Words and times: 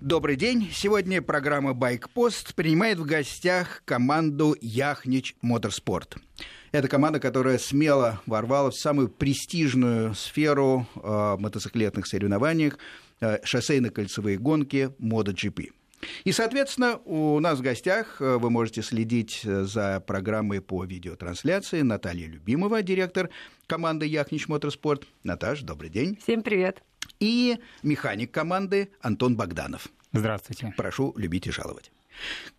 Добрый 0.00 0.36
день. 0.36 0.70
Сегодня 0.72 1.20
программа 1.20 1.74
«Байкпост» 1.74 2.54
принимает 2.54 2.98
в 2.98 3.04
гостях 3.04 3.82
команду 3.84 4.56
«Яхнич 4.62 5.36
Моторспорт». 5.42 6.16
Это 6.72 6.88
команда, 6.88 7.20
которая 7.20 7.58
смело 7.58 8.18
ворвалась 8.24 8.76
в 8.76 8.80
самую 8.80 9.10
престижную 9.10 10.14
сферу 10.14 10.86
э, 10.96 11.36
мотоциклетных 11.38 12.06
соревнований 12.06 12.72
э, 13.20 13.40
шоссейно-кольцевые 13.44 14.38
гонки 14.38 14.90
MotoGP. 14.98 15.68
И, 16.24 16.32
соответственно, 16.32 16.98
у 17.04 17.38
нас 17.40 17.58
в 17.58 17.62
гостях 17.62 18.20
э, 18.20 18.36
вы 18.36 18.50
можете 18.50 18.82
следить 18.82 19.42
э, 19.44 19.64
за 19.64 20.00
программой 20.00 20.60
по 20.60 20.84
видеотрансляции. 20.84 21.82
Наталья 21.82 22.26
Любимова, 22.26 22.82
директор 22.82 23.30
команды 23.66 24.06
«Яхнич 24.06 24.48
Моторспорт». 24.48 25.04
Наташ, 25.24 25.62
добрый 25.62 25.90
день. 25.90 26.18
Всем 26.22 26.42
привет 26.42 26.82
и 27.18 27.58
механик 27.82 28.30
команды 28.32 28.90
Антон 29.00 29.36
Богданов. 29.36 29.88
Здравствуйте. 30.12 30.72
Прошу 30.76 31.12
любить 31.16 31.46
и 31.46 31.50
жаловать. 31.50 31.92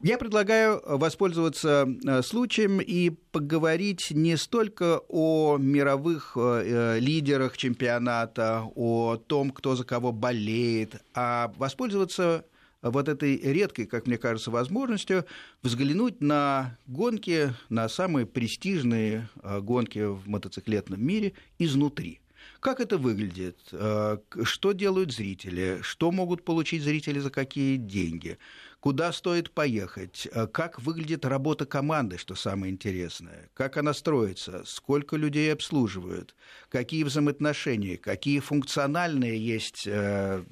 Я 0.01 0.17
предлагаю 0.17 0.81
воспользоваться 0.85 1.87
э, 2.05 2.21
случаем 2.21 2.79
и 2.79 3.09
поговорить 3.31 4.11
не 4.11 4.37
столько 4.37 5.01
о 5.07 5.57
мировых 5.57 6.35
лидерах 6.35 7.57
чемпионата, 7.57 8.63
о 8.75 9.17
том, 9.17 9.51
кто 9.51 9.75
за 9.75 9.83
кого 9.83 10.11
болеет, 10.11 11.01
а 11.13 11.53
воспользоваться 11.57 12.45
вот 12.81 13.07
этой 13.07 13.37
редкой, 13.37 13.85
как 13.85 14.07
мне 14.07 14.17
кажется, 14.17 14.51
возможностью 14.51 15.25
взглянуть 15.61 16.21
на 16.21 16.77
гонки, 16.87 17.53
на 17.69 17.87
самые 17.89 18.25
престижные 18.25 19.29
э, 19.43 19.59
гонки 19.61 19.99
в 19.99 20.27
мотоциклетном 20.27 21.03
мире 21.03 21.33
изнутри. 21.59 22.21
Как 22.59 22.79
это 22.79 22.97
выглядит? 22.97 23.57
Э, 23.71 24.17
что 24.43 24.71
делают 24.71 25.11
зрители? 25.11 25.79
Что 25.81 26.11
могут 26.11 26.43
получить 26.43 26.83
зрители 26.83 27.19
за 27.19 27.29
какие 27.29 27.77
деньги? 27.77 28.37
Куда 28.81 29.11
стоит 29.11 29.51
поехать? 29.51 30.27
Э, 30.31 30.47
как 30.47 30.81
выглядит 30.81 31.23
работа 31.23 31.67
команды, 31.67 32.17
что 32.17 32.33
самое 32.33 32.73
интересное? 32.73 33.51
Как 33.53 33.77
она 33.77 33.93
строится? 33.93 34.63
Сколько 34.65 35.17
людей 35.17 35.53
обслуживают? 35.53 36.35
Какие 36.67 37.03
взаимоотношения? 37.03 37.97
Какие 37.97 38.39
функциональные 38.39 39.37
есть 39.37 39.83
э, 39.85 40.43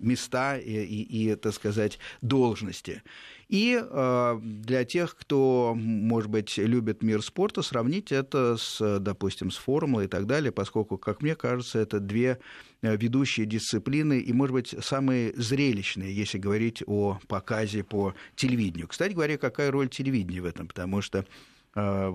места 0.00 0.56
и, 0.56 0.72
и, 0.72 1.30
и 1.30 1.34
так 1.34 1.52
сказать, 1.52 1.98
должности? 2.22 3.02
И 3.48 3.80
э, 3.80 4.40
для 4.42 4.84
тех, 4.84 5.16
кто, 5.16 5.72
может 5.76 6.30
быть, 6.30 6.58
любит 6.58 7.02
мир 7.02 7.22
спорта, 7.22 7.62
сравнить 7.62 8.10
это 8.10 8.56
с, 8.56 8.98
допустим, 8.98 9.52
с 9.52 9.56
формулой 9.56 10.06
и 10.06 10.08
так 10.08 10.26
далее, 10.26 10.50
поскольку, 10.50 10.98
как 10.98 11.22
мне 11.22 11.36
кажется, 11.36 11.78
это 11.78 12.00
две 12.00 12.40
э, 12.82 12.96
ведущие 12.96 13.46
дисциплины 13.46 14.18
и, 14.18 14.32
может 14.32 14.52
быть, 14.52 14.74
самые 14.80 15.32
зрелищные, 15.36 16.12
если 16.14 16.38
говорить 16.38 16.82
о 16.86 17.20
показе 17.28 17.84
по 17.84 18.14
телевидению. 18.34 18.88
Кстати 18.88 19.12
говоря, 19.12 19.38
какая 19.38 19.70
роль 19.70 19.88
телевидения 19.88 20.40
в 20.40 20.46
этом? 20.46 20.66
Потому 20.66 21.00
что 21.00 21.24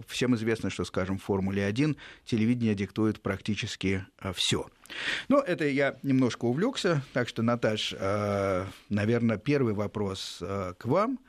Всем 0.08 0.36
известно, 0.36 0.72
что, 0.72 0.84
скажем, 0.86 1.20
в 1.20 1.24
Формуле 1.24 1.66
1 1.66 1.96
телевидение 2.26 2.74
диктует 2.74 3.22
практически 3.22 4.06
все. 4.34 4.68
Но 5.28 5.40
это 5.40 5.68
я 5.68 5.98
немножко 6.04 6.46
увлекся, 6.46 7.04
так 7.14 7.28
что, 7.28 7.42
Наташ, 7.42 7.94
э, 7.98 8.66
наверное, 8.90 9.38
первый 9.38 9.74
вопрос 9.74 10.40
э, 10.42 10.74
к 10.78 10.86
вам. 10.86 11.20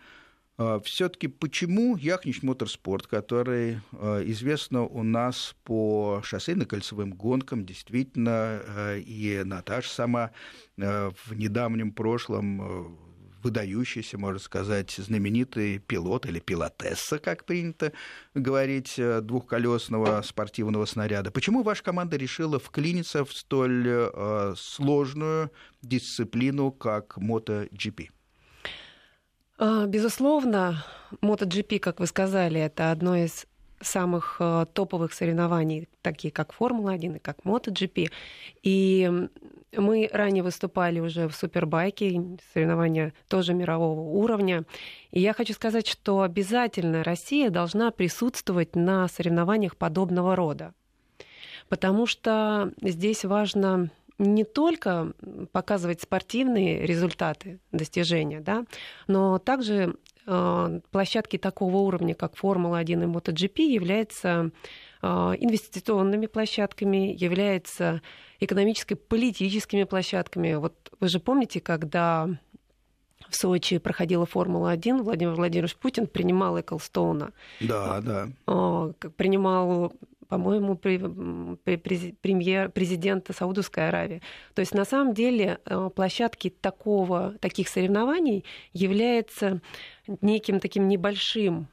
Э, 0.58 0.80
Все-таки 0.84 1.28
почему 1.28 1.96
Яхнич 1.96 2.42
Моторспорт, 2.42 3.06
который 3.06 3.80
известно 3.92 4.82
у 4.82 5.02
нас 5.02 5.54
по 5.64 6.22
шоссейно-кольцевым 6.24 7.14
гонкам, 7.14 7.64
действительно, 7.64 8.60
и 8.96 9.42
Наташа 9.44 9.90
сама 9.90 10.30
в 10.76 11.34
недавнем 11.34 11.92
прошлом 11.92 12.98
выдающийся, 13.42 14.18
можно 14.18 14.38
сказать, 14.38 14.90
знаменитый 14.90 15.78
пилот 15.78 16.26
или 16.26 16.40
пилотесса, 16.40 17.18
как 17.18 17.44
принято 17.44 17.92
говорить, 18.34 18.94
э, 18.98 19.20
двухколесного 19.20 20.22
спортивного 20.22 20.84
снаряда. 20.86 21.30
Почему 21.30 21.62
ваша 21.62 21.82
команда 21.82 22.16
решила 22.16 22.58
вклиниться 22.58 23.24
в 23.24 23.32
столь 23.32 23.86
э, 23.88 24.54
сложную 24.56 25.50
дисциплину, 25.82 26.70
как 26.72 27.18
MotoGP? 27.18 28.08
А, 29.58 29.86
безусловно, 29.86 30.84
MotoGP, 31.20 31.78
как 31.78 32.00
вы 32.00 32.06
сказали, 32.06 32.60
это 32.60 32.90
одно 32.90 33.16
из 33.16 33.46
самых 33.82 34.36
э, 34.40 34.66
топовых 34.72 35.12
соревнований, 35.12 35.88
такие 36.02 36.32
как 36.32 36.52
Формула-1 36.52 37.16
и 37.16 37.18
как 37.18 37.38
MotoGP. 37.44 38.10
И 38.62 39.28
мы 39.76 40.10
ранее 40.12 40.42
выступали 40.42 41.00
уже 41.00 41.28
в 41.28 41.34
супербайке, 41.34 42.38
соревнования 42.52 43.14
тоже 43.28 43.54
мирового 43.54 44.00
уровня. 44.00 44.64
И 45.10 45.20
я 45.20 45.32
хочу 45.32 45.54
сказать, 45.54 45.86
что 45.86 46.22
обязательно 46.22 47.02
Россия 47.04 47.50
должна 47.50 47.90
присутствовать 47.90 48.76
на 48.76 49.08
соревнованиях 49.08 49.76
подобного 49.76 50.36
рода. 50.36 50.74
Потому 51.68 52.06
что 52.06 52.72
здесь 52.82 53.24
важно 53.24 53.90
не 54.18 54.44
только 54.44 55.12
показывать 55.52 56.02
спортивные 56.02 56.86
результаты, 56.86 57.58
достижения, 57.72 58.40
да, 58.40 58.64
но 59.06 59.38
также 59.38 59.96
площадки 60.24 61.36
такого 61.38 61.78
уровня, 61.78 62.14
как 62.14 62.36
Формула-1 62.36 62.84
и 62.84 63.06
MotoGP, 63.06 63.62
являются 63.62 64.50
э, 65.02 65.06
инвестиционными 65.06 66.26
площадками, 66.26 67.14
являются 67.16 68.02
экономической, 68.40 68.94
политическими 68.94 69.84
площадками. 69.84 70.54
Вот 70.54 70.74
вы 71.00 71.08
же 71.08 71.20
помните, 71.20 71.60
когда 71.60 72.28
в 73.28 73.36
Сочи 73.36 73.78
проходила 73.78 74.26
Формула-1, 74.26 75.02
Владимир 75.02 75.34
Владимирович 75.34 75.76
Путин 75.76 76.06
принимал 76.06 76.60
Эклстоуна. 76.60 77.32
Да, 77.60 78.00
да. 78.00 78.28
Принимал 79.16 79.92
по-моему, 80.32 80.76
премьер, 80.76 82.70
президента 82.70 83.32
Саудовской 83.32 83.88
Аравии. 83.88 84.22
То 84.54 84.60
есть 84.60 84.74
на 84.74 84.84
самом 84.84 85.14
деле 85.14 85.58
э, 85.64 85.90
площадки 85.94 86.50
такого, 86.50 87.34
таких 87.40 87.68
соревнований 87.68 88.44
являются 88.72 89.60
неким 90.20 90.60
таким 90.60 90.88
небольшим 90.88 91.68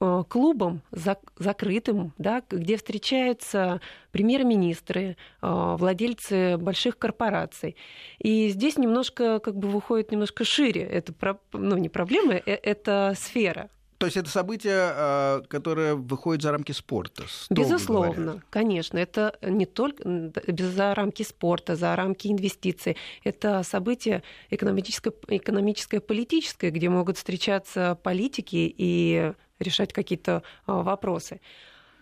Э, 0.00 0.22
клубом 0.28 0.82
закрытым, 0.92 2.12
да, 2.18 2.44
где 2.48 2.76
встречаются 2.76 3.80
премьер-министры, 4.12 5.16
э, 5.42 5.76
владельцы 5.76 6.56
больших 6.56 6.98
корпораций. 6.98 7.74
И 8.18 8.48
здесь 8.50 8.76
немножко 8.78 9.40
как 9.40 9.56
бы 9.56 9.66
выходит 9.68 10.12
немножко 10.12 10.44
шире. 10.44 10.82
Это 10.82 11.12
ну, 11.52 11.76
не 11.76 11.88
проблема, 11.88 12.34
это 12.34 13.14
сфера. 13.16 13.70
То 13.98 14.06
есть 14.06 14.16
это 14.16 14.30
событие, 14.30 15.42
которое 15.48 15.96
выходит 15.96 16.42
за 16.42 16.52
рамки 16.52 16.70
спорта. 16.70 17.24
Безусловно, 17.50 18.24
говоря. 18.24 18.42
конечно. 18.48 18.96
Это 18.96 19.36
не 19.42 19.66
только 19.66 20.32
за 20.56 20.94
рамки 20.94 21.24
спорта, 21.24 21.74
за 21.74 21.94
рамки 21.96 22.28
инвестиций. 22.28 22.96
Это 23.24 23.62
событие 23.64 24.22
экономическое, 24.50 25.12
экономическое 25.26 26.00
политическое, 26.00 26.70
где 26.70 26.88
могут 26.88 27.16
встречаться 27.16 27.98
политики 28.02 28.72
и 28.76 29.32
решать 29.58 29.92
какие-то 29.92 30.42
а, 30.66 30.82
вопросы. 30.82 31.40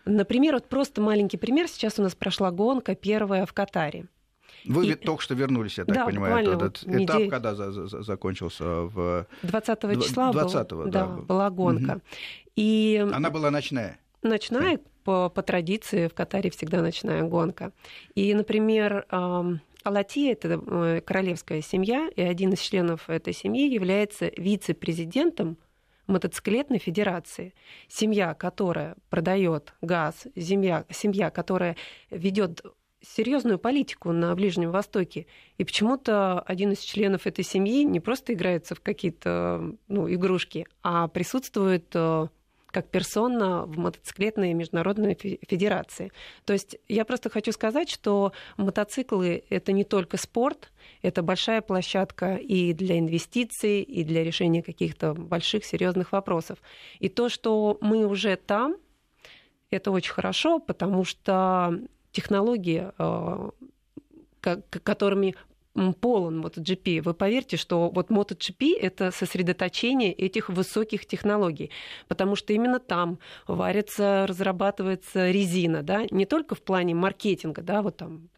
Например, 0.05 0.55
вот 0.55 0.69
просто 0.69 1.01
маленький 1.01 1.37
пример. 1.37 1.67
Сейчас 1.67 1.99
у 1.99 2.03
нас 2.03 2.15
прошла 2.15 2.51
гонка 2.51 2.95
первая 2.95 3.47
в 3.47 3.53
Катаре. 3.53 4.07
Вы 4.67 4.89
и... 4.89 4.95
только 4.95 5.23
что 5.23 5.35
вернулись, 5.35 5.79
я 5.79 5.85
так 5.85 5.95
да, 5.95 6.05
понимаю, 6.07 6.53
этот 6.53 6.83
вот 6.83 6.95
этап, 6.95 7.17
недель... 7.17 7.31
когда 7.31 7.55
за, 7.55 7.73
за, 7.73 8.03
закончился 8.03 8.65
в... 8.65 9.27
20 9.43 10.03
числа 10.03 10.33
20 10.33 10.71
был, 10.73 10.85
да, 10.85 10.91
да. 10.91 11.07
была 11.07 11.51
гонка. 11.51 11.93
Угу. 11.93 12.01
И... 12.57 13.07
Она 13.13 13.31
была 13.31 13.51
ночная? 13.51 13.99
Ночная, 14.23 14.81
по, 15.05 15.29
по 15.29 15.43
традиции 15.43 16.09
в 16.09 16.15
Катаре 16.15 16.51
всегда 16.51 16.83
ночная 16.83 17.23
гонка. 17.23 17.73
И, 18.15 18.35
например, 18.35 19.07
Алати— 19.87 20.29
это 20.33 20.61
э, 20.67 21.01
королевская 21.01 21.63
семья, 21.63 22.11
и 22.17 22.21
один 22.21 22.53
из 22.53 22.59
членов 22.59 23.09
этой 23.09 23.33
семьи 23.33 23.73
является 23.73 24.33
вице-президентом 24.37 25.59
мотоциклетной 26.09 26.79
федерации. 26.79 27.55
Семья, 27.89 28.35
которая 28.35 28.97
продает 29.11 29.75
газ, 29.81 30.27
семья, 30.37 30.85
семья 30.91 31.31
которая 31.31 31.77
ведет 32.11 32.63
серьезную 33.15 33.59
политику 33.59 34.13
на 34.13 34.35
Ближнем 34.35 34.71
Востоке. 34.71 35.27
И 35.59 35.65
почему-то 35.65 36.41
один 36.41 36.73
из 36.73 36.81
членов 36.81 37.27
этой 37.27 37.45
семьи 37.45 37.85
не 37.85 38.01
просто 38.01 38.33
играется 38.33 38.75
в 38.75 38.81
какие-то 38.81 39.75
ну, 39.89 40.13
игрушки, 40.13 40.67
а 40.83 41.09
присутствует 41.09 41.87
э, 41.95 42.29
как 42.77 42.91
персона 42.91 43.65
в 43.65 43.79
мотоциклетной 43.79 44.53
международной 44.53 45.15
федерации. 45.15 46.13
То 46.45 46.53
есть 46.53 46.77
я 46.89 47.07
просто 47.07 47.31
хочу 47.31 47.53
сказать, 47.53 47.89
что 47.89 48.33
мотоциклы— 48.59 49.45
это 49.49 49.73
не 49.73 49.85
только 49.85 50.19
спорт, 50.19 50.71
это 51.01 51.23
большая 51.23 51.63
площадка 51.63 52.37
и 52.37 52.75
для 52.75 52.99
инвестиций, 52.99 53.81
и 53.81 54.05
для 54.05 54.25
решения 54.25 54.63
каких-то 54.63 55.15
больших 55.15 55.65
серьезных 55.65 56.13
вопросов. 56.13 56.59
И 56.99 57.09
то, 57.09 57.29
что 57.29 57.79
мы 57.81 58.05
уже 58.07 58.37
там, 58.37 58.77
это 59.71 59.91
очень 59.91 60.13
хорошо, 60.13 60.59
потому 60.59 61.05
что 61.05 61.81
технологии, 62.17 62.91
э, 62.99 63.51
которыми 64.85 65.35
полон 66.01 66.41
MotoGP. 66.45 67.03
Вы 67.03 67.15
поверьте, 67.15 67.57
что 67.57 67.91
вот 67.91 68.11
MotoGP— 68.11 68.79
это 68.81 69.11
сосредоточение 69.11 70.13
этих 70.13 70.49
высоких 70.49 71.05
технологий, 71.07 71.71
потому 72.09 72.37
что 72.37 72.53
именно 72.53 72.79
там 72.79 73.19
варится, 73.47 74.27
разрабатывается 74.27 75.31
резина, 75.31 75.83
да, 75.83 76.07
не 76.11 76.25
только 76.25 76.55
в 76.55 76.63
плане 76.63 76.95
маркетинга, 76.95 77.63
да, 77.63 77.83
вот 77.83 77.97
там 77.99 78.29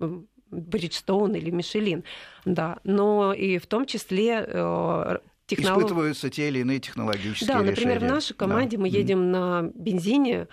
Бриджстоун 0.50 1.34
или 1.34 1.50
Мишелин, 1.50 2.04
да, 2.44 2.78
но 2.84 3.32
и 3.32 3.58
в 3.58 3.66
том 3.66 3.86
числе 3.86 4.44
э, 4.46 5.18
технолог... 5.48 5.82
Испытываются 5.82 6.30
те 6.30 6.48
или 6.48 6.60
иные 6.60 6.78
технологические 6.78 7.48
Да, 7.48 7.62
например, 7.62 7.96
решения. 7.96 8.10
в 8.10 8.14
нашей 8.14 8.34
команде 8.34 8.76
да. 8.76 8.82
мы 8.82 8.88
едем 8.88 9.20
mm. 9.20 9.30
на 9.30 9.70
бензине, 9.74 10.46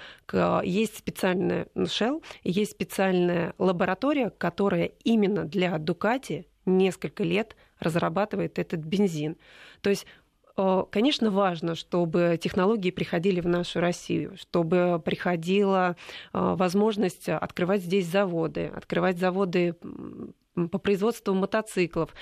есть 0.63 0.97
специальная 0.97 1.67
Shell, 1.75 2.23
есть 2.43 2.71
специальная 2.71 3.53
лаборатория, 3.59 4.31
которая 4.31 4.85
именно 5.03 5.43
для 5.43 5.77
Дукати 5.77 6.47
несколько 6.65 7.23
лет 7.23 7.55
разрабатывает 7.79 8.57
этот 8.57 8.79
бензин. 8.79 9.37
То 9.81 9.91
есть 9.91 10.07
Конечно, 10.89 11.31
важно, 11.31 11.75
чтобы 11.75 12.39
технологии 12.41 12.89
приходили 12.89 13.41
в 13.41 13.45
нашу 13.45 13.81
Россию, 13.81 14.37
чтобы 14.37 15.01
приходила 15.03 15.97
возможность 16.31 17.27
открывать 17.27 17.81
здесь 17.81 18.07
заводы, 18.07 18.71
открывать 18.73 19.17
заводы 19.17 19.75
по 20.53 20.77
производству 20.77 21.33
мотоциклов, 21.33 22.15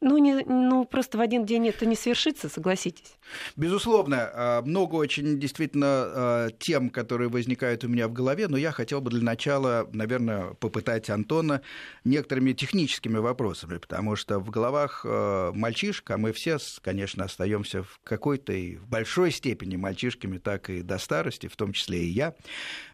ну, 0.00 0.18
не, 0.18 0.44
ну, 0.44 0.84
просто 0.84 1.18
в 1.18 1.20
один 1.20 1.46
день 1.46 1.68
это 1.68 1.86
не 1.86 1.96
свершится, 1.96 2.48
согласитесь. 2.48 3.16
Безусловно, 3.56 4.30
а, 4.32 4.62
много 4.62 4.96
очень 4.96 5.38
действительно 5.38 5.86
а, 5.88 6.48
тем, 6.58 6.90
которые 6.90 7.28
возникают 7.28 7.84
у 7.84 7.88
меня 7.88 8.08
в 8.08 8.12
голове, 8.12 8.48
но 8.48 8.56
я 8.56 8.72
хотел 8.72 9.00
бы 9.00 9.10
для 9.10 9.22
начала, 9.22 9.88
наверное, 9.92 10.54
попытать 10.54 11.08
Антона 11.10 11.62
некоторыми 12.04 12.52
техническими 12.52 13.18
вопросами, 13.18 13.78
потому 13.78 14.16
что 14.16 14.38
в 14.38 14.50
головах 14.50 15.04
а, 15.04 15.52
мальчишек, 15.52 16.10
а 16.10 16.18
мы 16.18 16.32
все, 16.32 16.58
конечно, 16.82 17.24
остаемся 17.24 17.82
в 17.82 18.00
какой-то 18.04 18.52
и 18.52 18.76
в 18.76 18.86
большой 18.86 19.30
степени 19.30 19.76
мальчишками, 19.76 20.38
так 20.38 20.70
и 20.70 20.82
до 20.82 20.98
старости, 20.98 21.48
в 21.48 21.56
том 21.56 21.72
числе 21.72 22.04
и 22.04 22.08
я. 22.08 22.34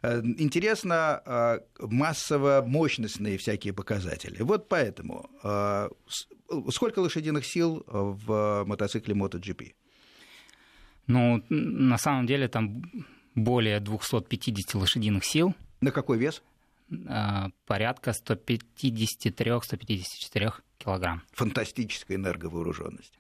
Интересно 0.03 1.63
массово 1.79 2.63
мощностные 2.67 3.39
всякие 3.39 3.73
показатели. 3.73 4.43
Вот 4.43 4.69
поэтому 4.69 5.31
сколько 6.71 7.01
лошадиных 7.01 7.45
сил 7.45 7.85
в 7.87 8.65
мотоцикле 8.67 9.15
MotoGP? 9.15 9.75
Ну, 11.07 11.43
на 11.49 11.99
самом 11.99 12.27
деле 12.27 12.49
там 12.49 12.83
более 13.35 13.81
250 13.81 14.75
лошадиных 14.75 15.25
сил. 15.25 15.55
На 15.81 15.91
какой 15.91 16.19
вес? 16.19 16.43
А, 17.09 17.49
порядка 17.67 18.11
153-154 18.11 20.53
килограмм. 20.83 21.23
Фантастическая 21.33 22.17
энерговооруженность. 22.17 23.13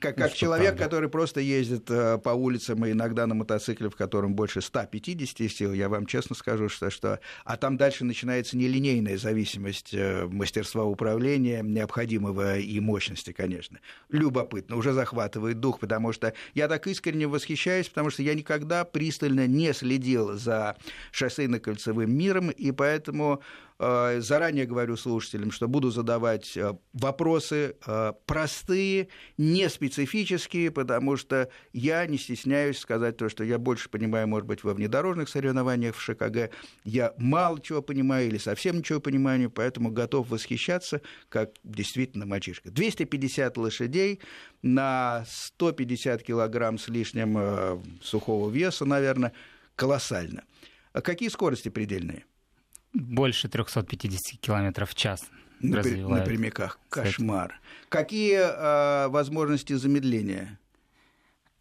Как, 0.00 0.16
как 0.16 0.34
человек, 0.34 0.68
правда. 0.68 0.84
который 0.84 1.08
просто 1.08 1.40
ездит 1.40 1.90
э, 1.90 2.18
по 2.18 2.30
улицам 2.30 2.84
и 2.84 2.92
иногда 2.92 3.26
на 3.26 3.34
мотоцикле, 3.34 3.88
в 3.88 3.96
котором 3.96 4.34
больше 4.34 4.60
150 4.60 5.50
сил, 5.50 5.72
я 5.72 5.88
вам 5.88 6.06
честно 6.06 6.34
скажу, 6.34 6.68
что, 6.68 6.90
что... 6.90 7.20
А 7.44 7.56
там 7.56 7.76
дальше 7.76 8.04
начинается 8.04 8.56
нелинейная 8.56 9.16
зависимость 9.16 9.94
э, 9.94 10.26
мастерства 10.26 10.84
управления, 10.84 11.62
необходимого 11.62 12.58
и 12.58 12.80
мощности, 12.80 13.32
конечно. 13.32 13.78
Любопытно, 14.10 14.76
уже 14.76 14.92
захватывает 14.92 15.60
дух, 15.60 15.80
потому 15.80 16.12
что 16.12 16.34
я 16.54 16.68
так 16.68 16.86
искренне 16.86 17.26
восхищаюсь, 17.26 17.88
потому 17.88 18.10
что 18.10 18.22
я 18.22 18.34
никогда 18.34 18.84
пристально 18.84 19.46
не 19.46 19.72
следил 19.72 20.36
за 20.36 20.76
шоссейно-кольцевым 21.12 22.06
миром, 22.06 22.50
и 22.50 22.72
поэтому 22.72 23.42
заранее 23.78 24.66
говорю 24.66 24.96
слушателям, 24.96 25.50
что 25.50 25.66
буду 25.66 25.90
задавать 25.90 26.56
э, 26.56 26.74
вопросы 26.92 27.76
э, 27.84 28.12
простые, 28.24 29.08
не 29.36 29.68
специфические, 29.68 30.70
потому 30.70 31.16
что 31.16 31.48
я 31.72 32.06
не 32.06 32.16
стесняюсь 32.16 32.78
сказать 32.78 33.16
то, 33.16 33.28
что 33.28 33.42
я 33.42 33.58
больше 33.58 33.88
понимаю, 33.88 34.28
может 34.28 34.46
быть, 34.46 34.62
во 34.62 34.74
внедорожных 34.74 35.28
соревнованиях 35.28 35.96
в 35.96 36.00
ШКГ. 36.00 36.50
Я 36.84 37.14
мало 37.18 37.60
чего 37.60 37.82
понимаю 37.82 38.28
или 38.28 38.38
совсем 38.38 38.78
ничего 38.78 39.00
понимаю, 39.00 39.50
поэтому 39.50 39.90
готов 39.90 40.30
восхищаться, 40.30 41.00
как 41.28 41.50
действительно 41.64 42.26
мальчишка. 42.26 42.70
250 42.70 43.56
лошадей 43.56 44.20
на 44.62 45.24
150 45.28 46.22
килограмм 46.22 46.78
с 46.78 46.86
лишним 46.88 47.82
сухого 48.00 48.50
веса, 48.50 48.84
наверное, 48.84 49.32
колоссально. 49.74 50.44
А 50.92 51.00
какие 51.00 51.28
скорости 51.28 51.68
предельные? 51.68 52.24
Больше 52.94 53.48
350 53.48 54.40
километров 54.40 54.90
в 54.90 54.94
час 54.94 55.24
на, 55.60 55.82
на 55.82 56.22
прямиках. 56.22 56.78
Кошмар. 56.88 57.60
Какие 57.88 58.40
э, 58.40 59.08
возможности 59.08 59.72
замедления? 59.74 60.58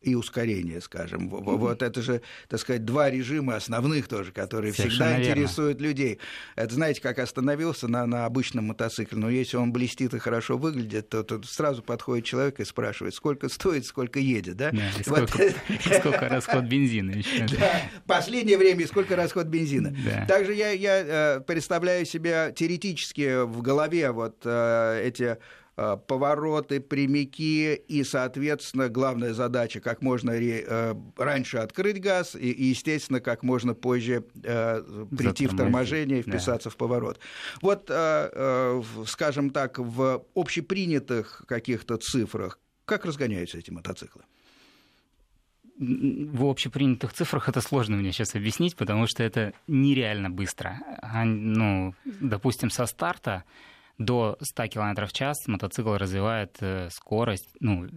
И 0.04 0.16
ускорение, 0.16 0.82
скажем. 0.82 1.30
Mm-hmm. 1.30 1.58
Вот 1.58 1.82
это 1.82 2.02
же, 2.02 2.22
так 2.50 2.60
сказать, 2.60 2.86
два 2.86 3.10
режима 3.10 3.56
основных 3.56 4.08
тоже, 4.08 4.32
которые 4.32 4.74
Совершенно 4.74 5.06
всегда 5.06 5.18
верно. 5.18 5.32
интересуют 5.32 5.82
людей. 5.82 6.20
Это, 6.56 6.74
знаете, 6.74 7.02
как 7.02 7.20
остановился 7.20 7.88
на, 7.88 8.06
на 8.06 8.26
обычном 8.26 8.66
мотоцикле, 8.66 9.18
но 9.18 9.30
если 9.30 9.58
он 9.58 9.72
блестит 9.72 10.14
и 10.14 10.20
хорошо 10.20 10.58
выглядит, 10.58 11.10
то, 11.10 11.24
то 11.24 11.42
сразу 11.44 11.82
подходит 11.82 12.26
человек 12.26 12.60
и 12.60 12.66
спрашивает, 12.66 13.16
сколько 13.16 13.50
стоит, 13.50 13.86
сколько 13.86 14.20
едет, 14.20 14.58
да? 14.58 14.72
да 14.72 14.82
и 15.00 15.04
сколько, 15.04 15.38
вот. 15.38 15.96
сколько 16.00 16.30
расход 16.30 16.66
бензина 16.66 17.12
еще. 17.12 17.48
Да, 17.58 17.82
последнее 18.06 18.58
время 18.58 18.84
и 18.84 18.88
сколько 18.88 19.16
расход 19.16 19.48
бензина. 19.48 19.96
Да. 20.06 20.26
Также 20.26 20.54
я, 20.54 20.72
я 20.72 21.38
э, 21.38 21.40
представляю 21.42 22.06
себе 22.06 22.54
теоретически 22.56 23.44
в 23.46 23.62
голове 23.62 24.12
вот 24.12 24.42
э, 24.44 25.02
эти 25.06 25.38
повороты, 25.76 26.80
прямики 26.80 27.74
и, 27.76 28.04
соответственно, 28.04 28.90
главная 28.90 29.34
задача 29.34 29.80
как 29.80 30.02
можно 30.02 30.32
э, 30.32 30.96
раньше 31.18 31.58
открыть 31.58 32.00
газ 32.00 32.36
и, 32.36 32.48
естественно, 32.48 33.20
как 33.20 33.44
можно 33.44 33.74
позже 33.74 34.24
э, 34.44 35.06
прийти 35.18 35.48
в 35.48 35.56
торможение 35.56 36.20
и 36.20 36.22
вписаться 36.22 36.70
да. 36.70 36.74
в 36.74 36.78
поворот. 36.78 37.20
Вот, 37.62 37.92
скажем 39.08 39.50
так, 39.50 39.80
в 39.80 40.26
общепринятых 40.36 41.44
каких-то 41.48 41.98
цифрах, 41.98 42.60
как 42.86 43.06
разгоняются 43.06 43.58
эти 43.58 43.72
мотоциклы? 43.72 44.24
в 45.80 46.46
общепринятых 46.46 47.14
цифрах 47.14 47.50
это 47.50 47.60
сложно 47.62 47.98
мне 47.98 48.12
сейчас 48.12 48.36
объяснить, 48.36 48.76
потому 48.76 49.08
что 49.08 49.24
это 49.24 49.54
нереально 49.68 50.30
быстро. 50.30 50.80
Ну, 51.26 51.96
допустим, 52.06 52.70
со 52.70 52.86
старта 52.86 53.44
до 53.98 54.38
100 54.42 54.68
км 54.68 55.06
в 55.06 55.14
час 55.14 55.48
мотоцикл 55.48 55.94
развивает 55.96 56.58
э, 56.62 56.90
скорость 56.90 57.50
ну, 57.60 57.88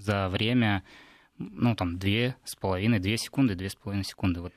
за 0.00 0.28
время 0.28 0.82
ну, 1.38 1.74
там, 1.74 1.96
2,5-2 1.96 3.16
секунды, 3.16 3.54
2,5 3.54 4.02
секунды. 4.02 4.40
Вот. 4.40 4.52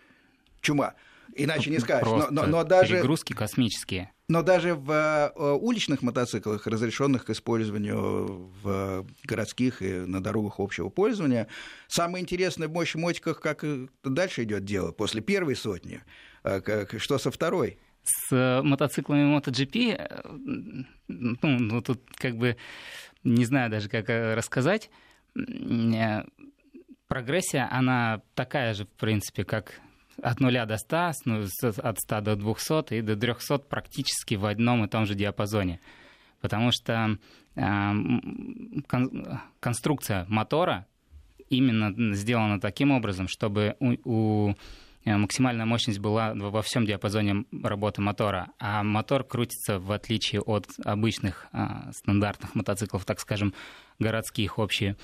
Чума. 0.61 0.95
Иначе 1.35 1.71
не 1.71 1.79
скажешь. 1.79 2.07
но, 2.07 2.27
но, 2.29 2.45
но 2.45 2.63
даже... 2.63 2.95
Перегрузки 2.95 3.33
космические. 3.33 4.11
Но 4.29 4.41
даже 4.41 4.75
в 4.75 4.91
э, 4.91 5.51
уличных 5.51 6.01
мотоциклах, 6.01 6.65
разрешенных 6.67 7.25
к 7.25 7.29
использованию 7.29 8.51
в 8.63 9.05
городских 9.23 9.81
и 9.81 9.93
на 9.93 10.23
дорогах 10.23 10.59
общего 10.59 10.89
пользования, 10.89 11.47
самое 11.87 12.21
интересное 12.21 12.67
в 12.67 12.71
мощи 12.71 12.97
мотиках, 12.97 13.41
как 13.41 13.65
дальше 14.03 14.43
идет 14.43 14.63
дело, 14.63 14.91
после 14.91 15.21
первой 15.21 15.55
сотни, 15.55 16.01
э, 16.43 16.85
что 16.97 17.17
со 17.17 17.31
второй 17.31 17.79
с 18.03 18.61
мотоциклами 18.63 19.37
MotoGP, 19.37 19.95
э, 19.97 20.31
ну, 21.07 21.37
ну, 21.41 21.81
тут 21.81 22.01
как 22.15 22.37
бы 22.37 22.57
не 23.23 23.45
знаю 23.45 23.69
даже, 23.69 23.89
как 23.89 24.09
э, 24.09 24.35
рассказать. 24.35 24.89
Э, 25.35 26.23
прогрессия, 27.07 27.67
она 27.71 28.21
такая 28.35 28.73
же, 28.73 28.85
в 28.85 28.89
принципе, 28.89 29.43
как 29.45 29.79
от 30.21 30.39
нуля 30.39 30.65
до 30.65 30.77
100, 30.77 31.11
ну, 31.25 31.47
от 31.83 31.99
100 31.99 32.21
до 32.21 32.35
200 32.35 32.93
и 32.93 33.01
до 33.01 33.15
300 33.15 33.59
практически 33.59 34.35
в 34.35 34.45
одном 34.45 34.83
и 34.83 34.87
том 34.87 35.05
же 35.05 35.15
диапазоне. 35.15 35.79
Потому 36.41 36.71
что 36.71 37.17
конструкция 39.59 40.25
мотора 40.27 40.87
именно 41.49 42.13
сделана 42.15 42.59
таким 42.59 42.91
образом, 42.91 43.27
чтобы 43.27 43.75
у, 43.79 43.95
у 44.03 44.55
Э, 44.55 44.55
максимальная 45.05 45.65
мощность 45.65 45.99
была 45.99 46.33
во 46.33 46.61
всем 46.61 46.85
диапазоне 46.85 47.45
работы 47.61 48.01
мотора, 48.01 48.51
а 48.59 48.83
мотор 48.83 49.23
крутится, 49.23 49.79
в 49.79 49.91
отличие 49.91 50.41
от 50.41 50.67
обычных 50.83 51.47
а, 51.51 51.91
стандартных 51.91 52.55
мотоциклов, 52.55 53.05
так 53.05 53.19
скажем, 53.19 53.53
городских, 53.99 54.59
общие 54.59 54.95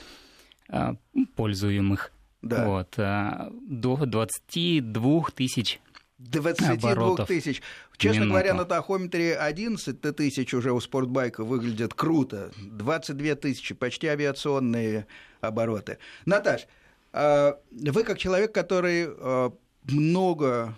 а, 0.69 0.95
пользуемых, 1.35 2.11
да. 2.41 2.65
вот, 2.65 2.93
а, 2.97 3.51
до 3.67 4.05
22 4.05 5.23
тысяч 5.35 5.79
22 6.19 7.25
тысяч. 7.25 7.61
Честно 7.97 8.21
минуту. 8.21 8.31
говоря, 8.31 8.53
на 8.53 8.65
тахометре 8.65 9.37
11 9.37 10.01
тысяч 10.15 10.53
уже 10.53 10.73
у 10.73 10.79
спортбайка 10.81 11.45
выглядит 11.45 11.93
круто. 11.93 12.51
22 12.57 13.35
тысячи, 13.35 13.73
почти 13.73 14.07
авиационные 14.07 15.07
обороты. 15.39 15.97
Наташ, 16.25 16.67
вы 17.13 18.03
как 18.03 18.17
человек, 18.17 18.53
который 18.53 19.07
много 19.91 20.75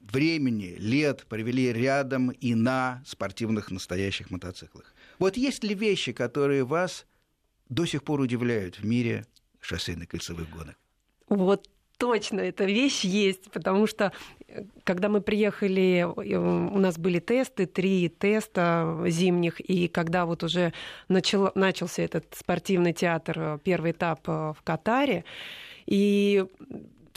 времени, 0.00 0.76
лет 0.78 1.26
провели 1.28 1.72
рядом 1.72 2.30
и 2.30 2.54
на 2.54 3.02
спортивных 3.06 3.70
настоящих 3.70 4.30
мотоциклах. 4.30 4.94
Вот 5.18 5.36
есть 5.36 5.64
ли 5.64 5.74
вещи, 5.74 6.12
которые 6.12 6.64
вас 6.64 7.06
до 7.68 7.84
сих 7.86 8.02
пор 8.02 8.20
удивляют 8.20 8.76
в 8.76 8.84
мире 8.84 9.26
шоссейных 9.60 10.08
кольцевых 10.08 10.48
гонок? 10.50 10.76
Вот 11.28 11.68
точно 11.98 12.40
эта 12.40 12.64
вещь 12.64 13.04
есть, 13.04 13.50
потому 13.50 13.86
что 13.86 14.12
э, 14.46 14.64
когда 14.84 15.08
мы 15.08 15.20
приехали, 15.20 16.06
э, 16.06 16.38
у 16.38 16.78
нас 16.78 16.96
были 16.96 17.18
тесты, 17.18 17.66
три 17.66 18.08
теста 18.08 19.04
зимних, 19.08 19.60
и 19.60 19.88
когда 19.88 20.24
вот 20.24 20.42
уже 20.44 20.72
начал, 21.08 21.50
начался 21.54 22.02
этот 22.02 22.34
спортивный 22.34 22.92
театр, 22.92 23.38
э, 23.38 23.58
первый 23.62 23.90
этап 23.90 24.26
в 24.26 24.56
Катаре, 24.64 25.24
и 25.86 26.46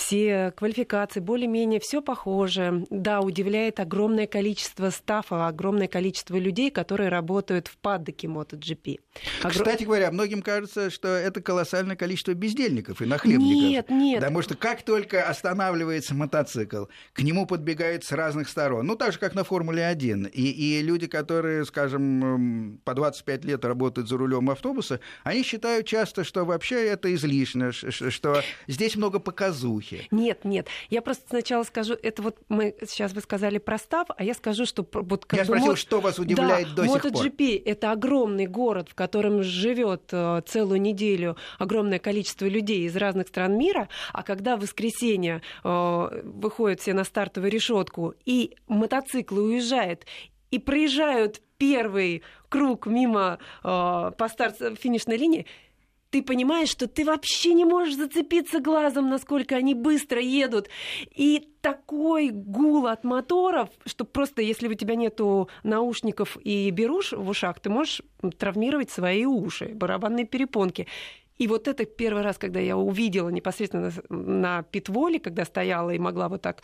все 0.01 0.51
квалификации, 0.57 1.19
более-менее 1.19 1.79
все 1.79 2.01
похоже. 2.01 2.85
Да, 2.89 3.21
удивляет 3.21 3.79
огромное 3.79 4.25
количество 4.25 4.89
стафа, 4.89 5.47
огромное 5.47 5.87
количество 5.87 6.37
людей, 6.37 6.71
которые 6.71 7.09
работают 7.09 7.67
в 7.67 7.77
паддоке 7.77 8.27
MotoGP. 8.27 8.99
Огр... 9.43 9.53
Кстати 9.53 9.83
говоря, 9.83 10.11
многим 10.11 10.41
кажется, 10.41 10.89
что 10.89 11.07
это 11.07 11.41
колоссальное 11.41 11.95
количество 11.95 12.33
бездельников 12.33 13.01
и 13.01 13.05
нахлебников. 13.05 13.69
Нет, 13.69 13.89
нет. 13.89 14.19
Потому 14.19 14.41
что 14.41 14.55
как 14.55 14.81
только 14.81 15.23
останавливается 15.27 16.15
мотоцикл, 16.15 16.85
к 17.13 17.21
нему 17.21 17.45
подбегают 17.45 18.03
с 18.03 18.11
разных 18.11 18.49
сторон. 18.49 18.87
Ну, 18.87 18.95
так 18.95 19.13
же, 19.13 19.19
как 19.19 19.35
на 19.35 19.43
Формуле-1. 19.43 20.31
И, 20.31 20.79
и 20.79 20.81
люди, 20.81 21.05
которые, 21.05 21.63
скажем, 21.65 22.81
по 22.83 22.95
25 22.95 23.45
лет 23.45 23.63
работают 23.65 24.09
за 24.09 24.17
рулем 24.17 24.49
автобуса, 24.49 24.99
они 25.23 25.43
считают 25.43 25.85
часто, 25.85 26.23
что 26.23 26.43
вообще 26.43 26.87
это 26.87 27.13
излишне, 27.13 27.71
что 27.71 28.41
здесь 28.67 28.95
много 28.95 29.19
показухи 29.19 29.90
случае. 29.91 30.07
Нет, 30.11 30.45
нет. 30.45 30.67
Я 30.89 31.01
просто 31.01 31.23
сначала 31.29 31.63
скажу, 31.63 31.95
это 32.01 32.21
вот 32.21 32.37
мы 32.49 32.75
сейчас 32.87 33.13
вы 33.13 33.21
сказали 33.21 33.57
про 33.57 33.77
став, 33.77 34.07
а 34.15 34.23
я 34.23 34.33
скажу, 34.33 34.65
что 34.65 34.85
вот 34.91 35.25
как 35.25 35.39
Я 35.39 35.43
бы, 35.43 35.47
спросил, 35.47 35.67
мод... 35.67 35.77
что 35.77 35.99
вас 35.99 36.19
удивляет 36.19 36.69
да, 36.75 36.83
до 36.83 36.87
сих 36.87 37.01
пор. 37.01 37.11
MotoGP— 37.11 37.61
это 37.65 37.91
огромный 37.91 38.47
город, 38.47 38.89
в 38.89 38.95
котором 38.95 39.43
живет 39.43 40.09
э, 40.11 40.41
целую 40.45 40.81
неделю 40.81 41.37
огромное 41.59 41.99
количество 41.99 42.45
людей 42.45 42.85
из 42.85 42.95
разных 42.95 43.27
стран 43.27 43.57
мира, 43.57 43.89
а 44.13 44.23
когда 44.23 44.57
в 44.57 44.61
воскресенье 44.61 45.41
э, 45.63 46.21
выходят 46.23 46.81
все 46.81 46.93
на 46.93 47.03
стартовую 47.03 47.51
решетку 47.51 48.13
и 48.25 48.55
мотоциклы 48.67 49.43
уезжают 49.43 50.05
и 50.51 50.59
проезжают 50.59 51.41
первый 51.57 52.23
круг 52.49 52.87
мимо 52.87 53.39
э, 53.63 54.11
по 54.17 54.27
старт 54.29 54.57
финишной 54.79 55.17
линии, 55.17 55.45
ты 56.11 56.21
понимаешь, 56.21 56.69
что 56.69 56.87
ты 56.87 57.05
вообще 57.05 57.53
не 57.53 57.65
можешь 57.65 57.95
зацепиться 57.95 58.59
глазом, 58.59 59.09
насколько 59.09 59.55
они 59.55 59.73
быстро 59.73 60.21
едут. 60.21 60.69
И 61.15 61.47
такой 61.61 62.29
гул 62.29 62.87
от 62.87 63.03
моторов, 63.03 63.69
что 63.85 64.03
просто 64.03 64.41
если 64.41 64.67
у 64.67 64.73
тебя 64.73 64.95
нету 64.95 65.49
наушников 65.63 66.37
и 66.43 66.69
беруш 66.69 67.13
в 67.13 67.29
ушах, 67.29 67.59
ты 67.59 67.69
можешь 67.69 68.01
травмировать 68.37 68.91
свои 68.91 69.25
уши, 69.25 69.69
барабанные 69.73 70.25
перепонки. 70.25 70.85
И 71.37 71.47
вот 71.47 71.67
это 71.67 71.85
первый 71.85 72.23
раз, 72.23 72.37
когда 72.37 72.59
я 72.59 72.77
увидела 72.77 73.29
непосредственно 73.29 73.91
на, 74.09 74.63
питволе, 74.63 75.19
когда 75.19 75.45
стояла 75.45 75.91
и 75.91 75.97
могла 75.97 76.27
вот 76.27 76.41
так, 76.41 76.61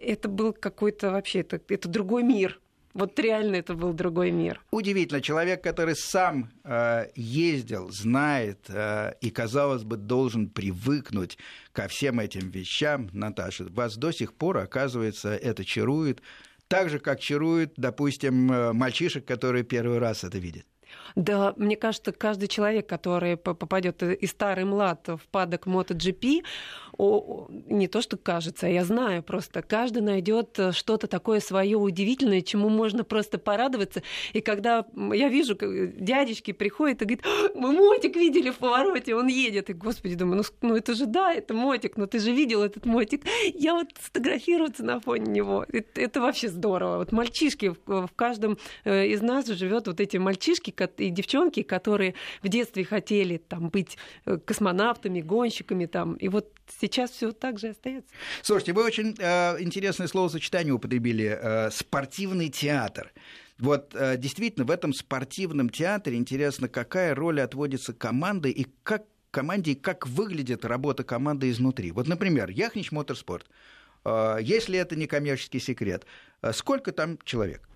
это 0.00 0.28
был 0.28 0.52
какой-то 0.52 1.10
вообще, 1.10 1.40
это, 1.40 1.60
это 1.68 1.88
другой 1.88 2.22
мир. 2.22 2.60
Вот 2.92 3.18
реально 3.18 3.56
это 3.56 3.74
был 3.74 3.92
другой 3.92 4.32
мир. 4.32 4.60
Удивительно, 4.70 5.20
человек, 5.20 5.62
который 5.62 5.94
сам 5.94 6.50
э, 6.64 7.06
ездил, 7.14 7.90
знает 7.90 8.58
э, 8.68 9.12
и, 9.20 9.30
казалось 9.30 9.84
бы, 9.84 9.96
должен 9.96 10.48
привыкнуть 10.48 11.38
ко 11.72 11.86
всем 11.86 12.18
этим 12.18 12.50
вещам, 12.50 13.08
Наташа, 13.12 13.64
вас 13.70 13.96
до 13.96 14.10
сих 14.10 14.34
пор, 14.34 14.58
оказывается, 14.58 15.34
это 15.34 15.64
чарует, 15.64 16.20
так 16.66 16.90
же, 16.90 16.98
как 16.98 17.20
чарует, 17.20 17.74
допустим, 17.76 18.50
э, 18.50 18.72
мальчишек, 18.72 19.24
которые 19.24 19.62
первый 19.62 19.98
раз 19.98 20.24
это 20.24 20.38
видят. 20.38 20.64
Да, 21.14 21.54
мне 21.56 21.76
кажется, 21.76 22.12
каждый 22.12 22.48
человек, 22.48 22.88
который 22.88 23.36
попадет 23.36 24.02
из 24.02 24.30
старый 24.30 24.64
млад 24.64 25.06
в 25.08 25.20
падок 25.30 25.66
MotoGP, 25.66 26.42
о, 27.00 27.48
не 27.48 27.88
то 27.88 28.02
что 28.02 28.18
кажется, 28.18 28.66
а 28.66 28.68
я 28.68 28.84
знаю 28.84 29.22
просто, 29.22 29.62
каждый 29.62 30.02
найдет 30.02 30.58
э, 30.58 30.72
что-то 30.72 31.06
такое 31.06 31.40
свое 31.40 31.78
удивительное, 31.78 32.42
чему 32.42 32.68
можно 32.68 33.04
просто 33.04 33.38
порадоваться. 33.38 34.02
И 34.34 34.42
когда 34.42 34.84
я 35.12 35.28
вижу, 35.28 35.56
дядечки 35.56 36.52
приходят 36.52 37.00
и 37.00 37.04
говорят, 37.06 37.24
«А, 37.26 37.58
мы 37.58 37.72
мотик 37.72 38.16
видели 38.16 38.50
в 38.50 38.58
повороте, 38.58 39.14
он 39.14 39.28
едет. 39.28 39.70
И, 39.70 39.72
господи, 39.72 40.14
думаю, 40.14 40.42
ну, 40.42 40.68
ну 40.68 40.76
это 40.76 40.92
же 40.94 41.06
да, 41.06 41.32
это 41.32 41.54
мотик, 41.54 41.96
но 41.96 42.06
ты 42.06 42.18
же 42.18 42.32
видел 42.32 42.62
этот 42.62 42.84
мотик. 42.84 43.24
Я 43.54 43.74
вот 43.74 43.88
сфотографироваться 43.98 44.84
на 44.84 45.00
фоне 45.00 45.32
него. 45.32 45.64
Это, 45.72 46.00
это 46.02 46.20
вообще 46.20 46.48
здорово. 46.48 46.98
Вот 46.98 47.12
мальчишки, 47.12 47.74
в, 47.86 48.06
в 48.08 48.12
каждом 48.14 48.58
э, 48.84 49.06
из 49.06 49.22
нас 49.22 49.46
живет 49.46 49.86
вот 49.86 50.00
эти 50.00 50.18
мальчишки 50.18 50.74
и 50.98 51.08
девчонки, 51.08 51.62
которые 51.62 52.14
в 52.42 52.48
детстве 52.48 52.84
хотели 52.84 53.38
там 53.38 53.70
быть 53.70 53.96
э, 54.26 54.36
космонавтами, 54.36 55.22
гонщиками 55.22 55.86
там. 55.86 56.14
И 56.14 56.28
вот 56.28 56.52
сейчас 56.78 56.89
все 56.90 57.32
так 57.32 57.58
же 57.58 57.68
остается. 57.68 58.10
Слушайте, 58.42 58.72
вы 58.72 58.84
очень 58.84 59.16
э, 59.18 59.60
интересное 59.60 60.06
словосочетание 60.06 60.72
употребили 60.72 61.38
э, 61.40 61.70
спортивный 61.70 62.48
театр. 62.48 63.12
Вот 63.58 63.94
э, 63.94 64.16
действительно 64.16 64.64
в 64.64 64.70
этом 64.70 64.92
спортивном 64.92 65.68
театре 65.68 66.16
интересно, 66.16 66.68
какая 66.68 67.14
роль 67.14 67.40
отводится 67.40 67.92
команде 67.92 68.50
и 68.50 68.66
как 68.82 69.04
команде, 69.30 69.72
и 69.72 69.74
как 69.74 70.06
выглядит 70.06 70.64
работа 70.64 71.04
команды 71.04 71.50
изнутри. 71.50 71.92
Вот, 71.92 72.08
например, 72.08 72.50
Яхнич 72.50 72.90
Моторспорт. 72.90 73.46
Э, 74.04 74.38
если 74.40 74.78
это 74.78 74.96
не 74.96 75.06
коммерческий 75.06 75.60
секрет, 75.60 76.06
э, 76.42 76.52
сколько 76.52 76.92
там 76.92 77.18
человек? 77.24 77.68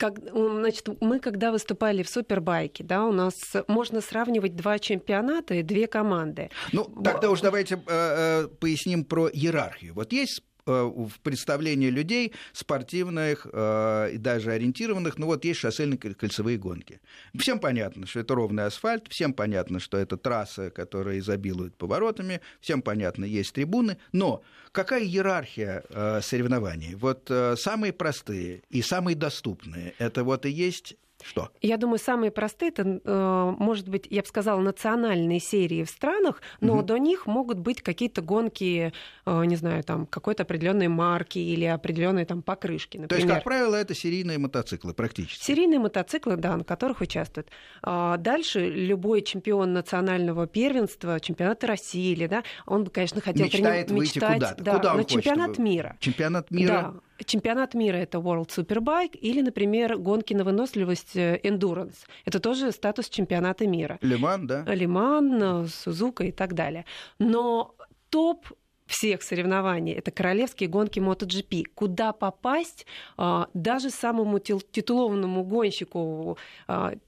Как, 0.00 0.18
значит, 0.18 0.88
мы 1.02 1.20
когда 1.20 1.52
выступали 1.52 2.02
в 2.02 2.08
Супербайке, 2.08 2.82
да, 2.82 3.04
у 3.04 3.12
нас 3.12 3.34
можно 3.68 4.00
сравнивать 4.00 4.56
два 4.56 4.78
чемпионата 4.78 5.52
и 5.52 5.62
две 5.62 5.86
команды. 5.86 6.48
Ну, 6.72 6.84
тогда 7.04 7.28
уж 7.28 7.42
давайте 7.42 7.74
э, 7.74 7.80
э, 7.86 8.48
поясним 8.48 9.04
про 9.04 9.28
иерархию. 9.28 9.92
Вот 9.92 10.14
есть 10.14 10.42
в 10.70 11.20
представлении 11.22 11.90
людей 11.90 12.32
спортивных 12.52 13.46
э, 13.52 14.10
и 14.12 14.18
даже 14.18 14.52
ориентированных, 14.52 15.18
ну 15.18 15.26
вот 15.26 15.44
есть 15.44 15.60
шоссейные 15.60 15.98
кольцевые 15.98 16.58
гонки. 16.58 17.00
Всем 17.38 17.58
понятно, 17.58 18.06
что 18.06 18.20
это 18.20 18.34
ровный 18.34 18.64
асфальт, 18.64 19.08
всем 19.08 19.32
понятно, 19.32 19.80
что 19.80 19.98
это 19.98 20.16
трасса, 20.16 20.70
которая 20.70 21.18
изобилует 21.18 21.76
поворотами, 21.76 22.40
всем 22.60 22.82
понятно, 22.82 23.24
есть 23.24 23.52
трибуны, 23.52 23.98
но 24.12 24.42
какая 24.72 25.02
иерархия 25.02 25.84
э, 25.88 26.20
соревнований? 26.22 26.94
Вот 26.94 27.30
самые 27.56 27.92
простые 27.92 28.62
и 28.70 28.82
самые 28.82 29.16
доступные, 29.16 29.94
это 29.98 30.24
вот 30.24 30.46
и 30.46 30.50
есть 30.50 30.96
что? 31.22 31.50
Я 31.62 31.76
думаю, 31.76 31.98
самые 31.98 32.30
простые, 32.30 32.70
это, 32.70 33.00
э, 33.02 33.54
может 33.58 33.88
быть, 33.88 34.06
я 34.10 34.22
бы 34.22 34.28
сказала, 34.28 34.60
национальные 34.60 35.40
серии 35.40 35.84
в 35.84 35.90
странах, 35.90 36.42
но 36.60 36.74
угу. 36.74 36.82
до 36.82 36.98
них 36.98 37.26
могут 37.26 37.58
быть 37.58 37.82
какие-то 37.82 38.22
гонки, 38.22 38.92
э, 39.26 39.44
не 39.44 39.56
знаю, 39.56 39.82
там, 39.84 40.06
какой-то 40.06 40.42
определенной 40.42 40.88
марки 40.88 41.38
или 41.38 41.64
определенной 41.64 42.24
там 42.24 42.42
покрышки, 42.42 42.98
например. 42.98 43.08
То 43.08 43.14
есть, 43.16 43.28
как 43.28 43.44
правило, 43.44 43.76
это 43.76 43.94
серийные 43.94 44.38
мотоциклы 44.38 44.94
практически? 44.94 45.42
Серийные 45.44 45.78
мотоциклы, 45.78 46.36
да, 46.36 46.56
на 46.56 46.64
которых 46.64 47.00
участвуют. 47.00 47.48
А 47.82 48.16
дальше 48.16 48.68
любой 48.68 49.22
чемпион 49.22 49.72
национального 49.72 50.46
первенства, 50.46 51.20
чемпионата 51.20 51.66
России, 51.66 52.12
или, 52.12 52.26
да, 52.26 52.44
он 52.66 52.84
бы, 52.84 52.90
конечно, 52.90 53.20
хотел 53.20 53.46
мечтает 53.46 53.86
трени... 53.86 53.98
выйти 53.98 54.18
мечтать, 54.18 54.34
куда-то. 54.34 54.62
Да, 54.62 54.76
Куда 54.76 54.90
он 54.92 54.96
на 54.98 55.02
хочет? 55.02 55.22
чемпионат 55.22 55.58
мира. 55.58 55.96
Чемпионат 56.00 56.50
мира? 56.50 56.68
Да. 56.94 56.94
Чемпионат 57.24 57.74
мира 57.74 57.96
это 57.96 58.18
World 58.18 58.48
Superbike 58.48 59.16
или, 59.16 59.40
например, 59.40 59.96
гонки 59.98 60.34
на 60.34 60.44
выносливость 60.44 61.16
э, 61.16 61.40
Endurance. 61.42 62.06
Это 62.24 62.40
тоже 62.40 62.72
статус 62.72 63.08
чемпионата 63.08 63.66
мира. 63.66 63.98
Лиман, 64.02 64.46
да? 64.46 64.64
Лиман, 64.66 65.68
Сузука 65.68 66.24
и 66.24 66.32
так 66.32 66.54
далее. 66.54 66.84
Но 67.18 67.74
топ 68.10 68.46
всех 68.86 69.22
соревнований. 69.22 69.92
Это 69.92 70.10
королевские 70.10 70.68
гонки 70.68 70.98
MotoGP. 70.98 71.64
Куда 71.74 72.12
попасть 72.12 72.86
а, 73.16 73.48
даже 73.54 73.90
самому 73.90 74.40
титулованному 74.40 75.44
гонщику 75.44 76.36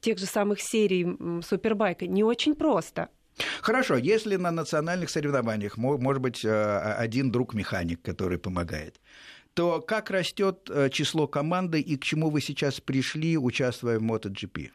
тех 0.01 0.19
же 0.19 0.27
самых 0.27 0.61
серий 0.61 1.43
Супербайка 1.43 2.07
не 2.07 2.23
очень 2.23 2.55
просто. 2.55 3.09
Хорошо, 3.63 3.97
если 3.97 4.37
на 4.37 4.51
национальных 4.51 5.11
соревнованиях 5.11 5.77
может 5.77 6.23
быть 6.23 6.45
один 6.45 7.33
друг-механик, 7.33 8.03
который 8.03 8.39
помогает, 8.39 9.01
то 9.55 9.81
как 9.81 10.11
растет 10.11 10.69
э, 10.71 10.89
число 10.91 11.27
команды 11.27 11.81
и 11.81 11.97
к 11.97 12.05
чему 12.05 12.31
вы 12.31 12.41
сейчас 12.41 12.81
пришли, 12.81 13.37
участвуя 13.37 13.99
в 13.99 14.03
MotoGP? 14.03 14.71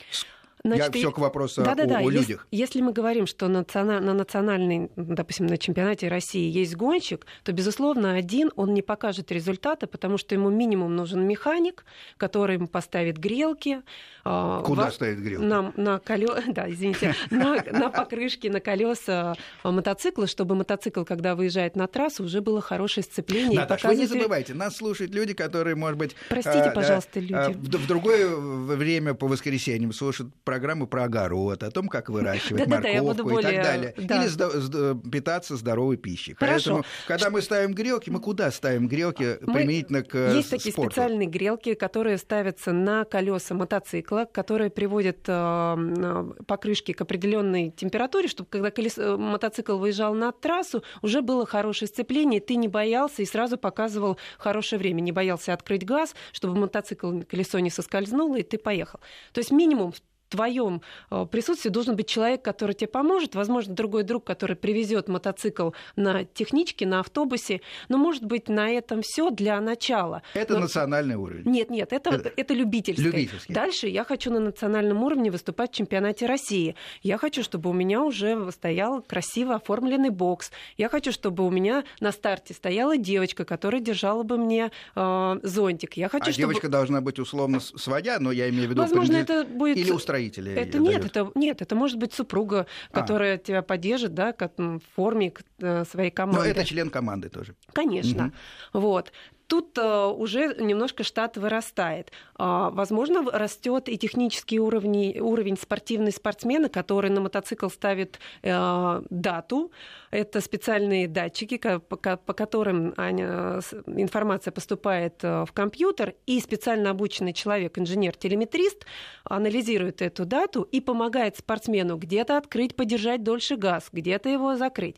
Значит, 0.67 0.95
Я 0.95 1.01
все 1.01 1.11
к 1.11 1.17
вопросу 1.17 1.63
да, 1.63 1.75
да, 1.75 1.85
да. 1.85 1.97
о, 1.99 2.07
о 2.07 2.09
людях. 2.09 2.47
Если, 2.51 2.77
если 2.77 2.81
мы 2.81 2.91
говорим, 2.91 3.25
что 3.25 3.47
на, 3.47 3.65
на 3.73 4.13
национальной, 4.13 4.91
допустим, 4.95 5.47
на 5.47 5.57
чемпионате 5.57 6.07
России 6.07 6.49
есть 6.51 6.75
гонщик, 6.75 7.25
то, 7.43 7.53
безусловно, 7.53 8.13
один 8.13 8.51
он 8.55 8.73
не 8.73 8.81
покажет 8.81 9.31
результата, 9.31 9.87
потому 9.87 10.17
что 10.17 10.35
ему 10.35 10.49
минимум 10.49 10.95
нужен 10.95 11.27
механик, 11.27 11.85
который 12.17 12.55
ему 12.55 12.67
поставит 12.67 13.17
грелки. 13.17 13.81
А, 14.23 14.61
Куда 14.63 14.85
во... 14.85 14.91
ставит 14.91 15.19
грелки? 15.19 15.43
На, 15.43 15.73
на 15.75 15.99
колё... 15.99 16.35
Да, 16.47 16.69
извините, 16.69 17.13
на, 17.29 17.63
на 17.71 17.89
покрышке, 17.89 18.49
на 18.49 18.59
колеса 18.59 19.35
мотоцикла, 19.63 20.27
чтобы 20.27 20.55
мотоцикл, 20.55 21.03
когда 21.03 21.35
выезжает 21.35 21.75
на 21.75 21.87
трассу, 21.87 22.23
уже 22.23 22.41
было 22.41 22.61
хорошее 22.61 23.03
сцепление. 23.03 23.59
Наташа, 23.59 23.87
вы 23.87 23.95
не 23.95 24.07
забывайте, 24.07 24.53
нас 24.53 24.77
слушают 24.77 25.13
люди, 25.13 25.33
которые, 25.33 25.75
может 25.75 25.97
быть... 25.97 26.15
Простите, 26.29 26.69
а, 26.69 26.71
пожалуйста, 26.71 27.19
люди. 27.19 27.33
А, 27.33 27.49
в 27.51 27.87
другое 27.87 28.35
время 28.35 29.13
по 29.13 29.27
воскресеньям 29.27 29.93
слушают 29.93 30.33
программы 30.57 30.87
про 30.87 31.03
огород, 31.03 31.61
о 31.61 31.69
том, 31.69 31.87
как 31.87 32.09
выращивать 32.09 32.65
морковку 32.67 33.39
и 33.39 33.41
так 33.43 33.63
далее. 33.63 33.93
Или 33.95 35.09
питаться 35.09 35.55
здоровой 35.55 35.97
пищей. 35.97 36.35
Поэтому, 36.39 36.83
когда 37.07 37.29
мы 37.29 37.41
ставим 37.41 37.73
грелки, 37.73 38.09
мы 38.09 38.19
куда 38.19 38.49
ставим 38.51 38.87
грелки 38.87 39.35
применительно 39.35 40.01
к 40.01 40.15
Есть 40.33 40.49
такие 40.49 40.73
специальные 40.73 41.27
грелки, 41.27 41.75
которые 41.75 42.17
ставятся 42.17 42.73
на 42.73 43.05
колеса 43.05 43.53
мотоцикла, 43.53 44.27
которые 44.31 44.71
приводят 44.71 45.19
э, 45.27 46.33
покрышки 46.47 46.91
к 46.93 47.01
определенной 47.01 47.69
температуре, 47.69 48.27
чтобы 48.27 48.49
когда 48.49 48.71
колесо, 48.71 49.17
мотоцикл 49.17 49.77
выезжал 49.77 50.15
на 50.15 50.31
трассу, 50.31 50.83
уже 51.01 51.21
было 51.21 51.45
хорошее 51.45 51.87
сцепление, 51.87 52.41
ты 52.41 52.55
не 52.55 52.67
боялся 52.67 53.21
и 53.21 53.25
сразу 53.25 53.57
показывал 53.57 54.17
хорошее 54.39 54.79
время, 54.79 55.01
не 55.01 55.11
боялся 55.11 55.53
открыть 55.53 55.85
газ, 55.85 56.15
чтобы 56.31 56.55
мотоцикл 56.59 57.19
колесо 57.29 57.59
не 57.59 57.69
соскользнуло, 57.69 58.37
и 58.37 58.43
ты 58.43 58.57
поехал. 58.57 58.99
То 59.33 59.39
есть 59.39 59.51
минимум 59.51 59.93
твоем 60.29 60.81
э, 61.09 61.25
присутствии 61.29 61.69
должен 61.69 61.95
быть 61.95 62.07
человек, 62.07 62.41
который 62.41 62.73
тебе 62.73 62.87
поможет, 62.87 63.35
возможно, 63.35 63.73
другой 63.73 64.03
друг, 64.03 64.23
который 64.23 64.55
привезет 64.55 65.07
мотоцикл 65.07 65.71
на 65.95 66.25
техничке, 66.25 66.85
на 66.85 66.99
автобусе, 66.99 67.61
но, 67.89 67.97
может 67.97 68.23
быть, 68.23 68.49
на 68.49 68.69
этом 68.69 69.01
все 69.01 69.29
для 69.29 69.59
начала. 69.61 70.21
Это 70.33 70.55
но... 70.55 70.61
национальный 70.61 71.15
уровень. 71.15 71.49
Нет, 71.49 71.69
нет, 71.69 71.93
это, 71.93 72.11
это... 72.11 72.31
это 72.35 72.53
любительский. 72.53 73.01
любительский. 73.01 73.53
Дальше 73.53 73.87
я 73.87 74.03
хочу 74.03 74.31
на 74.31 74.39
национальном 74.39 75.03
уровне 75.03 75.31
выступать 75.31 75.71
в 75.71 75.75
чемпионате 75.75 76.25
России. 76.25 76.75
Я 77.01 77.17
хочу, 77.17 77.43
чтобы 77.43 77.69
у 77.69 77.73
меня 77.73 78.03
уже 78.03 78.51
стоял 78.51 79.01
красиво 79.01 79.55
оформленный 79.55 80.09
бокс. 80.09 80.51
Я 80.77 80.89
хочу, 80.89 81.11
чтобы 81.11 81.45
у 81.45 81.49
меня 81.49 81.83
на 81.99 82.11
старте 82.11 82.53
стояла 82.53 82.97
девочка, 82.97 83.45
которая 83.45 83.81
держала 83.81 84.23
бы 84.23 84.37
мне 84.37 84.71
э, 84.95 85.39
зонтик. 85.43 85.97
Я 85.97 86.09
хочу, 86.09 86.29
а 86.29 86.31
чтобы... 86.31 86.47
девочка 86.47 86.69
должна 86.69 87.01
быть 87.01 87.19
условно 87.19 87.59
своя, 87.59 88.19
но 88.19 88.31
я 88.31 88.49
имею 88.49 88.67
в 88.67 88.69
виду... 88.71 88.81
Возможно, 88.81 89.15
это 89.15 89.45
будет... 89.45 89.77
Или 89.77 89.91
строители. 90.17 90.53
Это 90.53 90.79
нет, 90.79 91.05
это 91.05 91.31
нет, 91.35 91.61
это 91.61 91.75
может 91.75 91.97
быть 91.97 92.13
супруга, 92.13 92.67
а. 92.91 93.01
которая 93.01 93.35
а. 93.35 93.37
тебя 93.37 93.61
поддержит, 93.61 94.13
да, 94.13 94.33
как 94.33 94.57
в 94.57 94.79
форме 94.95 95.33
э, 95.59 95.85
своей 95.85 96.11
команды. 96.11 96.41
Но 96.41 96.45
это 96.45 96.65
член 96.65 96.89
команды 96.89 97.29
тоже. 97.29 97.55
Конечно, 97.73 98.33
угу. 98.73 98.81
вот 98.81 99.11
тут 99.47 99.77
uh, 99.77 100.13
уже 100.13 100.55
немножко 100.59 101.03
штат 101.03 101.37
вырастает. 101.37 102.11
Uh, 102.37 102.69
возможно, 102.71 103.23
растет 103.31 103.89
и 103.89 103.97
технический 103.97 104.59
уровень, 104.59 105.19
уровень 105.19 105.57
спортивной 105.57 106.11
спортсмена, 106.11 106.69
который 106.69 107.09
на 107.09 107.21
мотоцикл 107.21 107.69
ставит 107.69 108.19
uh, 108.43 109.05
дату. 109.09 109.71
Это 110.11 110.41
специальные 110.41 111.07
датчики, 111.07 111.57
по, 111.57 111.97
которым 111.97 112.91
информация 112.91 114.51
поступает 114.51 115.21
в 115.21 115.49
компьютер, 115.53 116.15
и 116.25 116.39
специально 116.39 116.91
обученный 116.91 117.33
человек, 117.33 117.77
инженер-телеметрист, 117.77 118.85
анализирует 119.25 120.01
эту 120.01 120.25
дату 120.25 120.61
и 120.63 120.79
помогает 120.79 121.37
спортсмену 121.37 121.97
где-то 121.97 122.37
открыть, 122.37 122.75
подержать 122.75 123.23
дольше 123.23 123.57
газ, 123.57 123.89
где-то 123.91 124.29
его 124.29 124.55
закрыть. 124.55 124.95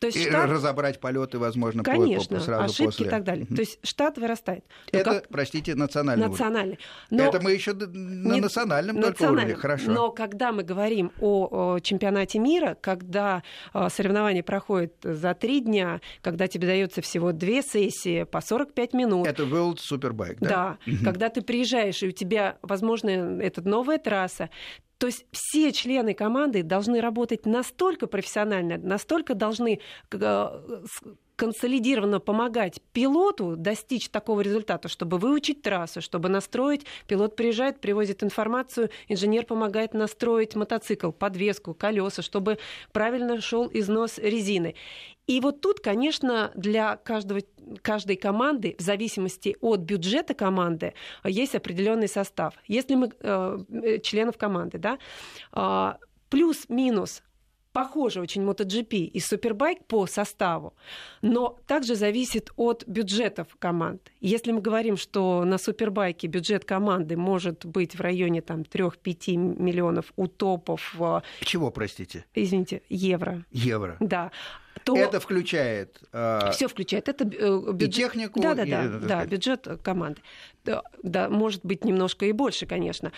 То 0.00 0.06
есть 0.06 0.26
штат... 0.26 0.48
разобрать 0.48 0.98
полеты, 0.98 1.38
возможно, 1.38 1.84
Конечно, 1.84 2.38
по, 2.38 2.42
сразу 2.42 2.64
ошибки 2.64 2.84
после. 2.86 3.06
и 3.06 3.08
так 3.10 3.22
далее. 3.22 3.44
Угу. 3.44 3.54
То 3.54 3.60
есть 3.60 3.78
штат 3.82 4.16
вырастает. 4.16 4.64
Но 4.92 4.98
Это, 4.98 5.10
как... 5.12 5.28
простите, 5.28 5.74
национальный 5.74 6.26
Национальный. 6.26 6.78
Но... 7.10 7.22
Это 7.22 7.40
мы 7.40 7.52
еще 7.52 7.74
на 7.74 7.84
Не... 8.34 8.40
национальном, 8.40 8.96
национальном 8.96 9.00
только 9.00 9.22
уровне. 9.30 9.54
Хорошо. 9.54 9.90
Но 9.90 10.10
когда 10.10 10.52
мы 10.52 10.62
говорим 10.62 11.12
о, 11.20 11.74
о 11.74 11.80
чемпионате 11.80 12.38
мира, 12.38 12.76
когда 12.80 13.42
э, 13.74 13.88
соревнования 13.90 14.42
проходят 14.42 14.94
за 15.02 15.34
три 15.34 15.60
дня, 15.60 16.00
когда 16.22 16.48
тебе 16.48 16.66
дается 16.66 17.02
всего 17.02 17.32
две 17.32 17.62
сессии 17.62 18.24
по 18.24 18.40
45 18.40 18.94
минут. 18.94 19.26
Это 19.26 19.42
World 19.42 19.76
Superbike, 19.76 20.38
да? 20.40 20.48
Да. 20.48 20.78
Угу. 20.86 21.04
Когда 21.04 21.28
ты 21.28 21.42
приезжаешь, 21.42 22.02
и 22.02 22.08
у 22.08 22.12
тебя, 22.12 22.56
возможно, 22.62 23.10
это 23.10 23.60
новая 23.60 23.98
трасса, 23.98 24.48
то 25.00 25.06
есть 25.06 25.24
все 25.32 25.72
члены 25.72 26.12
команды 26.12 26.62
должны 26.62 27.00
работать 27.00 27.46
настолько 27.46 28.06
профессионально, 28.06 28.76
настолько 28.76 29.34
должны 29.34 29.80
э, 30.12 30.82
консолидированно 31.40 32.20
помогать 32.20 32.82
пилоту 32.92 33.56
достичь 33.56 34.10
такого 34.10 34.42
результата, 34.42 34.88
чтобы 34.88 35.16
выучить 35.16 35.62
трассу, 35.62 36.02
чтобы 36.02 36.28
настроить. 36.28 36.84
Пилот 37.06 37.34
приезжает, 37.34 37.80
привозит 37.80 38.22
информацию, 38.22 38.90
инженер 39.08 39.46
помогает 39.46 39.94
настроить 39.94 40.54
мотоцикл, 40.54 41.12
подвеску, 41.12 41.72
колеса, 41.72 42.20
чтобы 42.20 42.58
правильно 42.92 43.40
шел 43.40 43.70
износ 43.72 44.18
резины. 44.18 44.74
И 45.26 45.40
вот 45.40 45.62
тут, 45.62 45.80
конечно, 45.80 46.52
для 46.54 46.96
каждого, 46.96 47.40
каждой 47.80 48.16
команды, 48.16 48.76
в 48.78 48.82
зависимости 48.82 49.56
от 49.62 49.80
бюджета 49.80 50.34
команды, 50.34 50.92
есть 51.24 51.54
определенный 51.54 52.08
состав. 52.08 52.52
Если 52.66 52.96
мы 52.96 53.10
э, 53.18 53.98
членов 54.02 54.36
команды, 54.36 54.76
да, 54.76 54.98
э, 55.54 55.94
плюс-минус 56.28 57.22
похожи 57.72 58.20
очень 58.20 58.42
MotoGP 58.42 58.96
и 58.96 59.18
Superbike 59.18 59.84
по 59.86 60.06
составу, 60.06 60.74
но 61.22 61.58
также 61.66 61.94
зависит 61.94 62.50
от 62.56 62.84
бюджетов 62.86 63.48
команд. 63.58 64.10
Если 64.20 64.52
мы 64.52 64.60
говорим, 64.60 64.96
что 64.96 65.44
на 65.44 65.58
Супербайке 65.58 66.26
бюджет 66.26 66.64
команды 66.64 67.16
может 67.16 67.64
быть 67.64 67.94
в 67.94 68.00
районе 68.00 68.42
там, 68.42 68.62
3-5 68.62 69.36
миллионов 69.36 70.12
у 70.16 70.26
топов... 70.26 70.94
Чего, 71.40 71.70
простите? 71.70 72.24
Извините, 72.34 72.82
евро. 72.88 73.44
Евро. 73.50 73.96
Да 74.00 74.30
то 74.84 74.96
это 74.96 75.20
включает 75.20 76.00
э, 76.12 76.50
все 76.52 76.68
включает 76.68 77.08
это 77.08 77.24
э, 77.24 77.72
бюджет, 77.72 77.82
и 77.82 77.90
технику, 77.90 78.40
да, 78.40 78.54
да, 78.54 78.62
и, 78.64 78.70
да, 78.70 78.88
да, 78.88 79.26
бюджет 79.26 79.68
команды, 79.82 80.22
да, 80.64 80.82
да, 81.02 81.28
может 81.28 81.64
быть 81.64 81.84
немножко 81.84 82.24
и 82.26 82.32
больше, 82.32 82.66
конечно. 82.66 83.12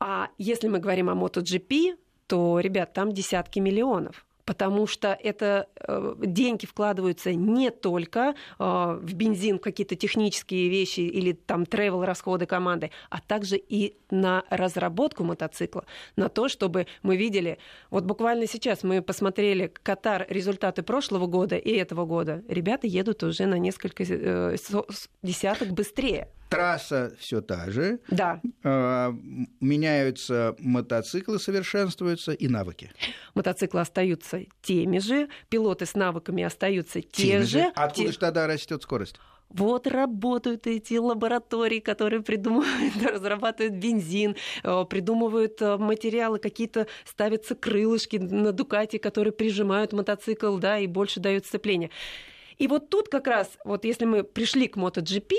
А 0.00 0.28
если 0.38 0.68
мы 0.68 0.78
говорим 0.78 1.10
о 1.10 1.14
MotoGP, 1.14 1.96
то, 2.26 2.60
ребят, 2.60 2.92
там 2.92 3.12
десятки 3.12 3.58
миллионов 3.58 4.24
потому 4.44 4.86
что 4.86 5.18
это 5.20 5.68
э, 5.76 6.14
деньги 6.18 6.66
вкладываются 6.66 7.32
не 7.32 7.70
только 7.70 8.34
э, 8.58 8.98
в 9.00 9.14
бензин, 9.14 9.58
какие-то 9.58 9.96
технические 9.96 10.68
вещи 10.68 11.00
или 11.00 11.32
там 11.32 11.66
тревел 11.66 12.04
расходы 12.04 12.46
команды, 12.46 12.90
а 13.10 13.20
также 13.20 13.56
и 13.56 13.96
на 14.10 14.44
разработку 14.50 15.24
мотоцикла, 15.24 15.84
на 16.16 16.28
то, 16.28 16.48
чтобы 16.48 16.86
мы 17.02 17.16
видели, 17.16 17.58
вот 17.90 18.04
буквально 18.04 18.46
сейчас 18.46 18.82
мы 18.82 19.02
посмотрели 19.02 19.72
Катар 19.82 20.26
результаты 20.28 20.82
прошлого 20.82 21.26
года 21.26 21.56
и 21.56 21.70
этого 21.72 22.04
года, 22.04 22.42
ребята 22.48 22.86
едут 22.86 23.22
уже 23.22 23.46
на 23.46 23.58
несколько 23.58 24.04
э, 24.06 24.56
десяток 25.22 25.70
быстрее 25.70 26.28
трасса 26.54 27.12
все 27.18 27.40
та 27.40 27.70
же. 27.70 27.98
Да. 28.08 28.40
Э, 28.62 29.12
меняются 29.60 30.54
мотоциклы, 30.58 31.38
совершенствуются 31.38 32.32
и 32.32 32.48
навыки. 32.48 32.90
Мотоциклы 33.34 33.80
остаются 33.80 34.40
теми 34.62 34.98
же, 34.98 35.28
пилоты 35.48 35.86
с 35.86 35.94
навыками 35.94 36.42
остаются 36.42 37.00
те 37.00 37.40
же. 37.40 37.46
же. 37.46 37.72
Откуда 37.74 38.06
те... 38.06 38.12
же 38.12 38.18
тогда 38.18 38.46
растет 38.46 38.82
скорость? 38.82 39.16
Вот 39.50 39.86
работают 39.86 40.66
эти 40.66 40.94
лаборатории, 40.94 41.78
которые 41.78 42.22
придумывают, 42.22 42.94
разрабатывают 43.04 43.74
бензин, 43.74 44.36
э, 44.64 44.84
придумывают 44.88 45.62
э, 45.62 45.76
материалы, 45.76 46.38
какие-то 46.38 46.88
ставятся 47.04 47.54
крылышки 47.54 48.16
на 48.16 48.52
Дукате, 48.52 48.98
которые 48.98 49.32
прижимают 49.32 49.92
мотоцикл, 49.92 50.56
да, 50.56 50.78
и 50.78 50.86
больше 50.86 51.20
дают 51.20 51.46
сцепление. 51.46 51.90
И 52.58 52.66
вот 52.66 52.90
тут 52.90 53.08
как 53.08 53.26
раз, 53.26 53.50
вот 53.64 53.84
если 53.84 54.04
мы 54.04 54.24
пришли 54.24 54.66
к 54.66 54.76
MotoGP, 54.76 55.32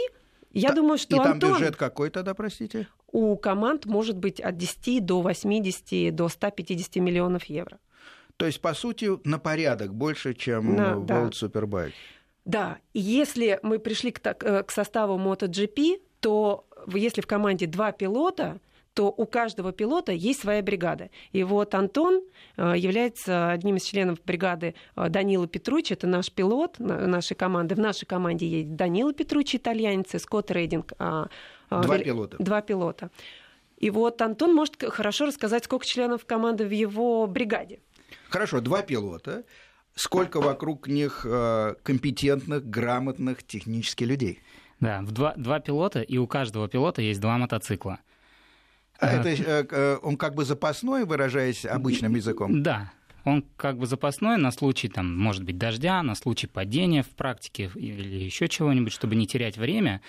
я 0.60 0.70
Та- 0.70 0.76
думаю, 0.76 0.98
что 0.98 1.16
И 1.16 1.20
там 1.20 1.34
Антон... 1.34 1.54
бюджет 1.54 1.76
какой 1.76 2.10
тогда, 2.10 2.34
простите? 2.34 2.88
У 3.12 3.36
команд 3.38 3.86
может 3.86 4.18
быть 4.18 4.40
от 4.40 4.58
10 4.58 5.06
до 5.06 5.22
80 5.22 6.16
до 6.16 6.30
150 6.30 6.96
миллионов 6.98 7.46
евро. 7.46 7.78
То 8.38 8.46
есть, 8.46 8.62
по 8.62 8.74
сути, 8.74 9.10
на 9.28 9.40
порядок 9.40 9.94
больше, 9.94 10.34
чем 10.34 10.76
да, 10.76 10.94
World 10.94 11.06
да. 11.06 11.22
Superbike. 11.30 11.94
Да, 12.46 12.78
и 12.94 13.00
если 13.00 13.60
мы 13.64 13.80
пришли 13.80 14.12
к, 14.12 14.22
э, 14.26 14.64
к 14.64 14.72
составу 14.72 15.18
MotoGP, 15.18 16.02
то 16.20 16.66
если 16.94 17.22
в 17.22 17.28
команде 17.28 17.66
два 17.66 17.92
пилота, 17.92 18.60
то 18.96 19.10
у 19.10 19.26
каждого 19.26 19.74
пилота 19.74 20.14
есть 20.14 20.40
своя 20.40 20.64
бригада. 20.64 21.10
И 21.34 21.44
вот 21.44 21.76
Антон 21.76 22.24
э, 22.56 22.74
является 22.78 23.52
одним 23.52 23.76
из 23.76 23.84
членов 23.84 24.24
бригады 24.24 24.74
э, 24.96 25.10
Данила 25.10 25.48
Петручи, 25.48 25.94
это 25.94 26.08
наш 26.08 26.32
пилот 26.32 26.80
нашей 26.80 27.36
команды. 27.36 27.76
В 27.76 27.80
нашей 27.80 28.06
команде 28.06 28.48
есть 28.48 28.76
Данила 28.76 29.14
Петручи, 29.14 29.58
итальянец, 29.58 30.16
и 30.16 30.20
Скотт 30.20 30.50
Рейдинг. 30.50 30.94
А, 30.98 31.28
а, 31.70 31.84
два 31.84 32.00
пилота. 32.00 32.38
Два 32.40 32.62
пилота. 32.62 33.12
И 33.78 33.90
вот 33.90 34.22
Антон 34.22 34.56
может 34.56 34.82
хорошо 34.82 35.26
рассказать, 35.26 35.66
сколько 35.66 35.86
членов 35.86 36.26
команды 36.26 36.66
в 36.66 36.72
его 36.72 37.28
бригаде. 37.28 37.82
Хорошо, 38.30 38.62
два 38.62 38.82
пилота. 38.82 39.44
Сколько 39.94 40.40
вокруг 40.40 40.88
них 40.88 41.26
э, 41.26 41.76
компетентных, 41.84 42.66
грамотных 42.66 43.44
технически 43.44 44.06
людей? 44.06 44.40
Да, 44.80 45.02
в 45.02 45.12
два, 45.12 45.34
два 45.36 45.60
пилота, 45.60 46.02
и 46.02 46.18
у 46.18 46.28
каждого 46.28 46.70
пилота 46.70 47.02
есть 47.02 47.20
два 47.20 47.38
мотоцикла. 47.38 48.00
А 49.00 49.08
это 49.12 49.30
э, 49.30 49.98
он 50.02 50.18
как 50.18 50.36
бы 50.36 50.46
запасной, 50.46 51.06
выражаясь 51.06 51.66
обычным 51.66 52.16
языком? 52.16 52.64
Да, 52.64 52.92
он 53.26 53.44
как 53.58 53.78
бы 53.78 53.88
запасной 53.88 54.38
на 54.38 54.52
случай, 54.52 54.88
там, 54.88 55.18
может 55.18 55.44
быть, 55.44 55.58
дождя, 55.58 56.02
на 56.04 56.16
случай 56.16 56.48
падения 56.48 57.04
в 57.04 57.10
практике 57.10 57.72
или 57.76 58.24
еще 58.24 58.48
чего-нибудь, 58.48 58.94
чтобы 58.94 59.16
не 59.16 59.28
терять 59.28 59.58
время. 59.58 60.02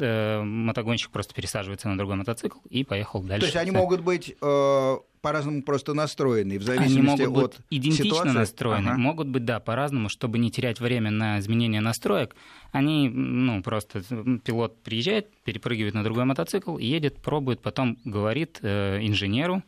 Э, 0.00 0.42
мотогонщик 0.42 1.10
просто 1.10 1.34
пересаживается 1.34 1.88
на 1.88 1.98
другой 1.98 2.16
мотоцикл 2.16 2.58
и 2.70 2.84
поехал 2.84 3.22
дальше. 3.22 3.40
То 3.40 3.46
есть 3.46 3.56
они 3.56 3.70
могут 3.70 4.00
быть 4.00 4.34
э, 4.40 4.96
по-разному 5.20 5.62
просто 5.62 5.94
настроены, 5.94 6.58
в 6.58 6.62
зависимости 6.62 6.98
они 6.98 7.06
могут 7.06 7.32
быть 7.32 7.44
от 7.44 7.60
идентично 7.70 8.04
ситуации? 8.04 8.30
настроены, 8.30 8.88
ага. 8.90 8.98
могут 8.98 9.28
быть, 9.28 9.44
да, 9.44 9.60
по-разному, 9.60 10.08
чтобы 10.08 10.38
не 10.38 10.50
терять 10.50 10.80
время 10.80 11.10
на 11.10 11.38
изменение 11.38 11.80
настроек. 11.80 12.34
Они, 12.72 13.08
ну, 13.08 13.62
просто 13.62 14.02
пилот 14.44 14.82
приезжает, 14.82 15.30
перепрыгивает 15.44 15.94
на 15.94 16.04
другой 16.04 16.24
мотоцикл, 16.24 16.78
едет, 16.78 17.20
пробует, 17.22 17.60
потом 17.60 17.98
говорит 18.04 18.58
э, 18.62 18.98
инженеру, 19.02 19.62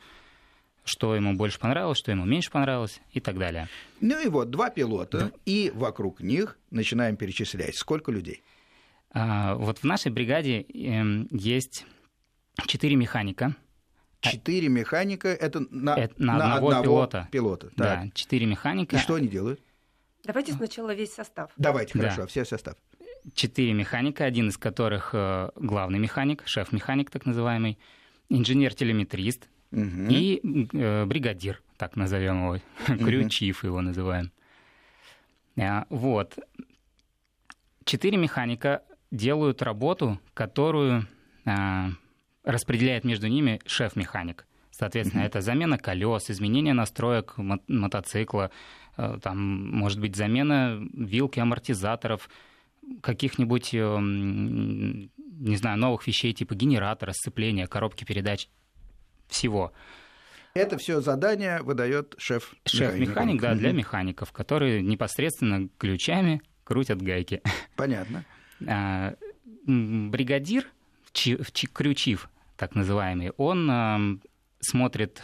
что 0.84 1.14
ему 1.14 1.34
больше 1.34 1.58
понравилось, 1.58 1.98
что 1.98 2.10
ему 2.10 2.24
меньше 2.24 2.50
понравилось 2.50 3.00
и 3.12 3.20
так 3.20 3.38
далее. 3.38 3.68
Ну 4.00 4.20
и 4.20 4.28
вот, 4.28 4.50
два 4.50 4.70
пилота, 4.70 5.18
да. 5.18 5.32
и 5.44 5.70
вокруг 5.74 6.20
них 6.20 6.58
начинаем 6.70 7.16
перечислять. 7.16 7.76
Сколько 7.76 8.12
людей? 8.12 8.42
А, 9.12 9.54
вот 9.54 9.78
в 9.78 9.84
нашей 9.84 10.12
бригаде 10.12 10.62
э, 10.62 11.26
есть 11.30 11.86
четыре 12.66 12.96
механика. 12.96 13.56
Четыре 14.20 14.68
механика 14.68 15.28
это 15.28 15.60
на, 15.70 15.96
это 15.96 16.14
на, 16.18 16.36
на 16.36 16.54
одного, 16.54 16.68
одного 16.68 16.84
пилота. 16.84 17.28
пилота. 17.30 17.70
Да, 17.76 18.04
четыре 18.14 18.46
механика. 18.46 18.96
И 18.96 18.98
что 18.98 19.14
они 19.14 19.28
делают? 19.28 19.60
Давайте 20.24 20.52
сначала 20.52 20.94
весь 20.94 21.14
состав. 21.14 21.50
Давайте, 21.56 21.98
хорошо, 21.98 22.22
да. 22.22 22.26
все 22.26 22.44
состав. 22.44 22.74
Четыре 23.34 23.72
механика, 23.72 24.24
один 24.24 24.48
из 24.48 24.58
которых 24.58 25.10
э, 25.14 25.50
главный 25.56 25.98
механик, 25.98 26.42
шеф-механик 26.46 27.10
так 27.10 27.26
называемый, 27.26 27.78
инженер-телеметрист 28.28 29.48
угу. 29.72 29.82
и 30.08 30.40
э, 30.72 31.04
бригадир, 31.06 31.62
так 31.76 31.96
назовем 31.96 32.44
его, 32.44 32.50
угу. 32.52 32.60
крючив 33.04 33.64
его 33.64 33.80
называем. 33.80 34.32
А, 35.58 35.86
вот. 35.90 36.38
Четыре 37.84 38.18
механика 38.18 38.82
делают 39.10 39.62
работу, 39.62 40.20
которую 40.34 41.06
а, 41.44 41.90
распределяет 42.44 43.04
между 43.04 43.28
ними 43.28 43.60
шеф-механик. 43.66 44.46
Соответственно, 44.70 45.22
mm-hmm. 45.22 45.26
это 45.26 45.40
замена 45.40 45.78
колес, 45.78 46.30
изменение 46.30 46.74
настроек 46.74 47.34
мотоцикла, 47.36 48.50
э, 48.96 49.18
там, 49.22 49.70
может 49.70 50.00
быть, 50.00 50.16
замена 50.16 50.80
вилки 50.94 51.38
амортизаторов, 51.38 52.30
каких-нибудь, 53.02 53.74
э, 53.74 53.98
не 54.00 55.56
знаю, 55.56 55.78
новых 55.78 56.06
вещей 56.06 56.32
типа 56.32 56.54
генератора, 56.54 57.12
сцепления, 57.12 57.66
коробки 57.66 58.04
передач, 58.04 58.48
всего. 59.28 59.72
Это 60.54 60.78
все 60.78 61.00
задание 61.00 61.62
выдает 61.62 62.14
шеф. 62.18 62.54
Шеф-механик, 62.64 63.40
да, 63.40 63.54
для 63.54 63.72
механиков, 63.72 64.32
которые 64.32 64.82
непосредственно 64.82 65.68
ключами 65.78 66.42
крутят 66.64 67.00
гайки. 67.00 67.42
Понятно. 67.76 68.24
А, 68.66 69.14
бригадир 69.66 70.66
крючив, 71.12 72.28
так 72.56 72.74
называемый, 72.74 73.32
он 73.36 73.70
эм, 73.70 74.22
смотрит 74.60 75.22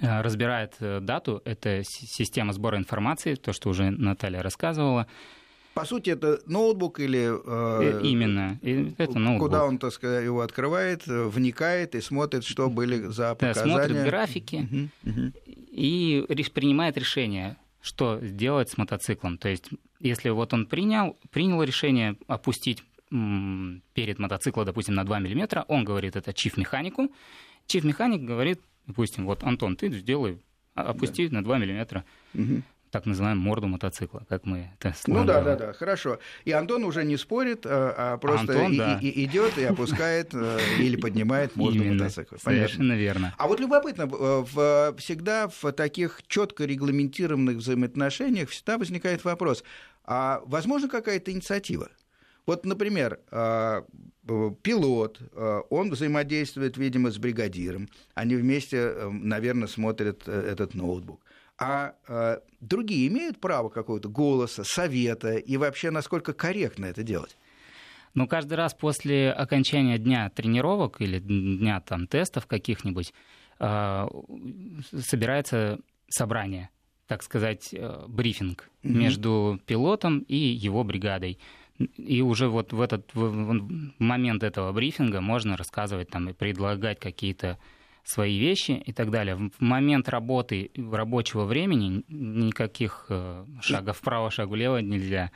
э, 0.00 0.22
разбирает 0.22 0.74
э, 0.80 1.00
дату, 1.00 1.42
это 1.44 1.82
система 1.84 2.52
сбора 2.52 2.78
информации, 2.78 3.34
то, 3.34 3.52
что 3.52 3.70
уже 3.70 3.90
Наталья 3.90 4.42
рассказывала. 4.42 5.06
По 5.74 5.84
сути, 5.84 6.10
это 6.10 6.40
ноутбук 6.46 6.98
или... 7.00 7.30
Э, 7.30 8.00
Именно, 8.02 8.58
это 8.98 9.18
ноутбук. 9.18 9.48
Куда 9.48 9.64
он, 9.64 9.78
так 9.78 9.92
сказать, 9.92 10.24
его 10.24 10.40
открывает, 10.40 11.06
вникает 11.06 11.94
и 11.94 12.00
смотрит, 12.00 12.44
что 12.44 12.68
были 12.68 13.06
за 13.06 13.34
показания. 13.34 13.76
Да, 13.76 13.84
смотрит 13.84 14.04
графики 14.04 14.90
угу, 15.04 15.10
угу. 15.10 15.32
и 15.46 16.24
принимает 16.52 16.96
решение, 16.96 17.56
что 17.80 18.18
делать 18.20 18.70
с 18.70 18.76
мотоциклом. 18.76 19.38
То 19.38 19.48
есть, 19.48 19.70
если 20.00 20.30
вот 20.30 20.52
он 20.52 20.66
принял, 20.66 21.16
принял 21.30 21.62
решение 21.62 22.16
опустить 22.26 22.82
перед 23.10 24.18
мотоцикла, 24.18 24.64
допустим, 24.64 24.94
на 24.94 25.04
2 25.04 25.20
мм, 25.20 25.64
он 25.68 25.84
говорит 25.84 26.16
это 26.16 26.32
чиф-механику, 26.32 27.10
чиф-механик 27.66 28.22
говорит, 28.22 28.60
допустим, 28.86 29.26
вот, 29.26 29.42
Антон, 29.42 29.76
ты 29.76 29.90
сделай, 29.90 30.38
опусти 30.74 31.28
да. 31.28 31.36
на 31.36 31.44
2 31.44 31.58
мм. 31.58 32.04
Угу 32.34 32.62
так 32.90 33.06
называемую 33.06 33.44
морду 33.44 33.68
мотоцикла, 33.68 34.24
как 34.28 34.44
мы 34.44 34.70
это 34.78 34.94
Ну 35.06 35.24
да, 35.24 35.42
да, 35.42 35.56
да, 35.56 35.72
хорошо. 35.72 36.18
И 36.44 36.52
Антон 36.52 36.84
уже 36.84 37.04
не 37.04 37.16
спорит, 37.16 37.64
а, 37.64 38.14
а 38.14 38.18
просто 38.18 38.52
Антон, 38.52 38.72
и, 38.72 38.78
да. 38.78 38.98
и, 39.00 39.08
и 39.08 39.24
идет 39.24 39.56
и 39.58 39.64
опускает 39.64 40.30
э, 40.34 40.58
или 40.78 40.96
поднимает 40.96 41.54
морду 41.56 41.76
Именно. 41.76 42.04
мотоцикла. 42.04 42.38
Понятно. 42.42 42.66
Совершенно 42.68 42.92
верно. 42.94 43.34
А 43.38 43.46
вот 43.46 43.60
любопытно, 43.60 44.06
в, 44.06 44.94
всегда 44.98 45.48
в 45.48 45.72
таких 45.72 46.20
четко 46.26 46.64
регламентированных 46.64 47.58
взаимоотношениях 47.58 48.48
всегда 48.48 48.76
возникает 48.76 49.24
вопрос, 49.24 49.62
а 50.04 50.42
возможно 50.46 50.88
какая-то 50.88 51.30
инициатива? 51.30 51.88
Вот, 52.46 52.64
например, 52.64 53.20
а, 53.30 53.84
пилот, 54.62 55.20
а, 55.32 55.60
он 55.70 55.90
взаимодействует, 55.90 56.76
видимо, 56.76 57.10
с 57.10 57.18
бригадиром. 57.18 57.88
Они 58.14 58.36
вместе, 58.36 58.78
э, 58.78 59.10
наверное, 59.10 59.68
смотрят 59.68 60.22
э, 60.26 60.32
этот 60.32 60.74
ноутбук. 60.74 61.20
А, 61.58 61.94
а 62.08 62.42
другие 62.60 63.08
имеют 63.08 63.40
право 63.40 63.68
какого-то 63.68 64.08
голоса, 64.08 64.64
совета 64.64 65.34
и 65.34 65.56
вообще 65.56 65.90
насколько 65.90 66.32
корректно 66.32 66.86
это 66.86 67.02
делать? 67.02 67.36
Ну, 68.14 68.26
каждый 68.26 68.54
раз 68.54 68.74
после 68.74 69.30
окончания 69.30 69.98
дня 69.98 70.30
тренировок 70.30 71.00
или 71.00 71.18
дня 71.18 71.80
там, 71.80 72.06
тестов 72.06 72.46
каких-нибудь 72.46 73.12
собирается 73.58 75.78
собрание, 76.10 76.70
так 77.06 77.22
сказать, 77.22 77.72
э, 77.72 78.04
брифинг 78.08 78.68
mm-hmm. 78.82 78.88
между 78.88 79.60
пилотом 79.66 80.20
и 80.20 80.36
его 80.36 80.84
бригадой. 80.84 81.38
И 81.96 82.20
уже 82.20 82.48
вот 82.48 82.72
в 82.72 82.80
этот 82.80 83.08
в 83.14 83.68
момент 83.98 84.42
этого 84.42 84.72
брифинга 84.72 85.20
можно 85.20 85.56
рассказывать 85.56 86.10
там 86.10 86.28
и 86.28 86.32
предлагать 86.32 87.00
какие-то 87.00 87.58
свои 88.04 88.38
вещи 88.38 88.72
и 88.72 88.92
так 88.92 89.10
далее. 89.10 89.36
В 89.36 89.60
момент 89.60 90.08
работы 90.08 90.70
рабочего 90.76 91.44
времени 91.44 92.04
никаких 92.08 93.06
э, 93.08 93.44
шагов 93.60 93.98
вправо, 93.98 94.30
шагу 94.30 94.52
влево 94.52 94.78
нельзя 94.78 95.30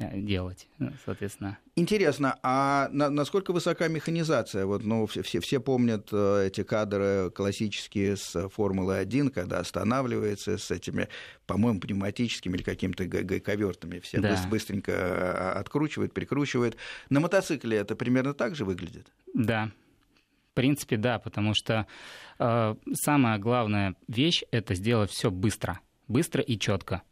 делать, 0.00 0.68
э, 0.78 0.90
соответственно. 1.04 1.58
Интересно, 1.76 2.38
а 2.42 2.88
на, 2.90 3.10
насколько 3.10 3.52
высока 3.52 3.88
механизация? 3.88 4.66
Вот, 4.66 4.82
ну, 4.82 5.06
все, 5.06 5.22
все 5.22 5.60
помнят 5.60 6.08
э, 6.12 6.46
эти 6.46 6.62
кадры 6.62 7.30
классические 7.30 8.16
с 8.16 8.48
Формулы-1, 8.48 9.30
когда 9.30 9.58
останавливается 9.58 10.58
с 10.58 10.70
этими, 10.70 11.08
по-моему, 11.46 11.80
пневматическими 11.80 12.56
или 12.56 12.62
какими-то 12.62 13.04
гайковертами. 13.06 14.00
Все 14.00 14.20
да. 14.20 14.38
быстренько 14.48 15.52
откручивают, 15.52 16.14
прикручивают. 16.14 16.76
На 17.10 17.20
мотоцикле 17.20 17.78
это 17.78 17.94
примерно 17.94 18.34
так 18.34 18.54
же 18.54 18.64
выглядит? 18.64 19.12
Да. 19.34 19.70
В 20.50 20.54
принципе, 20.54 20.96
да, 20.96 21.18
потому 21.18 21.54
что 21.54 21.86
э, 22.38 22.74
самая 22.94 23.38
главная 23.38 23.94
вещь 24.08 24.42
это 24.50 24.74
сделать 24.74 25.10
все 25.10 25.30
быстро, 25.30 25.80
быстро 26.08 26.42
и 26.42 26.58
четко. 26.58 27.02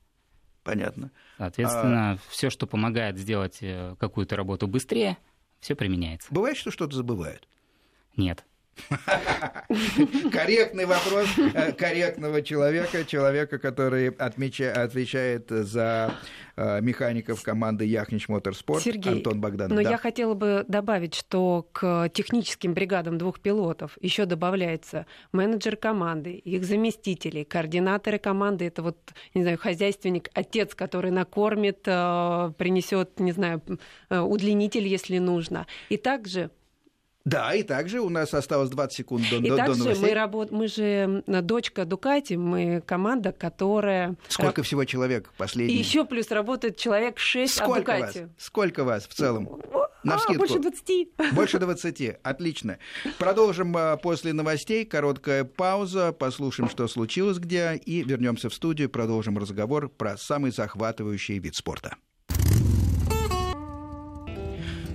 Понятно. 0.68 1.10
Соответственно, 1.38 2.12
а... 2.12 2.18
все, 2.28 2.50
что 2.50 2.66
помогает 2.66 3.16
сделать 3.16 3.56
э, 3.62 3.96
какую-то 3.98 4.36
работу 4.36 4.66
быстрее, 4.66 5.16
все 5.60 5.74
применяется. 5.74 6.28
Бывает, 6.30 6.58
что 6.58 6.70
что-то 6.70 6.94
забывают? 6.94 7.48
Нет. 8.18 8.44
Корректный 10.32 10.86
вопрос 10.86 11.26
э, 11.36 11.72
корректного 11.72 12.42
человека, 12.42 13.04
человека, 13.04 13.58
который 13.58 14.08
отвечает 14.08 15.50
за 15.50 16.14
э, 16.56 16.80
механиков 16.80 17.42
команды 17.42 17.84
Яхнич 17.84 18.28
Моторспорт, 18.28 18.82
Сергей, 18.82 19.14
Антон 19.14 19.40
Богданов. 19.40 19.76
Но 19.76 19.82
да. 19.82 19.90
я 19.90 19.98
хотела 19.98 20.34
бы 20.34 20.64
добавить, 20.68 21.14
что 21.14 21.68
к 21.72 22.08
техническим 22.10 22.74
бригадам 22.74 23.18
двух 23.18 23.40
пилотов 23.40 23.98
еще 24.00 24.24
добавляется 24.24 25.06
менеджер 25.32 25.76
команды, 25.76 26.32
их 26.32 26.64
заместители, 26.64 27.44
координаторы 27.44 28.18
команды. 28.18 28.66
Это 28.66 28.82
вот, 28.82 28.98
не 29.34 29.42
знаю, 29.42 29.58
хозяйственник, 29.58 30.30
отец, 30.34 30.74
который 30.74 31.10
накормит, 31.10 31.80
э, 31.86 32.52
принесет, 32.56 33.20
не 33.20 33.32
знаю, 33.32 33.62
удлинитель, 34.10 34.86
если 34.86 35.18
нужно. 35.18 35.66
И 35.88 35.96
также 35.96 36.50
да, 37.28 37.54
и 37.54 37.62
также 37.62 38.00
у 38.00 38.08
нас 38.08 38.32
осталось 38.34 38.70
20 38.70 38.96
секунд 38.96 39.24
до, 39.30 39.36
и 39.36 39.50
до, 39.50 39.56
также 39.56 39.74
до 39.74 39.78
новостей. 39.84 40.08
Мы, 40.08 40.14
работ... 40.14 40.50
мы 40.50 40.68
же 40.68 41.22
дочка 41.26 41.84
Дукати, 41.84 42.34
мы 42.34 42.82
команда, 42.84 43.32
которая... 43.32 44.16
Сколько 44.28 44.62
всего 44.62 44.84
человек 44.84 45.30
последний? 45.36 45.74
И 45.74 45.78
еще 45.78 46.04
плюс 46.04 46.30
работает 46.30 46.76
человек 46.76 47.18
6 47.18 47.54
Сколько 47.54 47.80
Дукати. 47.80 48.20
Вас? 48.20 48.30
Сколько 48.38 48.84
вас 48.84 49.06
в 49.06 49.14
целом? 49.14 49.60
На 50.04 50.14
а, 50.14 50.18
вскидку. 50.18 50.38
больше 50.38 50.58
20. 50.58 51.08
Больше 51.32 51.58
20. 51.58 52.18
Отлично. 52.22 52.78
Продолжим 53.18 53.76
а, 53.76 53.96
после 53.96 54.32
новостей. 54.32 54.84
Короткая 54.84 55.44
пауза. 55.44 56.12
Послушаем, 56.12 56.70
что 56.70 56.86
случилось 56.88 57.38
где. 57.38 57.74
И 57.74 58.02
вернемся 58.02 58.48
в 58.48 58.54
студию. 58.54 58.88
Продолжим 58.88 59.36
разговор 59.38 59.88
про 59.88 60.16
самый 60.16 60.52
захватывающий 60.52 61.38
вид 61.38 61.56
спорта. 61.56 61.96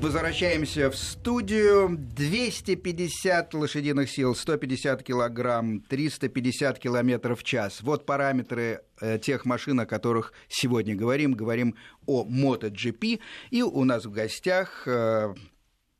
Возвращаемся 0.03 0.91
в 0.91 0.97
студию. 0.97 1.97
250 1.97 3.53
лошадиных 3.53 4.09
сил, 4.09 4.35
150 4.35 5.01
килограмм, 5.01 5.79
350 5.79 6.77
километров 6.77 7.39
в 7.39 7.43
час. 7.45 7.79
Вот 7.81 8.05
параметры 8.05 8.81
э, 8.99 9.17
тех 9.17 9.45
машин, 9.45 9.79
о 9.79 9.85
которых 9.85 10.33
сегодня 10.49 10.93
говорим. 10.93 11.31
Говорим 11.31 11.75
о 12.05 12.25
MotoGP. 12.25 13.21
И 13.51 13.61
у 13.63 13.85
нас 13.85 14.03
в 14.03 14.11
гостях 14.11 14.83
э, 14.87 15.33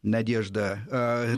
Надежда, 0.03 0.79
э, 0.91 1.35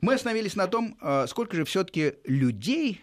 Мы 0.00 0.14
остановились 0.14 0.56
на 0.56 0.66
том, 0.66 0.96
э, 1.00 1.26
сколько 1.28 1.56
же 1.56 1.64
все-таки 1.64 2.14
людей 2.24 3.02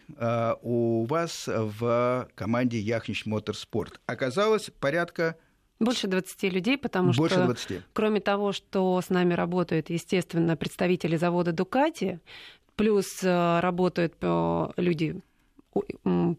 у 0.62 1.06
вас 1.06 1.48
в 1.48 2.28
команде 2.36 2.80
Яхнич 2.80 3.26
Моторспорт. 3.26 4.00
Оказалось 4.06 4.72
порядка 4.80 5.36
больше 5.80 6.08
20 6.08 6.50
людей, 6.50 6.76
потому 6.76 7.12
Больше 7.14 7.36
что 7.36 7.46
20. 7.46 7.82
кроме 7.94 8.20
того, 8.20 8.52
что 8.52 9.00
с 9.00 9.10
нами 9.10 9.36
работают, 9.36 9.92
естественно, 9.92 10.58
представители 10.58 11.18
завода 11.18 11.52
Дукати, 11.52 12.20
плюс 12.76 13.20
работают 13.22 14.16
люди 14.78 15.22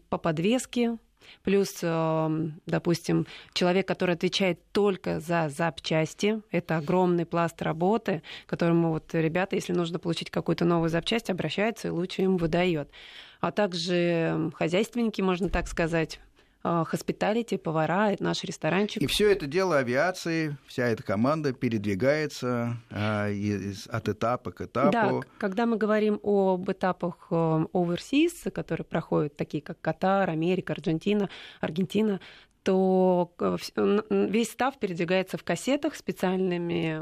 по 0.09 0.17
подвеске, 0.17 0.97
Плюс, 1.43 1.79
эм, 1.81 2.61
допустим, 2.65 3.27
человек, 3.53 3.87
который 3.87 4.15
отвечает 4.15 4.59
только 4.71 5.19
за 5.19 5.49
запчасти, 5.49 6.41
это 6.51 6.77
огромный 6.77 7.25
пласт 7.25 7.61
работы, 7.61 8.23
которому 8.45 8.89
вот 8.89 9.13
ребята, 9.13 9.55
если 9.55 9.73
нужно 9.73 9.99
получить 9.99 10.29
какую-то 10.29 10.65
новую 10.65 10.89
запчасть, 10.89 11.29
обращаются 11.29 11.87
и 11.87 11.91
лучше 11.91 12.23
им 12.23 12.37
выдает. 12.37 12.89
А 13.41 13.51
также 13.51 13.95
эм, 13.95 14.51
хозяйственники, 14.51 15.21
можно 15.21 15.49
так 15.49 15.67
сказать, 15.67 16.19
хоспиталити, 16.63 17.57
повара, 17.57 18.15
наш 18.19 18.43
ресторанчик. 18.43 19.01
И 19.01 19.07
все 19.07 19.31
это 19.31 19.47
дело 19.47 19.77
авиации, 19.77 20.57
вся 20.67 20.87
эта 20.87 21.03
команда 21.03 21.53
передвигается 21.53 22.77
а, 22.89 23.29
от 23.89 24.09
этапа 24.09 24.51
к 24.51 24.61
этапу. 24.61 24.91
Да, 24.91 25.21
когда 25.37 25.65
мы 25.65 25.77
говорим 25.77 26.19
об 26.23 26.69
этапах 26.69 27.27
э, 27.31 27.65
overseas, 27.73 28.51
которые 28.51 28.85
проходят, 28.85 29.37
такие 29.37 29.61
как 29.63 29.79
Катар, 29.81 30.29
Америка, 30.29 30.73
Аргентина, 30.73 31.29
Аргентина, 31.61 32.19
то 32.63 33.31
весь 34.09 34.51
stuff 34.51 34.77
передвигается 34.79 35.37
в 35.37 35.43
кассетах 35.43 35.95
специальными, 35.95 37.01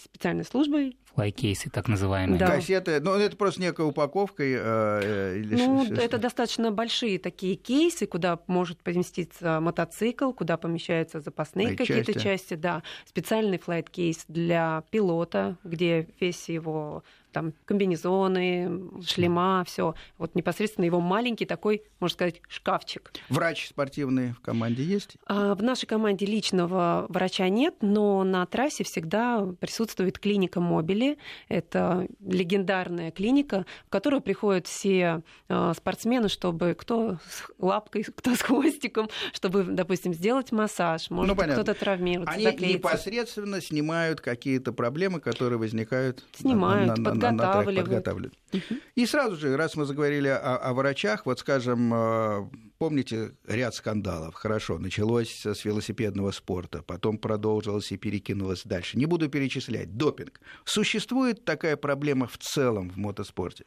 специальной 0.00 0.44
службой. 0.44 0.96
Flight 1.14 1.42
кейсы, 1.42 1.70
так 1.70 1.88
называемые. 1.88 2.38
Да. 2.38 2.46
Кассеты, 2.46 3.00
ну 3.00 3.14
это 3.14 3.36
просто 3.36 3.60
некая 3.60 3.86
упаковка. 3.86 4.42
Э, 4.42 5.00
э 5.02 5.38
или 5.38 5.56
ну, 5.56 5.84
что, 5.84 5.94
это 5.94 6.18
достаточно 6.18 6.70
большие 6.70 7.18
такие 7.18 7.56
кейсы, 7.56 8.06
куда 8.06 8.38
может 8.46 8.82
поместиться 8.82 9.60
мотоцикл, 9.60 10.32
куда 10.32 10.56
помещаются 10.56 11.20
запасные 11.20 11.76
какие-то 11.76 12.12
части. 12.14 12.24
части, 12.24 12.54
да. 12.54 12.82
Специальный 13.04 13.58
flight 13.58 13.98
case 13.98 14.24
для 14.28 14.84
пилота, 14.90 15.56
где 15.64 16.08
весь 16.20 16.48
его 16.48 17.02
там 17.32 17.52
комбинезоны, 17.64 19.02
шлема, 19.06 19.64
все. 19.66 19.94
Вот 20.18 20.34
непосредственно 20.34 20.84
его 20.84 21.00
маленький 21.00 21.44
такой, 21.44 21.82
можно 22.00 22.14
сказать, 22.14 22.40
шкафчик. 22.48 23.12
Врач 23.28 23.68
спортивный 23.68 24.32
в 24.32 24.40
команде 24.40 24.82
есть? 24.82 25.16
А, 25.26 25.54
в 25.54 25.62
нашей 25.62 25.86
команде 25.86 26.26
личного 26.26 27.06
врача 27.08 27.48
нет, 27.48 27.76
но 27.80 28.24
на 28.24 28.44
трассе 28.46 28.84
всегда 28.84 29.46
присутствует 29.60 30.18
клиника 30.18 30.60
Мобили. 30.60 31.18
Это 31.48 32.06
легендарная 32.20 33.10
клиника, 33.10 33.66
в 33.86 33.90
которую 33.90 34.20
приходят 34.20 34.66
все 34.66 35.22
а, 35.48 35.74
спортсмены, 35.74 36.28
чтобы 36.28 36.74
кто 36.78 37.18
с 37.28 37.50
лапкой, 37.58 38.02
кто 38.16 38.34
с 38.34 38.42
хвостиком, 38.42 39.08
чтобы, 39.32 39.64
допустим, 39.64 40.14
сделать 40.14 40.52
массаж, 40.52 41.10
может 41.10 41.36
ну, 41.36 41.42
кто-то 41.52 41.74
травмируется, 41.74 42.34
Они 42.34 42.44
заклеится. 42.44 42.78
непосредственно 42.78 43.60
снимают 43.60 44.20
какие-то 44.20 44.72
проблемы, 44.72 45.20
которые 45.20 45.58
возникают 45.58 46.24
снимают, 46.32 46.96
на, 46.98 47.14
на, 47.14 47.17
подготавливают. 47.20 47.86
подготавливают. 47.86 48.34
Угу. 48.52 48.80
И 48.94 49.06
сразу 49.06 49.36
же, 49.36 49.56
раз 49.56 49.76
мы 49.76 49.84
заговорили 49.84 50.28
о, 50.28 50.56
о 50.56 50.72
врачах, 50.72 51.26
вот 51.26 51.38
скажем, 51.38 51.92
э, 51.94 52.48
помните 52.78 53.32
ряд 53.46 53.74
скандалов. 53.74 54.34
Хорошо, 54.34 54.78
началось 54.78 55.44
с 55.46 55.64
велосипедного 55.64 56.30
спорта, 56.30 56.82
потом 56.82 57.18
продолжилось 57.18 57.92
и 57.92 57.96
перекинулось 57.96 58.62
дальше. 58.64 58.98
Не 58.98 59.06
буду 59.06 59.28
перечислять. 59.28 59.96
Допинг. 59.96 60.40
Существует 60.64 61.44
такая 61.44 61.76
проблема 61.76 62.26
в 62.26 62.38
целом 62.38 62.90
в 62.90 62.96
мотоспорте? 62.96 63.64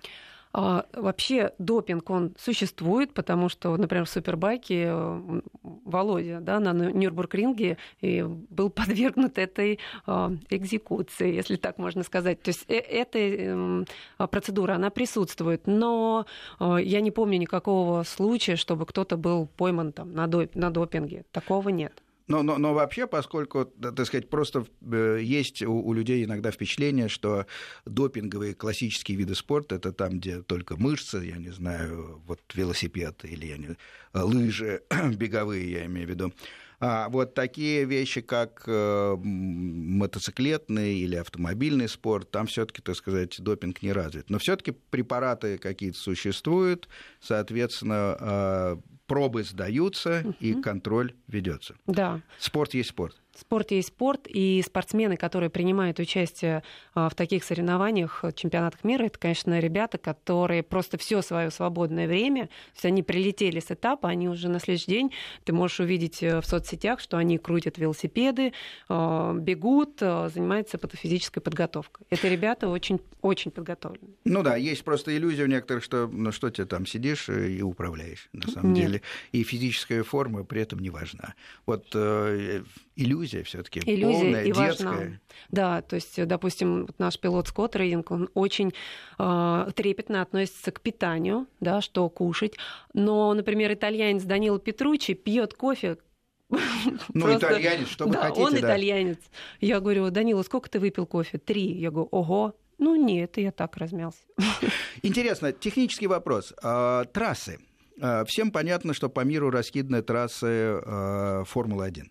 А, 0.54 0.86
вообще 0.94 1.54
допинг, 1.60 2.10
он 2.10 2.36
существует, 2.38 3.14
потому 3.14 3.48
что, 3.50 3.76
например, 3.78 4.06
в 4.06 4.10
супербайке 4.10 4.86
э, 4.88 5.42
Володя 5.64 6.40
да, 6.42 6.60
на 6.60 6.74
Нюрбургринге 6.74 7.78
был 8.02 8.70
подвергнут 8.70 9.38
этой 9.38 9.80
а, 10.06 10.32
экзекуции, 10.50 11.34
если 11.34 11.56
так 11.56 11.78
можно 11.78 12.04
сказать. 12.04 12.42
То 12.42 12.50
есть 12.50 12.66
э, 12.68 12.76
эта 12.76 13.20
эм, 13.20 13.86
процедура, 14.18 14.74
она 14.74 14.90
присутствует, 14.90 15.68
но 15.68 16.26
а, 16.60 16.78
я 16.78 17.02
не 17.02 17.12
помню 17.12 17.38
никакого 17.38 18.04
случая, 18.04 18.58
чтобы 18.58 18.86
кто-то 18.86 19.18
был 19.18 19.48
пойман 19.48 19.94
там, 19.94 20.14
на 20.14 20.28
допинге. 20.28 21.24
Такого 21.32 21.70
нет. 21.70 22.02
Но, 22.28 22.44
но, 22.44 22.58
но 22.58 22.74
вообще, 22.74 23.08
поскольку, 23.08 23.66
так 23.66 24.06
сказать, 24.06 24.30
просто 24.30 24.66
э, 24.82 25.20
есть 25.22 25.62
у, 25.64 25.74
у 25.74 25.94
людей 25.94 26.24
иногда 26.24 26.52
впечатление, 26.52 27.10
что 27.10 27.46
допинговые 27.86 28.54
классические 28.54 29.18
виды 29.18 29.36
спорта 29.36 29.76
это 29.76 29.92
там, 29.92 30.20
где 30.20 30.42
только 30.42 30.78
мышцы, 30.78 31.18
я 31.18 31.38
не 31.38 31.50
знаю, 31.50 32.22
вот 32.26 32.40
велосипед 32.54 33.26
или 33.26 33.46
я 33.48 33.58
не, 33.58 33.76
лыжи 34.14 34.84
беговые, 35.16 35.72
я 35.72 35.86
имею 35.86 36.08
в 36.08 36.10
виду. 36.10 36.34
А 36.84 37.10
вот 37.10 37.36
такие 37.36 37.86
вещи, 37.86 38.22
как 38.22 38.64
э, 38.66 39.16
мотоциклетный 39.16 40.96
или 40.96 41.16
автомобильный 41.16 41.88
спорт, 41.88 42.32
там 42.32 42.48
все-таки, 42.48 42.82
так 42.82 42.96
сказать, 42.96 43.40
допинг 43.40 43.84
не 43.84 43.94
развит. 43.94 44.32
Но 44.32 44.40
все-таки 44.40 44.72
препараты 44.72 45.60
какие-то 45.60 46.00
существуют, 46.00 46.90
соответственно, 47.20 48.18
э, 48.20 48.78
пробы 49.12 49.44
сдаются 49.44 50.22
угу. 50.24 50.36
и 50.40 50.54
контроль 50.54 51.14
ведется. 51.28 51.76
Да. 51.86 52.22
Спорт 52.40 52.74
есть 52.74 52.92
спорт. 52.92 53.21
Спорт 53.38 53.72
есть 53.72 53.90
спорт, 53.90 54.28
и 54.28 54.62
спортсмены, 54.66 55.16
которые 55.16 55.50
принимают 55.50 56.00
участие 56.00 56.64
а, 56.94 57.10
в 57.10 57.16
таких 57.16 57.44
соревнованиях, 57.44 58.24
чемпионатах 58.36 58.84
мира, 58.84 59.06
это, 59.06 59.18
конечно, 59.18 59.60
ребята, 59.60 59.98
которые 59.98 60.64
просто 60.64 60.98
все 60.98 61.22
свое 61.22 61.50
свободное 61.50 62.08
время, 62.08 62.48
то 62.48 62.76
есть 62.76 62.86
они 62.86 63.04
прилетели 63.04 63.60
с 63.60 63.72
этапа, 63.72 64.10
они 64.10 64.28
уже 64.28 64.50
на 64.50 64.60
следующий 64.60 64.92
день, 64.92 65.12
ты 65.46 65.54
можешь 65.54 65.80
увидеть 65.80 66.22
э, 66.24 66.42
в 66.42 66.46
соцсетях, 66.46 67.00
что 67.00 67.18
они 67.18 67.38
крутят 67.38 67.78
велосипеды, 67.78 68.54
а, 68.90 69.34
бегут, 69.34 70.00
а, 70.02 70.30
занимаются 70.30 70.78
физической 70.94 71.40
подготовкой. 71.40 72.06
Это 72.10 72.28
ребята 72.28 72.68
очень, 72.68 73.00
очень 73.22 73.52
подготовлены. 73.52 74.14
Ну 74.26 74.44
да, 74.44 74.56
есть 74.56 74.84
просто 74.84 75.16
иллюзия 75.16 75.44
у 75.44 75.48
некоторых, 75.48 75.84
что 75.84 76.08
ну 76.08 76.32
что 76.32 76.50
ты 76.50 76.66
там 76.66 76.86
сидишь 76.86 77.30
и 77.30 77.62
управляешь, 77.62 78.30
на 78.34 78.50
самом 78.52 78.74
Нет. 78.74 78.86
деле. 78.86 79.02
И 79.32 79.44
физическая 79.44 80.04
форма 80.04 80.44
при 80.44 80.62
этом 80.62 80.80
не 80.80 80.90
важна. 80.90 81.36
Вот 81.66 81.88
э, 81.94 82.64
иллюзия 82.96 83.44
все-таки 83.44 83.82
полная, 83.82 84.44
и 84.44 84.52
детская. 84.52 84.88
Важна. 84.88 85.20
Да, 85.50 85.82
то 85.82 85.96
есть, 85.96 86.26
допустим, 86.26 86.88
наш 86.98 87.20
пилот 87.20 87.48
Скотт 87.48 87.76
Рейдинг, 87.76 88.12
он 88.12 88.30
очень 88.34 88.74
э, 89.18 89.68
трепетно 89.76 90.22
относится 90.22 90.72
к 90.72 90.82
питанию, 90.82 91.48
да, 91.60 91.82
что 91.82 92.10
кушать. 92.10 92.56
Но, 92.94 93.34
например, 93.34 93.74
итальянец 93.74 94.24
Данило 94.24 94.60
Петручи 94.60 95.14
пьет 95.14 95.54
кофе 95.54 95.98
ну, 97.14 97.22
Просто... 97.22 97.48
итальянец, 97.48 97.88
что 97.88 98.06
вы 98.06 98.14
да, 98.14 98.24
хотите. 98.24 98.42
он 98.42 98.54
да. 98.54 98.60
итальянец. 98.60 99.20
Я 99.62 99.80
говорю, 99.80 100.10
Данила, 100.10 100.44
сколько 100.44 100.70
ты 100.70 100.80
выпил 100.80 101.06
кофе? 101.06 101.38
Три. 101.38 101.72
Я 101.74 101.92
говорю, 101.92 102.10
ого. 102.12 102.56
Ну, 102.78 102.96
нет, 102.96 103.38
я 103.38 103.52
так 103.52 103.78
размялся. 103.78 104.20
Интересно, 105.02 105.54
технический 105.54 106.08
вопрос. 106.08 106.54
А, 106.62 107.06
трассы 107.06 107.60
всем 108.26 108.52
понятно, 108.52 108.96
что 108.96 109.10
по 109.10 109.20
миру 109.20 109.52
раскиданы 109.52 110.02
трассы 110.02 110.82
Формулы-1. 111.46 112.10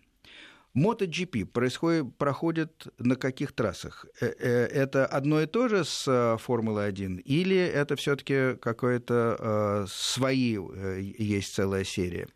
MotoGP 0.75 1.45
происходит, 1.45 2.17
проходит 2.17 2.87
на 2.97 3.15
каких 3.15 3.51
трассах? 3.51 4.05
Это 4.19 5.05
одно 5.05 5.41
и 5.41 5.45
то 5.45 5.67
же 5.67 5.83
с 5.83 6.37
Формулой-1 6.39 7.21
или 7.21 7.57
это 7.57 7.95
все-таки 7.95 8.55
какое-то 8.55 9.85
свои 9.89 10.57
есть 11.17 11.53
целая 11.53 11.83
серия? 11.83 12.27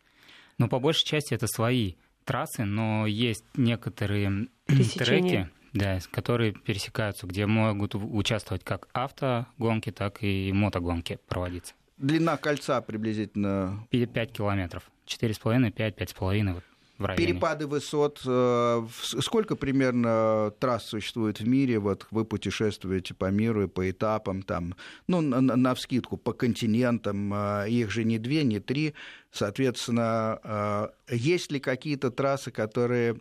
Ну, 0.58 0.68
по 0.68 0.80
большей 0.80 1.06
части 1.06 1.34
это 1.34 1.48
свои 1.48 1.96
трассы, 2.24 2.66
но 2.66 3.06
есть 3.08 3.46
некоторые 3.56 4.48
треки, 4.68 5.50
да, 5.74 6.00
которые 6.12 6.54
пересекаются, 6.54 7.28
где 7.28 7.46
могут 7.46 7.96
участвовать 7.96 8.64
как 8.64 8.88
автогонки, 8.94 9.92
так 9.92 10.24
и 10.24 10.52
мотогонки 10.52 11.20
проводиться. 11.28 11.74
Длина 11.98 12.36
кольца 12.36 12.82
приблизительно? 12.82 13.88
5 13.92 14.32
километров. 14.32 14.92
4,5, 15.08 15.72
5, 15.72 15.98
5,5 15.98 16.54
вот 16.54 16.64
в 16.98 17.06
районе. 17.06 17.26
Перепады 17.26 17.68
высот. 17.68 18.22
Э, 18.26 18.86
сколько 19.02 19.56
примерно 19.56 20.54
трасс 20.60 20.86
существует 20.86 21.40
в 21.40 21.48
мире? 21.48 21.80
Вот 21.80 22.08
вы 22.12 22.26
путешествуете 22.26 23.14
по 23.14 23.30
миру 23.32 23.64
и 23.64 23.68
по 23.68 23.90
этапам, 23.90 24.42
там, 24.42 24.76
ну, 25.08 25.22
на, 25.22 25.42
на 25.42 25.76
вскидку, 25.76 26.18
по 26.18 26.34
континентам. 26.34 27.34
Э, 27.34 27.70
их 27.70 27.92
же 27.92 28.04
не 28.04 28.18
две, 28.18 28.44
не 28.44 28.60
три. 28.60 28.94
Соответственно, 29.32 30.40
э, 30.44 31.16
есть 31.16 31.52
ли 31.52 31.60
какие-то 31.60 32.12
трассы, 32.12 32.52
которые 32.52 33.20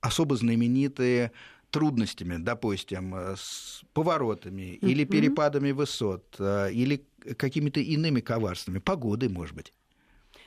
особо 0.00 0.36
знаменитые 0.36 1.32
трудностями, 1.70 2.36
допустим, 2.38 3.14
с 3.36 3.82
поворотами 3.92 4.62
mm-hmm. 4.62 4.88
или 4.88 5.04
перепадами 5.04 5.72
высот, 5.72 6.36
или 6.40 7.06
какими-то 7.36 7.80
иными 7.80 8.20
коварствами, 8.20 8.78
погодой, 8.78 9.28
может 9.28 9.54
быть? 9.54 9.74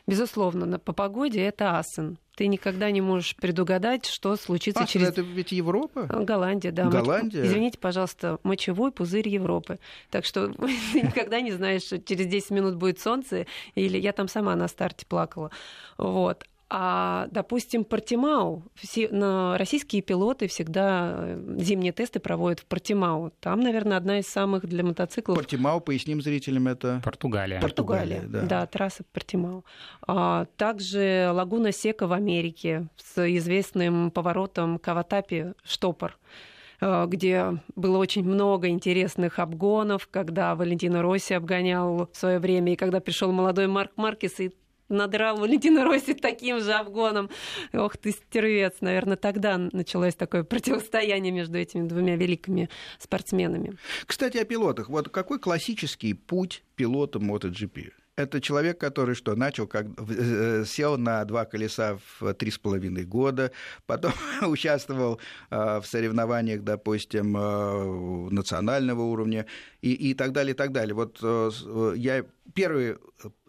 Безусловно, 0.06 0.80
по 0.80 0.92
погоде 0.92 1.42
это 1.42 1.78
Асен. 1.80 2.18
Ты 2.36 2.48
никогда 2.48 2.92
не 2.92 3.00
можешь 3.00 3.36
предугадать, 3.36 4.06
что 4.06 4.36
случится 4.36 4.84
Асен 4.84 4.92
через... 5.02 5.10
это 5.10 5.22
ведь 5.22 5.52
Европа? 5.52 6.08
А, 6.10 6.24
Голландия, 6.24 6.72
да. 6.72 6.86
Голландия? 6.86 7.42
Моч... 7.42 7.50
Извините, 7.50 7.78
пожалуйста, 7.78 8.39
мочевой 8.44 8.92
пузырь 8.92 9.30
Европы. 9.30 9.80
Так 10.10 10.26
что 10.26 10.48
ты 10.94 11.02
никогда 11.02 11.39
не 11.39 11.52
знаешь, 11.52 11.84
что 11.84 12.00
через 12.00 12.28
10 12.28 12.52
минут 12.52 12.76
будет 12.76 13.00
солнце, 13.00 13.46
или 13.76 13.98
я 13.98 14.12
там 14.12 14.28
сама 14.28 14.56
на 14.56 14.68
старте 14.68 15.06
плакала. 15.06 15.52
Вот. 15.98 16.44
А, 16.76 17.28
допустим, 17.30 17.86
Портимау, 17.86 18.64
все, 18.74 19.08
на, 19.10 19.56
российские 19.60 20.02
пилоты 20.02 20.48
всегда 20.48 21.14
э, 21.20 21.56
зимние 21.60 21.92
тесты 21.92 22.20
проводят 22.20 22.62
в 22.62 22.66
Портимау. 22.66 23.32
Там, 23.42 23.60
наверное, 23.60 23.96
одна 23.96 24.18
из 24.18 24.28
самых 24.28 24.66
для 24.66 24.84
мотоциклов. 24.84 25.38
Портимау, 25.38 25.82
поясним 25.82 26.20
зрителям, 26.20 26.68
это... 26.68 27.00
Португалия. 27.06 27.62
Португалия, 27.62 28.22
Португалия 28.22 28.48
да. 28.48 28.62
да, 28.62 28.66
трасса 28.66 29.04
Портимау. 29.14 29.64
А, 30.08 30.48
также 30.58 31.30
Лагуна 31.32 31.72
Сека 31.72 32.08
в 32.08 32.12
Америке 32.12 32.88
с 32.98 33.24
известным 33.38 34.10
поворотом 34.10 34.80
Каватапи 34.80 35.54
штопор 35.64 36.18
э, 36.82 37.06
где 37.08 37.60
было 37.76 38.00
очень 38.00 38.24
много 38.24 38.70
интересных 38.70 39.38
обгонов, 39.38 40.08
когда 40.10 40.56
Валентино 40.56 41.04
Росси 41.04 41.36
обгонял 41.36 42.10
в 42.12 42.18
свое 42.18 42.40
время, 42.40 42.74
и 42.74 42.78
когда 42.78 43.00
пришел 43.00 43.32
молодой 43.32 43.68
Марк 43.68 43.92
Маркес 43.96 44.40
и 44.40 44.52
надрал 44.94 45.38
Валентина 45.38 45.84
Росси 45.84 46.14
таким 46.14 46.60
же 46.60 46.74
обгоном. 46.74 47.30
Ох 47.74 47.98
ты, 47.98 48.12
стервец. 48.12 48.76
Наверное, 48.82 49.18
тогда 49.18 49.58
началось 49.58 50.16
такое 50.16 50.44
противостояние 50.44 51.32
между 51.32 51.58
этими 51.58 51.88
двумя 51.88 52.16
великими 52.16 52.70
спортсменами. 53.00 53.78
Кстати, 54.06 54.38
о 54.38 54.46
пилотах. 54.46 54.90
Вот 54.90 55.10
какой 55.10 55.40
классический 55.40 56.14
путь 56.14 56.64
пилота 56.76 57.20
MotoGP? 57.20 57.92
Это 58.15 58.39
человек, 58.41 58.80
который 58.80 59.15
что, 59.15 59.36
начал, 59.36 59.65
как 59.65 59.88
э, 59.97 60.65
сел 60.67 60.97
на 60.99 61.26
два 61.26 61.45
колеса 61.45 61.97
в 62.19 62.34
три 62.36 62.52
с 62.52 62.60
половиной 62.60 63.06
года, 63.06 63.52
потом 63.88 64.13
участвовал 64.43 65.19
э, 65.49 65.80
в 65.80 65.86
соревнованиях, 65.88 66.62
допустим, 66.62 67.36
э, 67.36 68.30
национального 68.30 69.02
уровня 69.02 69.47
и, 69.82 69.93
и 69.93 70.13
так 70.13 70.32
далее, 70.32 70.54
и 70.54 70.56
так 70.56 70.71
далее. 70.71 70.93
Вот 70.93 71.23
я 71.95 72.23
первый 72.54 72.97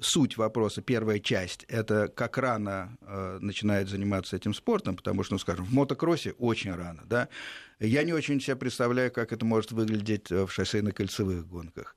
суть 0.01 0.39
вопроса, 0.39 0.81
первая 0.81 1.19
часть, 1.19 1.65
это 1.65 2.09
как 2.09 2.39
рано 2.39 2.97
начинает 3.41 3.89
заниматься 3.89 4.37
этим 4.37 4.55
спортом, 4.55 4.97
потому 4.97 5.25
что, 5.25 5.35
ну, 5.35 5.39
скажем, 5.39 5.65
в 5.65 5.73
мотокроссе 5.75 6.33
очень 6.39 6.73
рано, 6.73 7.03
да. 7.07 7.29
Я 7.81 8.05
не 8.05 8.13
очень 8.13 8.41
себе 8.41 8.57
представляю, 8.57 9.13
как 9.13 9.33
это 9.33 9.45
может 9.45 9.73
выглядеть 9.73 10.31
в 10.31 10.49
шоссейно-кольцевых 10.49 11.45
гонках. 11.45 11.97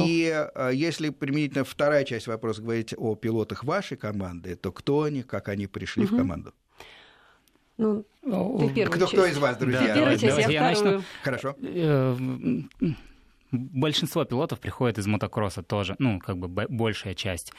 И 0.00 0.48
э, 0.54 0.70
если 0.74 1.10
применительно 1.10 1.64
вторая 1.64 2.04
часть 2.04 2.26
вопроса 2.26 2.62
говорить 2.62 2.94
о 2.96 3.14
пилотах 3.14 3.64
вашей 3.64 3.96
команды, 3.96 4.56
то 4.56 4.72
кто 4.72 5.02
они, 5.02 5.22
как 5.22 5.48
они 5.48 5.66
пришли 5.66 6.04
угу. 6.04 6.14
в 6.14 6.18
команду? 6.18 6.54
Ну, 7.76 8.04
ты 8.74 8.86
кто, 8.86 9.06
кто 9.06 9.26
из 9.26 9.38
вас, 9.38 9.56
друзья? 9.56 9.88
Да, 9.88 9.94
первая 9.94 10.18
часть, 10.18 10.38
я, 10.38 10.68
я 10.68 10.74
вторую. 10.74 11.02
Хорошо. 11.22 11.56
Э, 11.60 12.16
большинство 13.50 14.24
пилотов 14.24 14.60
приходят 14.60 14.98
из 14.98 15.06
мотокросса 15.06 15.62
тоже, 15.62 15.96
ну, 15.98 16.18
как 16.18 16.38
бы 16.38 16.48
большая 16.48 17.14
часть. 17.14 17.52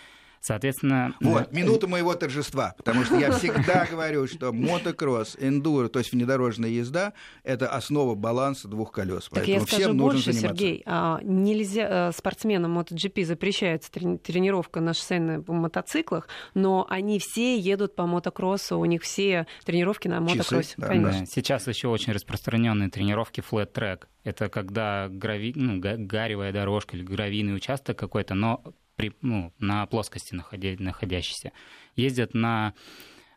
Соответственно... 0.43 1.15
Вот, 1.21 1.53
минута 1.53 1.88
моего 1.88 2.13
торжества, 2.15 2.75
потому 2.75 3.06
что 3.06 3.15
я 3.15 3.32
всегда 3.32 3.88
говорю, 3.89 4.27
что 4.27 4.51
мотокросс, 4.51 5.38
эндуро, 5.39 5.88
то 5.88 5.99
есть 5.99 6.12
внедорожная 6.12 6.69
езда, 6.69 7.13
это 7.43 7.69
основа 7.69 8.13
баланса 8.13 8.67
двух 8.67 8.91
колес. 8.91 9.29
Так 9.32 9.47
я 9.47 9.62
скажу 9.62 9.84
всем 9.84 9.97
больше, 9.97 10.17
нужно 10.17 10.34
заниматься. 10.34 10.58
Сергей, 10.60 10.84
а, 10.86 11.21
нельзя, 11.23 12.10
э, 12.10 12.12
спортсменам 12.12 12.77
MotoGP 12.77 13.23
запрещается 13.23 13.89
тренировка 13.89 14.82
на 14.82 14.93
шоссейных 14.93 15.47
мотоциклах, 15.47 16.27
но 16.53 16.86
они 16.89 17.19
все 17.19 17.58
едут 17.58 17.95
по 17.95 18.06
мотокроссу, 18.06 18.77
у 18.77 18.84
них 18.84 19.03
все 19.03 19.47
тренировки 19.63 20.10
на 20.10 20.19
мотокроссе. 20.19 20.73
да, 20.75 20.88
Да. 20.93 21.25
Сейчас 21.25 21.69
еще 21.69 21.88
очень 21.88 22.12
распространенные 22.12 22.89
тренировки 22.89 23.39
flat 23.39 23.71
track. 23.71 24.08
Это 24.25 24.49
когда 24.49 25.08
грави... 25.10 25.53
ну, 25.56 25.79
гаревая 25.79 26.51
дорожка 26.51 26.97
или 26.97 27.03
гравийный 27.03 27.56
участок 27.56 27.97
какой-то, 27.97 28.36
но 28.36 28.62
при, 28.95 29.13
ну, 29.21 29.53
на 29.60 29.86
плоскости 29.86 30.36
находя, 30.36 30.75
находящейся. 30.77 31.51
Ездят 31.95 32.34
на 32.34 32.73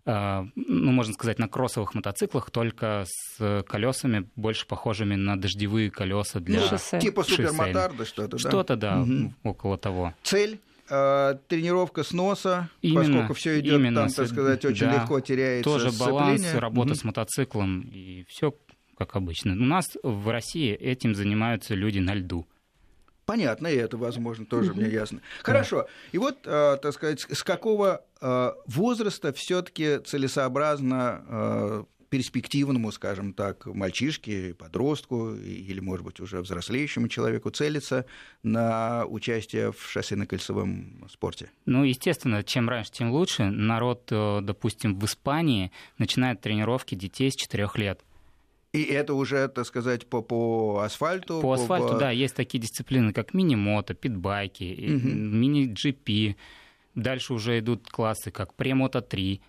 э, 0.05 0.45
ну, 0.55 0.93
можно 0.93 1.15
сказать, 1.15 1.39
на 1.39 1.49
кроссовых 1.49 1.95
мотоциклах, 1.95 2.51
только 2.51 3.05
с 3.07 3.65
колесами 3.69 4.29
больше 4.37 4.67
похожими 4.67 5.15
на 5.15 5.41
дождевые 5.41 5.91
колеса 5.91 6.41
для 6.41 6.61
ну, 6.61 6.67
шоссе. 6.67 7.01
Типа 7.01 7.23
супермотарда 7.23 8.05
что-то, 8.05 8.37
да? 8.37 8.39
Что-то, 8.39 8.77
да, 8.77 9.01
угу. 9.01 9.35
около 9.43 9.79
того. 9.79 10.15
Цель? 10.23 10.61
Э, 10.89 11.35
тренировка 11.49 12.05
с 12.05 12.13
носа, 12.13 12.69
именно, 12.81 13.03
поскольку 13.03 13.35
все 13.35 13.59
идет 13.59 13.81
именно, 13.81 14.03
там, 14.03 14.11
так 14.11 14.29
сказать, 14.29 14.65
очень 14.65 14.87
да, 14.87 14.95
легко 14.95 15.19
теряется 15.19 15.69
Тоже 15.69 15.91
баланс, 15.99 16.55
работа 16.55 16.91
угу. 16.91 16.99
с 16.99 17.05
мотоциклом, 17.05 17.81
и 17.81 18.25
все 18.29 18.55
как 18.97 19.17
обычно. 19.17 19.53
У 19.53 19.65
нас 19.65 19.87
в 20.03 20.31
России 20.31 20.73
этим 20.73 21.15
занимаются 21.15 21.75
люди 21.75 21.99
на 21.99 22.15
льду. 22.15 22.47
Понятно, 23.27 23.67
и 23.67 23.77
это, 23.77 23.97
возможно, 23.97 24.47
тоже 24.47 24.73
мне 24.73 24.89
ясно. 24.89 25.21
Хорошо. 25.43 25.89
И 26.13 26.19
вот, 26.19 26.39
э, 26.45 26.79
так 26.81 26.93
сказать, 26.93 27.21
с 27.29 27.43
какого 27.43 28.05
э, 28.21 28.53
возраста 28.67 29.33
все-таки 29.33 29.99
целесообразно 29.99 31.25
э, 31.29 31.85
перспективному, 32.09 32.93
скажем 32.93 33.33
так, 33.33 33.67
мальчишке, 33.67 34.55
подростку 34.55 35.35
или, 35.35 35.81
может 35.81 36.07
быть, 36.07 36.21
уже 36.21 36.41
взрослеющему 36.41 37.09
человеку 37.09 37.51
целиться 37.51 38.07
на 38.45 39.05
участие 39.07 39.73
в 39.73 39.91
шоссейно-кольцевом 39.93 41.09
спорте? 41.11 41.51
Ну, 41.65 41.83
естественно, 41.83 42.45
чем 42.45 42.69
раньше, 42.69 42.93
тем 42.93 43.11
лучше. 43.11 43.47
Народ, 43.47 44.05
допустим, 44.07 44.97
в 45.01 45.05
Испании 45.05 45.73
начинает 45.99 46.41
тренировки 46.41 46.95
детей 46.95 47.33
с 47.33 47.35
4 47.35 47.71
лет. 47.75 48.06
И 48.73 48.83
это 48.83 49.15
уже, 49.15 49.49
так 49.49 49.67
сказать, 49.67 50.07
по, 50.07 50.23
по 50.23 50.81
асфальту? 50.85 51.41
По, 51.41 51.49
по 51.49 51.53
асфальту, 51.55 51.99
да. 51.99 52.11
Есть 52.11 52.35
такие 52.35 52.59
дисциплины, 52.61 53.13
как 53.13 53.33
мини-мото, 53.35 53.95
питбайки, 53.95 54.97
угу. 54.97 55.09
мини-GP. 55.09 56.37
Дальше 56.95 57.35
уже 57.35 57.59
идут 57.59 57.89
классы, 57.89 58.31
как 58.31 58.55
премото 58.55 59.01
3. 59.01 59.41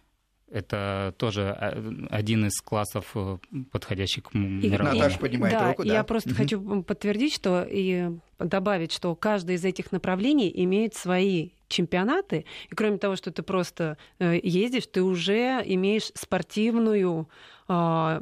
Это 0.49 1.13
тоже 1.17 1.51
один 2.10 2.45
из 2.45 2.62
классов, 2.62 3.12
э, 3.15 3.38
подходящих 3.69 4.23
к 4.23 4.34
мировому. 4.34 4.95
Наташа 4.95 5.19
поднимает 5.19 5.53
да, 5.53 5.67
руку, 5.67 5.84
да. 5.84 5.93
Я 5.93 6.03
просто 6.06 6.30
угу. 6.30 6.38
хочу 6.38 6.84
подтвердить, 6.84 7.34
что 7.34 7.67
и 7.69 8.12
добавить, 8.39 8.93
что 8.93 9.13
каждое 9.15 9.58
из 9.58 9.65
этих 9.65 9.91
направлений 9.91 10.49
имеет 10.63 10.95
свои 10.95 11.49
чемпионаты, 11.67 12.45
и 12.69 12.75
кроме 12.75 12.97
того, 12.97 13.17
что 13.17 13.32
ты 13.32 13.43
просто 13.43 13.97
э, 14.19 14.39
ездишь, 14.41 14.88
ты 14.88 15.03
уже 15.03 15.62
имеешь 15.65 16.12
спортивную 16.15 17.27
а, 17.67 18.21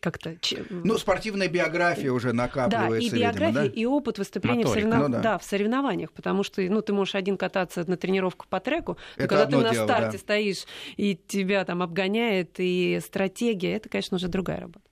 как-то... 0.00 0.36
Ну, 0.70 0.98
спортивная 0.98 1.48
биография 1.48 2.10
уже 2.10 2.32
накапливается. 2.32 3.10
Да, 3.10 3.16
и 3.16 3.20
биография, 3.20 3.62
видимо, 3.62 3.74
да? 3.74 3.80
и 3.80 3.84
опыт 3.84 4.18
выступления 4.18 4.64
в, 4.64 4.68
соревнов... 4.68 4.98
ну, 5.00 5.08
да. 5.08 5.20
Да, 5.20 5.38
в 5.38 5.44
соревнованиях, 5.44 6.12
потому 6.12 6.42
что 6.42 6.62
ну, 6.62 6.82
ты 6.82 6.92
можешь 6.92 7.14
один 7.14 7.36
кататься 7.36 7.88
на 7.88 7.96
тренировку 7.96 8.46
по 8.48 8.60
треку, 8.60 8.96
но 9.16 9.26
когда 9.26 9.46
ты 9.46 9.56
на 9.56 9.70
дело, 9.70 9.84
старте 9.84 10.12
да. 10.12 10.18
стоишь, 10.18 10.64
и 10.96 11.14
тебя 11.14 11.64
там 11.64 11.82
обгоняет, 11.82 12.56
и 12.58 13.00
стратегия, 13.04 13.76
это, 13.76 13.88
конечно, 13.88 14.16
уже 14.16 14.28
другая 14.28 14.60
работа. 14.60 14.84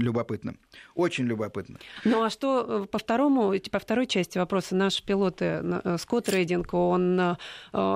Любопытно. 0.00 0.54
Очень 0.94 1.26
любопытно. 1.26 1.78
Ну 2.04 2.22
а 2.22 2.30
что 2.30 2.84
э, 2.84 2.86
по 2.86 2.98
второму, 2.98 3.54
по 3.70 3.78
второй 3.78 4.06
части 4.06 4.38
вопроса, 4.38 4.74
наш 4.74 5.02
пилот 5.02 5.42
э, 5.42 5.96
Скотт 5.98 6.28
Рейдинг, 6.28 6.72
он 6.72 7.20
э, 7.20 7.36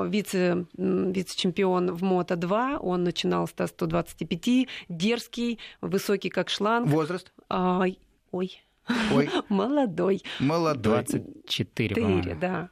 вице, 0.09 0.67
вице-чемпион 0.75 1.95
в 1.95 2.03
Мото-2, 2.03 2.77
он 2.77 3.05
начинал 3.05 3.49
с 3.49 3.53
125, 3.53 4.69
дерзкий, 4.89 5.59
высокий 5.81 6.29
как 6.29 6.51
шланг. 6.51 6.89
Возраст? 6.89 7.33
А, 7.49 7.85
ой, 8.33 8.63
Ой. 9.13 9.31
Молодой. 9.49 10.23
Молодой. 10.41 11.05
24, 11.05 11.95
по 11.95 12.35
да. 12.41 12.71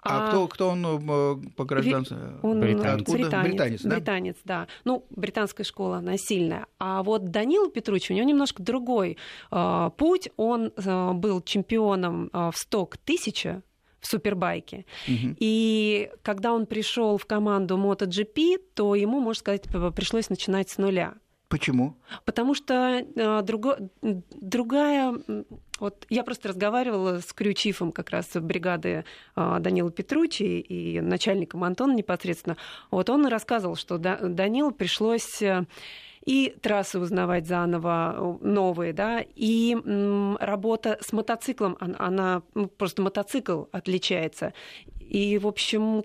А, 0.00 0.26
а 0.26 0.28
кто, 0.28 0.48
кто 0.48 0.68
он 0.68 0.84
э, 0.84 1.50
по 1.56 1.64
гражданству? 1.64 2.16
Он 2.42 2.60
британец. 2.60 3.02
Откуда? 3.02 3.18
британец. 3.18 3.50
Британец, 3.50 3.82
да? 3.82 3.96
Британец, 3.96 4.36
да. 4.44 4.68
Ну, 4.84 5.06
британская 5.10 5.64
школа, 5.64 5.98
она 5.98 6.16
сильная. 6.18 6.66
А 6.78 7.02
вот 7.02 7.30
Данила 7.30 7.70
Петручи, 7.70 8.12
у 8.12 8.16
него 8.16 8.28
немножко 8.28 8.62
другой 8.62 9.16
э, 9.50 9.90
путь. 9.96 10.28
Он 10.36 10.72
э, 10.76 11.12
был 11.12 11.40
чемпионом 11.40 12.30
э, 12.32 12.50
в 12.52 12.56
сток 12.58 12.96
1000 13.04 13.62
в 14.00 14.06
супербайке. 14.06 14.84
Угу. 15.08 15.36
И 15.38 16.10
когда 16.22 16.52
он 16.52 16.66
пришел 16.66 17.16
в 17.16 17.24
команду 17.24 17.78
MotoGP, 17.78 18.58
то 18.74 18.94
ему, 18.94 19.18
можно 19.18 19.40
сказать, 19.40 19.62
пришлось 19.96 20.28
начинать 20.28 20.68
с 20.68 20.76
нуля. 20.76 21.14
Почему? 21.48 21.96
Потому 22.24 22.54
что 22.54 23.04
э, 23.14 23.42
друго, 23.42 23.78
другая... 24.02 25.14
Вот 25.80 26.06
я 26.08 26.22
просто 26.22 26.48
разговаривала 26.48 27.18
с 27.20 27.32
крючифом 27.32 27.92
как 27.92 28.10
раз 28.10 28.28
бригады 28.34 29.04
э, 29.36 29.56
Данила 29.60 29.90
Петручи 29.90 30.60
и 30.60 31.00
начальником 31.00 31.64
Антона 31.64 31.92
непосредственно. 31.92 32.56
Вот 32.90 33.10
он 33.10 33.26
рассказывал, 33.26 33.76
что 33.76 33.98
да, 33.98 34.16
Данилу 34.16 34.70
пришлось... 34.70 35.42
Э, 35.42 35.64
и 36.24 36.54
трассы 36.62 36.98
узнавать 36.98 37.46
заново 37.46 38.14
э, 38.16 38.46
новые, 38.46 38.92
да, 38.92 39.22
и 39.34 39.74
м, 39.74 40.36
работа 40.40 40.98
с 41.00 41.12
мотоциклом, 41.12 41.76
она, 41.80 41.96
она 41.98 42.42
просто 42.78 43.02
мотоцикл 43.02 43.64
отличается. 43.72 44.54
И, 45.08 45.38
в 45.38 45.46
общем, 45.46 46.04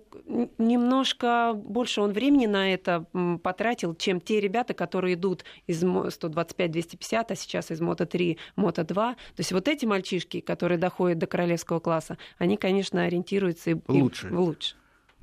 немножко 0.58 1.54
больше 1.56 2.02
он 2.02 2.12
времени 2.12 2.45
на 2.45 2.74
это 2.74 3.06
потратил, 3.41 3.95
чем 3.95 4.22
те 4.22 4.39
ребята, 4.39 4.74
которые 4.74 5.16
идут 5.16 5.43
из 5.68 5.84
125-250, 5.84 7.26
а 7.30 7.36
сейчас 7.36 7.72
из 7.72 7.82
Мото-3, 7.82 8.38
Мото-2. 8.56 8.93
То 8.93 9.16
есть 9.38 9.52
вот 9.52 9.68
эти 9.68 9.86
мальчишки, 9.86 10.39
которые 10.41 10.78
доходят 10.78 11.18
до 11.18 11.28
королевского 11.28 11.80
класса, 11.80 12.18
они, 12.38 12.58
конечно, 12.58 13.04
ориентируются 13.04 13.72
и, 13.72 13.76
лучше. 13.88 14.28
И, 14.28 14.32
лучше. 14.32 14.76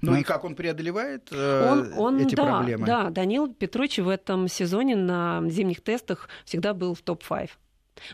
Ну 0.03 0.17
и 0.17 0.23
как 0.23 0.45
он 0.45 0.55
преодолевает 0.55 1.29
э, 1.33 1.71
он, 1.71 1.93
он, 1.97 2.19
эти 2.21 2.35
да, 2.35 2.45
проблемы? 2.45 2.87
Да, 2.87 3.11
Данил 3.11 3.53
Петручи 3.53 4.01
в 4.01 4.09
этом 4.09 4.47
сезоне 4.49 4.95
на 4.95 5.43
зимних 5.49 5.81
тестах 5.83 6.29
всегда 6.45 6.75
был 6.75 6.95
в 6.95 7.03
топ-5. 7.03 7.51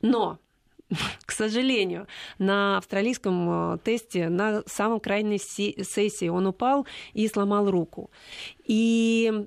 Но 0.01 0.39
к 1.27 1.33
сожалению, 1.33 2.07
на 2.39 2.79
австралийском 2.79 3.75
э, 3.75 3.79
тесте 3.85 4.29
на 4.29 4.63
самом 4.67 5.01
крайней 5.01 5.39
сессии 5.39 6.29
он 6.29 6.47
упал 6.47 6.87
и 7.13 7.29
сломал 7.29 7.71
руку. 7.71 8.11
И 8.65 9.47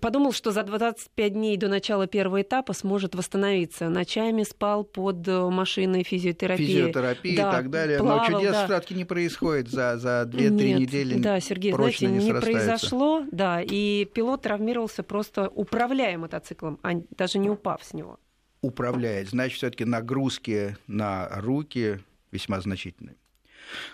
подумал, 0.00 0.32
что 0.32 0.52
за 0.52 0.62
25 0.62 1.32
дней 1.32 1.56
до 1.56 1.68
начала 1.68 2.06
первого 2.06 2.42
этапа 2.42 2.72
сможет 2.72 3.14
восстановиться. 3.14 3.88
Ночами 3.88 4.42
спал 4.42 4.84
под 4.84 5.26
э, 5.26 5.48
машиной 5.50 6.04
физиотерапии. 6.04 6.66
Физиотерапии 6.66 7.36
да, 7.36 7.48
и 7.48 7.52
так 7.52 7.70
далее. 7.70 7.98
Плавал, 7.98 8.18
Но 8.30 8.38
чудес 8.38 8.52
да. 8.52 8.64
все-таки 8.66 8.94
не 8.94 9.04
происходит 9.04 9.68
за, 9.68 9.98
за 9.98 10.28
2-3 10.30 10.50
недели. 10.74 11.18
Да, 11.18 11.40
Сергей, 11.40 11.72
знаете, 11.72 12.06
не, 12.06 12.24
не 12.24 12.34
произошло. 12.34 13.24
Да, 13.32 13.60
и 13.62 14.04
пилот 14.04 14.42
травмировался 14.42 15.02
просто 15.02 15.48
управляя 15.48 16.18
мотоциклом, 16.18 16.78
а 16.82 16.92
даже 17.16 17.38
не 17.38 17.50
упав 17.50 17.82
с 17.82 17.92
него. 17.94 18.18
Управляет. 18.62 19.30
Значит, 19.30 19.58
все-таки 19.58 19.84
нагрузки 19.84 20.76
на 20.86 21.28
руки 21.40 22.00
весьма 22.30 22.60
значительные. 22.60 23.16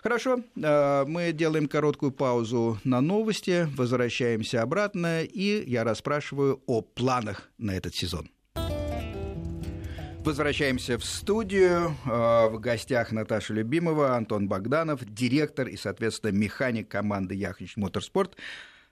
Хорошо, 0.02 0.40
э, 0.56 1.04
мы 1.06 1.32
делаем 1.32 1.68
короткую 1.68 2.12
паузу 2.12 2.78
на 2.84 3.00
новости, 3.00 3.68
возвращаемся 3.76 4.62
обратно, 4.62 5.22
и 5.22 5.68
я 5.68 5.84
расспрашиваю 5.84 6.62
о 6.66 6.80
планах 6.80 7.50
на 7.58 7.76
этот 7.76 7.94
сезон. 7.94 8.30
Возвращаемся 10.24 10.98
в 10.98 11.04
студию. 11.04 11.94
Э, 12.04 12.48
в 12.48 12.58
гостях 12.58 13.12
Наташа 13.12 13.54
Любимова, 13.54 14.16
Антон 14.16 14.48
Богданов, 14.48 15.04
директор 15.04 15.68
и, 15.68 15.76
соответственно, 15.76 16.32
механик 16.32 16.88
команды 16.88 17.36
Яхнич 17.36 17.76
Моторспорт 17.76 18.36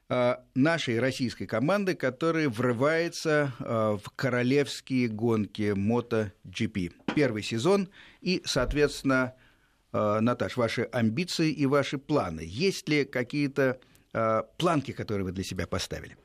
нашей 0.08 1.00
российской 1.00 1.46
команды, 1.46 1.94
которая 1.94 2.48
врывается 2.48 3.52
в 3.58 4.02
королевские 4.14 5.08
гонки 5.08 5.72
MotoGP. 5.72 6.92
Первый 7.14 7.42
сезон 7.42 7.88
и, 8.20 8.42
соответственно, 8.44 9.34
Э, 9.94 10.18
Наташ, 10.20 10.56
ваши 10.56 10.88
амбиции 10.92 11.50
и 11.52 11.66
ваши 11.66 11.98
планы. 11.98 12.42
Есть 12.44 12.88
ли 12.88 13.04
какие-то 13.04 13.78
э, 14.12 14.42
планки, 14.58 14.90
которые 14.90 15.24
вы 15.24 15.32
для 15.32 15.44
себя 15.44 15.68
поставили? 15.68 16.16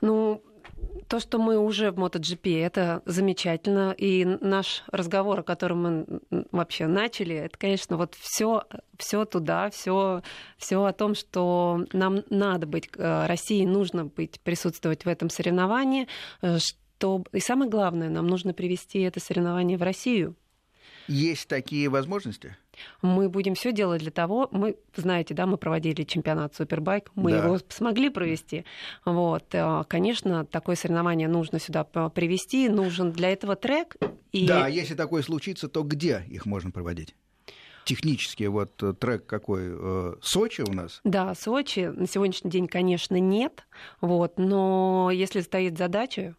Ну, 0.00 0.42
то, 1.08 1.20
что 1.20 1.38
мы 1.38 1.58
уже 1.58 1.90
в 1.90 1.96
MotoGP, 1.96 2.62
это 2.62 3.02
замечательно. 3.06 3.94
И 3.96 4.24
наш 4.24 4.84
разговор, 4.92 5.40
о 5.40 5.42
котором 5.42 5.82
мы 5.82 6.44
вообще 6.52 6.86
начали, 6.86 7.34
это, 7.34 7.56
конечно, 7.56 7.96
вот 7.96 8.14
все, 8.14 8.64
все 8.98 9.24
туда, 9.24 9.70
все, 9.70 10.22
все 10.58 10.84
о 10.84 10.92
том, 10.92 11.14
что 11.14 11.86
нам 11.92 12.22
надо 12.28 12.66
быть, 12.66 12.90
э, 12.96 13.26
России 13.26 13.64
нужно 13.64 14.04
быть, 14.04 14.38
присутствовать 14.40 15.06
в 15.06 15.08
этом 15.08 15.30
соревновании, 15.30 16.08
что 16.58 17.24
и 17.32 17.40
самое 17.40 17.70
главное, 17.70 18.10
нам 18.10 18.26
нужно 18.26 18.52
привести 18.52 19.00
это 19.00 19.18
соревнование 19.18 19.78
в 19.78 19.82
Россию. 19.82 20.36
Есть 21.06 21.48
такие 21.48 21.88
возможности? 21.88 22.56
Мы 23.02 23.28
будем 23.28 23.54
все 23.54 23.72
делать 23.72 24.02
для 24.02 24.10
того, 24.10 24.48
мы, 24.52 24.76
знаете, 24.96 25.34
да, 25.34 25.46
мы 25.46 25.56
проводили 25.56 26.04
чемпионат 26.04 26.54
Супербайк, 26.54 27.10
мы 27.14 27.32
да. 27.32 27.44
его 27.44 27.58
смогли 27.68 28.10
провести. 28.10 28.64
Вот, 29.04 29.46
э, 29.52 29.84
конечно, 29.88 30.44
такое 30.44 30.76
соревнование 30.76 31.28
нужно 31.28 31.58
сюда 31.58 31.84
привести, 31.84 32.68
нужен 32.68 33.12
для 33.12 33.30
этого 33.32 33.56
трек. 33.56 33.96
И... 34.32 34.46
Да, 34.46 34.66
если 34.68 34.94
такое 34.94 35.22
случится, 35.22 35.68
то 35.68 35.82
где 35.82 36.24
их 36.28 36.46
можно 36.46 36.70
проводить? 36.70 37.14
технически 37.88 38.44
вот 38.44 38.82
э, 38.82 38.92
трек 38.92 39.24
какой? 39.24 39.62
Э, 39.64 40.14
Сочи 40.20 40.60
у 40.60 40.72
нас? 40.72 41.00
Да, 41.04 41.34
Сочи 41.34 41.90
на 41.90 42.06
сегодняшний 42.06 42.50
день, 42.50 42.68
конечно, 42.68 43.18
нет. 43.18 43.66
Вот, 44.02 44.38
но 44.38 45.10
если 45.10 45.40
стоит 45.40 45.78
задача 45.78 46.36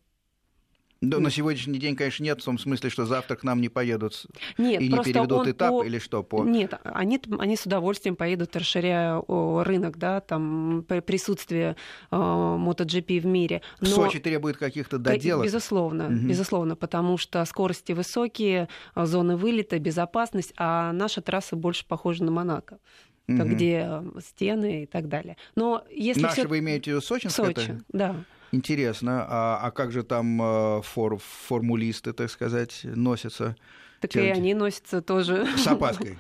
да, 1.02 1.20
на 1.20 1.32
сегодняшний 1.32 1.80
день, 1.80 1.96
конечно, 1.96 2.24
нет, 2.24 2.42
в 2.42 2.44
том 2.44 2.58
смысле, 2.58 2.90
что 2.90 3.06
завтра 3.06 3.38
к 3.38 3.44
нам 3.44 3.62
не 3.62 3.70
поедут 3.70 4.26
нет, 4.58 4.82
и 4.82 4.90
не 4.90 5.02
переведут 5.02 5.48
этап 5.48 5.70
по... 5.70 5.84
или 5.84 5.98
что? 5.98 6.24
По... 6.24 6.44
Нет, 6.44 6.74
они, 6.84 7.22
они 7.40 7.56
с 7.56 7.66
удовольствием 7.66 8.18
поедут, 8.18 8.56
расширяя 8.56 9.22
рынок, 9.28 9.98
да, 9.98 10.20
там 10.20 10.86
присутствие 11.06 11.78
э, 12.12 12.16
MotoGP 12.16 13.22
в 13.22 13.26
мире. 13.26 13.62
Но... 13.80 13.88
Сочи 13.88 14.20
требует 14.20 14.58
каких-то 14.58 14.98
доделок? 14.98 15.46
Безусловно, 15.46 16.08
угу. 16.08 16.16
безусловно, 16.16 16.76
потому 16.76 17.18
что 17.18 17.46
скорости 17.46 17.94
высокие, 17.94 18.68
зоны 18.96 19.38
вылета, 19.38 19.80
безопасность, 19.80 20.54
а 20.58 20.92
наша 20.92 21.22
трасса 21.22 21.56
больше 21.56 21.86
похожа 21.88 22.26
на 22.26 22.32
Монако 22.32 22.80
угу. 23.30 23.44
где 23.44 24.04
стены 24.20 24.84
и 24.84 24.86
так 24.86 25.08
далее. 25.08 25.38
Но 25.56 25.84
если 25.90 26.22
Наши 26.22 26.42
всё... 26.42 26.48
вы 26.48 26.60
имеете 26.60 26.92
в 26.92 26.96
виду 26.96 27.02
Сочи? 27.02 27.28
Сочи, 27.28 27.80
да. 27.90 28.16
Интересно. 28.52 29.26
А, 29.28 29.60
а 29.62 29.72
как 29.72 29.92
же 29.92 30.04
там 30.04 30.42
э, 30.42 30.82
фор, 30.82 31.18
формулисты, 31.20 32.14
так 32.14 32.30
сказать, 32.32 32.82
носятся? 32.84 33.56
Так 34.02 34.12
Те, 34.12 34.28
и 34.28 34.30
они 34.30 34.54
носятся 34.54 35.02
тоже. 35.02 35.48
С 35.58 35.68
опаской. 35.68 36.18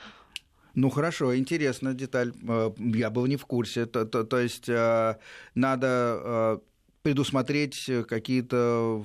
Ну 0.75 0.89
хорошо, 0.89 1.35
интересная 1.35 1.93
деталь. 1.93 2.31
Э, 2.47 2.71
я 2.77 3.09
был 3.09 3.25
не 3.25 3.37
в 3.37 3.45
курсе. 3.45 3.85
То, 3.85 4.05
то, 4.05 4.23
то 4.23 4.39
есть 4.39 4.69
э, 4.69 5.17
надо 5.55 6.61
предусмотреть 7.01 7.87
э, 7.87 8.03
какие-то, 8.03 9.03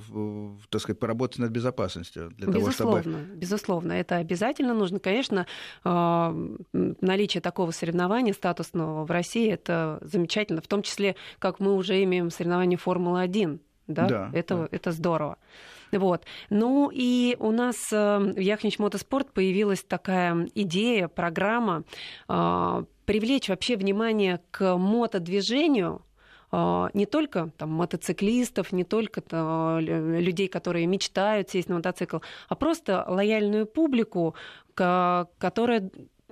так 0.69 0.81
сказать, 0.81 0.99
поработать 0.99 1.39
над 1.39 1.51
безопасностью 1.51 2.29
для 2.31 2.47
безусловно, 2.47 3.03
того, 3.03 3.15
чтобы... 3.15 3.35
Безусловно, 3.35 3.91
это 3.93 4.17
обязательно 4.17 4.73
нужно. 4.73 4.99
Конечно, 4.99 5.47
а, 5.83 6.35
наличие 6.73 7.41
такого 7.41 7.71
соревнования 7.71 8.33
статусного 8.33 9.05
в 9.05 9.11
России 9.11 9.49
это 9.49 9.99
замечательно, 10.01 10.61
в 10.61 10.67
том 10.67 10.81
числе, 10.81 11.15
как 11.39 11.59
мы 11.59 11.75
уже 11.75 12.03
имеем 12.03 12.31
соревнование 12.31 12.77
Формулы-1. 12.77 13.59
Да, 13.87 14.07
да, 14.07 14.31
это, 14.33 14.55
да. 14.55 14.67
это 14.71 14.91
здорово. 14.91 15.37
Вот. 15.91 16.25
Ну 16.49 16.89
и 16.91 17.37
у 17.39 17.51
нас 17.51 17.75
э, 17.93 18.17
в 18.17 18.39
Яхнич 18.39 18.77
Мотоспорт 18.79 19.31
появилась 19.31 19.83
такая 19.83 20.49
идея, 20.53 21.07
программа 21.07 21.83
привлечь 22.27 23.49
вообще 23.49 23.77
внимание 23.77 24.41
к 24.49 24.77
мотодвижению 24.77 26.01
не 26.51 27.05
только 27.05 27.51
там, 27.57 27.71
мотоциклистов, 27.71 28.71
не 28.71 28.83
только 28.83 29.21
там, 29.21 29.79
людей, 29.79 30.47
которые 30.47 30.85
мечтают 30.87 31.49
сесть 31.49 31.69
на 31.69 31.75
мотоцикл, 31.75 32.17
а 32.47 32.55
просто 32.55 33.05
лояльную 33.07 33.65
публику, 33.65 34.35
которая 34.73 35.89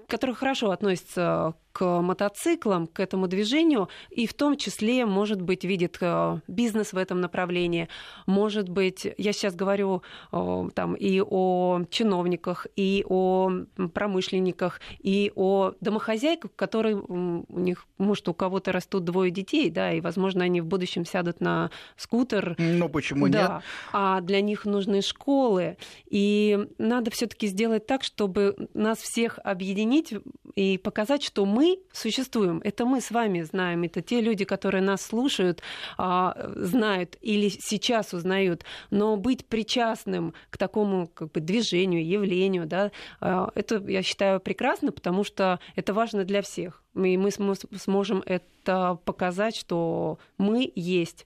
которая 0.07 0.35
хорошо 0.35 0.71
относится 0.71 1.55
к 1.73 2.01
мотоциклам, 2.01 2.87
к 2.87 2.99
этому 2.99 3.27
движению, 3.27 3.89
и 4.09 4.27
в 4.27 4.33
том 4.33 4.55
числе, 4.55 5.05
может 5.05 5.41
быть, 5.41 5.63
видит 5.65 5.97
э, 5.99 6.39
бизнес 6.47 6.93
в 6.93 6.97
этом 6.97 7.19
направлении, 7.19 7.89
может 8.27 8.69
быть, 8.69 9.07
я 9.17 9.33
сейчас 9.33 9.55
говорю 9.55 10.03
там 10.31 10.93
и 10.93 11.21
о 11.21 11.81
чиновниках, 11.89 12.67
и 12.75 13.03
о 13.07 13.51
промышленниках, 13.93 14.79
и 14.99 15.31
о 15.35 15.73
домохозяйках, 15.81 16.51
которые 16.55 16.95
у 16.95 17.59
них, 17.59 17.85
может, 17.97 18.29
у 18.29 18.33
кого-то 18.33 18.71
растут 18.71 19.03
двое 19.03 19.31
детей, 19.31 19.69
да, 19.69 19.91
и, 19.91 19.99
возможно, 20.01 20.43
они 20.43 20.61
в 20.61 20.65
будущем 20.65 21.05
сядут 21.05 21.41
на 21.41 21.71
скутер. 21.97 22.55
Ну, 22.59 22.87
почему 22.87 23.27
да, 23.27 23.41
нет? 23.41 23.63
А 23.91 24.21
для 24.21 24.41
них 24.41 24.65
нужны 24.65 25.01
школы. 25.01 25.77
И 26.09 26.67
надо 26.77 27.09
все-таки 27.09 27.47
сделать 27.47 27.87
так, 27.87 28.03
чтобы 28.03 28.69
нас 28.73 28.99
всех 28.99 29.39
объединить 29.43 30.13
и 30.55 30.77
показать, 30.77 31.23
что 31.23 31.45
мы 31.45 31.79
существуем. 31.91 32.61
Это 32.63 32.85
мы 32.85 33.01
с 33.01 33.11
вами 33.11 33.41
знаем. 33.41 33.83
Это 33.83 34.01
те 34.01 34.21
люди, 34.21 34.45
которые 34.45 34.81
нас 34.81 35.01
слушают, 35.01 35.61
а, 35.97 36.35
знают 36.55 37.17
или 37.21 37.49
сейчас 37.49 38.13
узнают. 38.13 38.63
Но 38.89 39.17
быть 39.17 39.45
причастным 39.45 40.33
к 40.49 40.57
такому 40.57 41.07
как 41.07 41.31
бы, 41.31 41.39
движению, 41.39 42.05
явлению, 42.05 42.65
да, 42.65 42.91
а, 43.19 43.49
это, 43.55 43.77
я 43.87 44.03
считаю, 44.03 44.39
прекрасно, 44.39 44.91
потому 44.91 45.23
что 45.23 45.59
это 45.75 45.93
важно 45.93 46.23
для 46.23 46.41
всех. 46.41 46.83
И 46.95 47.17
мы 47.17 47.31
сможем 47.31 48.23
это 48.25 48.99
показать, 49.05 49.55
что 49.55 50.19
мы 50.37 50.71
есть. 50.75 51.25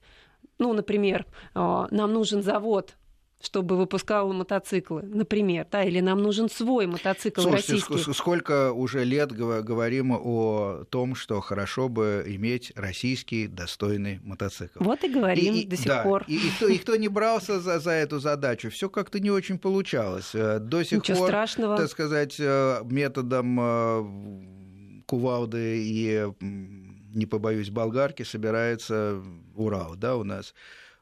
Ну, 0.58 0.72
например, 0.72 1.26
а, 1.54 1.86
нам 1.90 2.12
нужен 2.12 2.42
завод, 2.42 2.96
чтобы 3.40 3.76
выпускал 3.76 4.32
мотоциклы, 4.32 5.02
например, 5.02 5.66
да, 5.70 5.84
или 5.84 6.00
нам 6.00 6.20
нужен 6.22 6.50
свой 6.50 6.86
мотоцикл 6.86 7.40
Слушайте, 7.40 7.74
российский. 7.74 8.12
сколько 8.12 8.72
уже 8.72 9.04
лет 9.04 9.30
говорим 9.30 10.12
о 10.12 10.84
том, 10.90 11.14
что 11.14 11.40
хорошо 11.40 11.88
бы 11.88 12.24
иметь 12.26 12.72
российский 12.74 13.46
достойный 13.46 14.18
мотоцикл. 14.24 14.82
Вот 14.82 15.04
и 15.04 15.08
говорим 15.08 15.54
и, 15.54 15.64
до 15.64 15.76
сих 15.76 15.86
да, 15.86 16.02
пор. 16.02 16.24
И, 16.26 16.34
и, 16.34 16.50
кто, 16.50 16.66
и 16.66 16.78
кто 16.78 16.96
не 16.96 17.08
брался 17.08 17.60
за, 17.60 17.78
за 17.78 17.92
эту 17.92 18.18
задачу, 18.18 18.70
все 18.70 18.90
как-то 18.90 19.20
не 19.20 19.30
очень 19.30 19.58
получалось. 19.58 20.30
Э, 20.34 20.58
до 20.58 20.82
сих 20.82 20.98
Ничего 20.98 21.18
пор, 21.18 21.28
страшного. 21.28 21.76
так 21.76 21.88
сказать, 21.90 22.36
э, 22.40 22.80
методом 22.84 23.58
э, 23.60 25.02
кувалды 25.06 25.80
и, 25.84 26.26
не 26.40 27.26
побоюсь, 27.26 27.70
болгарки 27.70 28.24
собирается 28.24 29.22
Урал, 29.54 29.94
да, 29.94 30.16
у 30.16 30.24
нас. 30.24 30.54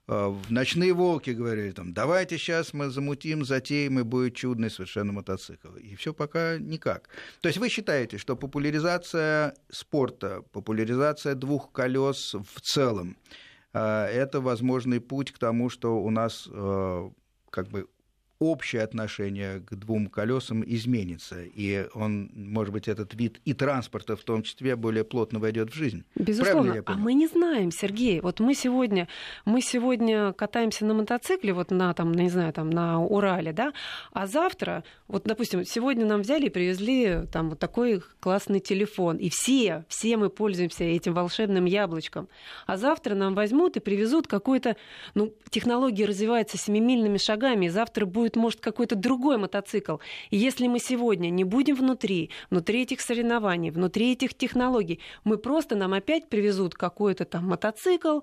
А, 0.08 0.28
в 0.28 0.50
«Ночные 0.50 0.92
волки» 0.92 1.30
говорили, 1.30 1.72
там, 1.72 1.92
давайте 1.92 2.38
сейчас 2.38 2.72
мы 2.72 2.90
замутим, 2.90 3.44
затеем, 3.44 3.98
и 3.98 4.02
будет 4.02 4.34
чудный 4.34 4.70
совершенно 4.70 5.12
мотоцикл. 5.12 5.74
И 5.76 5.96
все 5.96 6.14
пока 6.14 6.58
никак. 6.58 7.08
То 7.40 7.48
есть 7.48 7.58
вы 7.58 7.68
считаете, 7.68 8.18
что 8.18 8.36
популяризация 8.36 9.54
спорта, 9.70 10.42
популяризация 10.52 11.34
двух 11.34 11.72
колес 11.72 12.34
в 12.34 12.60
целом, 12.60 13.16
а, 13.72 14.06
это 14.06 14.40
возможный 14.40 15.00
путь 15.00 15.32
к 15.32 15.38
тому, 15.38 15.68
что 15.70 16.00
у 16.00 16.10
нас 16.10 16.48
а, 16.52 17.10
как 17.50 17.68
бы 17.68 17.88
общее 18.38 18.82
отношение 18.82 19.60
к 19.60 19.74
двум 19.74 20.08
колесам 20.08 20.62
изменится, 20.66 21.42
и 21.42 21.86
он, 21.94 22.30
может 22.34 22.72
быть, 22.72 22.88
этот 22.88 23.14
вид 23.14 23.40
и 23.44 23.54
транспорта 23.54 24.16
в 24.16 24.24
том 24.24 24.42
числе 24.42 24.76
более 24.76 25.04
плотно 25.04 25.38
войдет 25.38 25.70
в 25.70 25.74
жизнь. 25.74 26.04
Безусловно. 26.14 26.82
А 26.84 26.94
мы 26.96 27.14
не 27.14 27.26
знаем, 27.26 27.70
Сергей. 27.70 28.20
Вот 28.20 28.40
мы 28.40 28.54
сегодня, 28.54 29.08
мы 29.44 29.62
сегодня 29.62 30.32
катаемся 30.32 30.84
на 30.84 30.94
мотоцикле, 30.94 31.52
вот 31.52 31.70
на, 31.70 31.94
там, 31.94 32.12
не 32.12 32.28
знаю, 32.28 32.52
там, 32.52 32.68
на 32.68 33.02
Урале, 33.02 33.52
да, 33.52 33.72
а 34.12 34.26
завтра, 34.26 34.84
вот, 35.08 35.24
допустим, 35.24 35.64
сегодня 35.64 36.04
нам 36.04 36.22
взяли 36.22 36.46
и 36.46 36.50
привезли 36.50 37.26
там 37.32 37.50
вот 37.50 37.58
такой 37.58 38.02
классный 38.20 38.60
телефон, 38.60 39.16
и 39.16 39.30
все, 39.30 39.84
все 39.88 40.16
мы 40.16 40.28
пользуемся 40.28 40.84
этим 40.84 41.14
волшебным 41.14 41.64
яблочком. 41.64 42.28
А 42.66 42.76
завтра 42.76 43.14
нам 43.14 43.34
возьмут 43.34 43.76
и 43.76 43.80
привезут 43.80 44.26
какой-то, 44.26 44.76
ну, 45.14 45.32
технология 45.50 46.04
развивается 46.04 46.58
семимильными 46.58 47.18
шагами, 47.18 47.66
и 47.66 47.70
завтра 47.70 48.04
будет 48.04 48.25
будет, 48.26 48.36
может, 48.36 48.60
какой-то 48.60 48.96
другой 48.96 49.38
мотоцикл. 49.38 49.98
И 50.30 50.36
если 50.36 50.66
мы 50.66 50.80
сегодня 50.80 51.30
не 51.30 51.44
будем 51.44 51.76
внутри, 51.76 52.30
внутри 52.50 52.82
этих 52.82 53.00
соревнований, 53.00 53.70
внутри 53.70 54.12
этих 54.12 54.34
технологий, 54.34 54.98
мы 55.24 55.38
просто 55.38 55.76
нам 55.76 55.92
опять 55.92 56.28
привезут 56.28 56.74
какой-то 56.74 57.24
там 57.24 57.44
мотоцикл, 57.46 58.20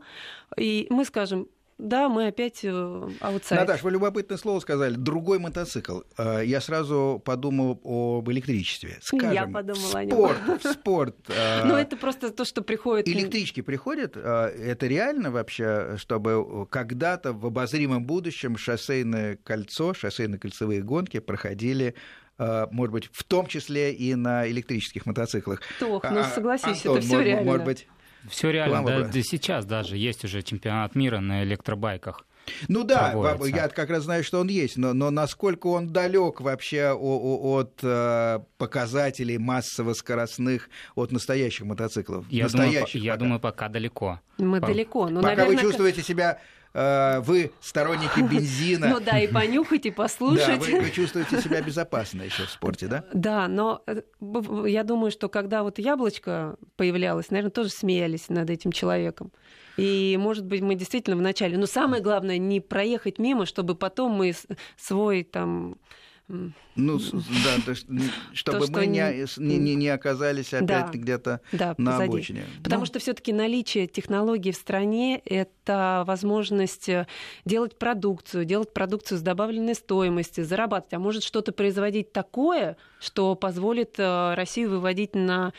и 0.57 0.87
мы 0.89 1.05
скажем, 1.05 1.47
да, 1.77 2.07
мы 2.07 2.27
опять 2.27 2.63
э, 2.63 3.09
аутсайд. 3.19 3.61
Наташ, 3.61 3.83
вы 3.83 3.91
любопытное 3.91 4.37
слово 4.37 4.59
сказали. 4.59 4.95
Другой 4.95 5.39
мотоцикл. 5.39 6.01
Э, 6.17 6.41
я 6.45 6.61
сразу 6.61 7.21
подумал 7.23 7.79
об 7.83 8.29
электричестве. 8.31 8.99
Скажем, 9.01 9.31
Я 9.31 9.47
подумала 9.47 9.75
в 9.75 10.07
спорт, 10.07 10.39
о 10.43 10.47
нем. 10.47 10.59
В 10.59 10.63
спорт. 10.63 11.15
Э, 11.29 11.63
ну, 11.65 11.75
это 11.75 11.97
просто 11.97 12.31
то, 12.31 12.45
что 12.45 12.61
приходит... 12.61 13.07
Электрички 13.07 13.61
приходят? 13.61 14.15
Это 14.15 14.87
реально 14.87 15.31
вообще, 15.31 15.97
чтобы 15.97 16.67
когда-то 16.69 17.33
в 17.33 17.45
обозримом 17.45 18.05
будущем 18.05 18.57
шоссейное 18.57 19.37
кольцо, 19.43 19.93
шоссейно-кольцевые 19.93 20.81
гонки 20.81 21.19
проходили 21.19 21.95
может 22.39 22.91
быть, 22.91 23.09
в 23.13 23.23
том 23.23 23.45
числе 23.45 23.93
и 23.93 24.15
на 24.15 24.49
электрических 24.49 25.05
мотоциклах. 25.05 25.61
Тох, 25.79 26.03
ну 26.03 26.19
а, 26.19 26.23
согласись, 26.23 26.77
Антон, 26.77 26.97
это 26.97 27.05
все 27.05 27.21
реально. 27.21 27.45
Может 27.45 27.65
быть, 27.65 27.87
все 28.29 28.51
реально, 28.51 28.85
да, 28.85 29.01
да 29.01 29.21
сейчас 29.21 29.65
даже 29.65 29.97
есть 29.97 30.23
уже 30.23 30.41
чемпионат 30.41 30.95
мира 30.95 31.19
на 31.19 31.43
электробайках. 31.43 32.25
Ну 32.67 32.83
да, 32.83 33.13
я 33.45 33.69
как 33.69 33.89
раз 33.89 34.03
знаю, 34.03 34.23
что 34.23 34.39
он 34.39 34.47
есть, 34.47 34.77
но, 34.77 34.93
но 34.93 35.11
насколько 35.11 35.67
он 35.67 35.87
далек 35.87 36.41
вообще 36.41 36.91
от 36.91 37.79
э, 37.81 38.39
показателей 38.57 39.37
массово-скоростных 39.37 40.69
от 40.95 41.11
настоящих 41.11 41.65
мотоциклов? 41.65 42.25
Я, 42.29 42.43
настоящих 42.45 43.01
думаю, 43.01 43.05
я 43.05 43.17
думаю, 43.17 43.39
пока 43.39 43.69
далеко. 43.69 44.19
Мы 44.37 44.59
по... 44.59 44.67
далеко. 44.67 45.09
Но, 45.09 45.21
пока 45.21 45.35
наверное... 45.35 45.55
вы 45.55 45.61
чувствуете 45.61 46.01
себя 46.03 46.39
вы 46.73 47.51
сторонники 47.61 48.19
бензина. 48.31 48.89
Ну 48.89 48.99
да, 48.99 49.19
и 49.19 49.27
понюхать, 49.27 49.85
и 49.85 49.91
послушать. 49.91 50.59
Да, 50.59 50.65
вы, 50.65 50.81
вы 50.81 50.89
чувствуете 50.89 51.39
себя 51.41 51.61
безопасно 51.61 52.23
еще 52.23 52.45
в 52.45 52.49
спорте, 52.49 52.87
да? 52.87 53.05
Да, 53.13 53.47
но 53.47 53.83
э, 53.87 54.01
я 54.67 54.83
думаю, 54.83 55.11
что 55.11 55.29
когда 55.29 55.63
вот 55.63 55.79
яблочко 55.79 56.57
появлялось, 56.75 57.29
наверное, 57.29 57.51
тоже 57.51 57.69
смеялись 57.69 58.29
над 58.29 58.49
этим 58.49 58.71
человеком. 58.71 59.31
И, 59.77 60.17
может 60.19 60.45
быть, 60.45 60.61
мы 60.61 60.75
действительно 60.75 61.15
вначале... 61.15 61.57
Но 61.57 61.65
самое 61.65 62.01
главное, 62.01 62.37
не 62.37 62.59
проехать 62.59 63.17
мимо, 63.17 63.45
чтобы 63.45 63.75
потом 63.75 64.11
мы 64.11 64.33
свой 64.77 65.23
там 65.23 65.77
ну, 66.75 66.99
да, 66.99 67.61
то 67.65 67.71
есть, 67.71 67.87
чтобы 68.33 68.67
то, 68.67 68.71
мы 68.71 68.87
не, 68.87 69.25
не, 69.37 69.75
не 69.75 69.89
оказались 69.89 70.53
опять 70.53 70.67
да, 70.67 70.89
где-то 70.91 71.41
да, 71.51 71.75
на 71.77 71.91
позади. 71.91 72.09
обочине. 72.09 72.45
Потому 72.63 72.81
ну. 72.81 72.85
что 72.85 72.99
все-таки 72.99 73.31
наличие 73.31 73.87
технологий 73.87 74.51
в 74.51 74.55
стране 74.55 75.21
это 75.25 76.03
возможность 76.07 76.89
э, 76.89 77.07
делать 77.45 77.77
продукцию, 77.77 78.45
делать 78.45 78.73
продукцию 78.73 79.19
с 79.19 79.21
добавленной 79.21 79.75
стоимостью, 79.75 80.45
зарабатывать, 80.45 80.93
а 80.93 80.99
может 80.99 81.23
что-то 81.23 81.51
производить 81.51 82.11
такое, 82.11 82.77
что 82.99 83.35
позволит 83.35 83.95
э, 83.99 84.33
Россию 84.35 84.71
выводить 84.71 85.15
на 85.15 85.53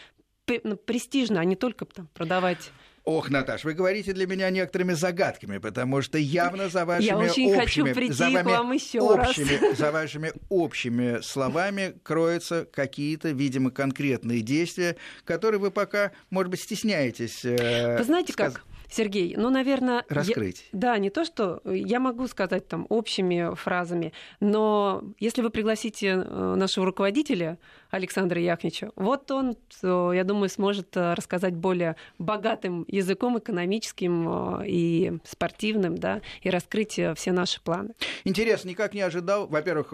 престижно, 0.45 1.41
а 1.41 1.45
не 1.45 1.57
только 1.57 1.87
там, 1.87 2.09
продавать 2.13 2.71
Ох, 3.05 3.29
Наташ, 3.29 3.65
вы 3.65 3.75
говорите 3.75 4.15
для 4.15 4.27
меня 4.27 4.49
некоторыми 4.49 4.95
загадками, 4.95 5.59
потому 5.59 6.01
что 6.01 6.17
явно 6.17 6.71
за 6.71 6.87
вашими 6.87 7.07
Я 7.07 7.19
очень 7.19 7.53
общими, 7.53 7.55
хочу 7.55 7.95
прийти 7.95 8.15
за 8.15 8.25
вами 8.31 8.43
к 8.43 8.47
вам 8.47 8.73
еще 8.73 9.01
общими, 9.01 9.61
раз. 9.61 9.79
за 9.79 9.93
вашими 9.93 10.33
общими 10.49 11.21
словами 11.21 11.97
кроются 12.03 12.65
какие-то, 12.65 13.29
видимо, 13.29 13.71
конкретные 13.71 14.41
действия, 14.41 14.97
которые 15.27 15.61
вы 15.61 15.71
пока, 15.71 16.13
может 16.31 16.51
быть, 16.51 16.63
стесняетесь. 16.63 17.45
Э, 17.45 17.99
вы 17.99 18.05
знаете 18.05 18.33
сказ... 18.33 18.55
как? 18.55 18.65
Сергей, 18.95 19.35
ну, 19.37 19.51
наверное... 19.51 20.05
Раскрыть. 20.09 20.69
Я, 20.73 20.79
да, 20.79 20.99
не 20.99 21.11
то, 21.11 21.25
что 21.25 21.61
я 21.65 21.99
могу 21.99 22.29
сказать 22.29 22.69
там 22.69 22.87
общими 22.89 23.55
фразами, 23.57 24.13
но 24.39 25.03
если 25.19 25.43
вы 25.43 25.51
пригласите 25.51 26.07
э, 26.25 26.55
нашего 26.57 26.87
руководителя 26.87 27.59
Александра 27.91 28.41
Яхнича, 28.41 28.93
вот 28.95 29.31
он, 29.33 29.57
я 29.83 30.23
думаю, 30.23 30.49
сможет 30.49 30.97
э, 30.97 31.15
рассказать 31.15 31.55
более 31.55 31.97
богатым 32.19 32.85
языком 32.87 33.37
экономическим 33.37 34.61
э, 34.61 34.69
и 34.69 35.13
спортивным, 35.25 35.99
да, 35.99 36.21
и 36.43 36.51
раскрыть 36.51 37.01
все 37.17 37.33
наши 37.33 37.61
планы. 37.61 37.95
Интересно, 38.23 38.69
никак 38.69 38.95
не 38.95 39.01
ожидал. 39.01 39.49
Во-первых, 39.49 39.93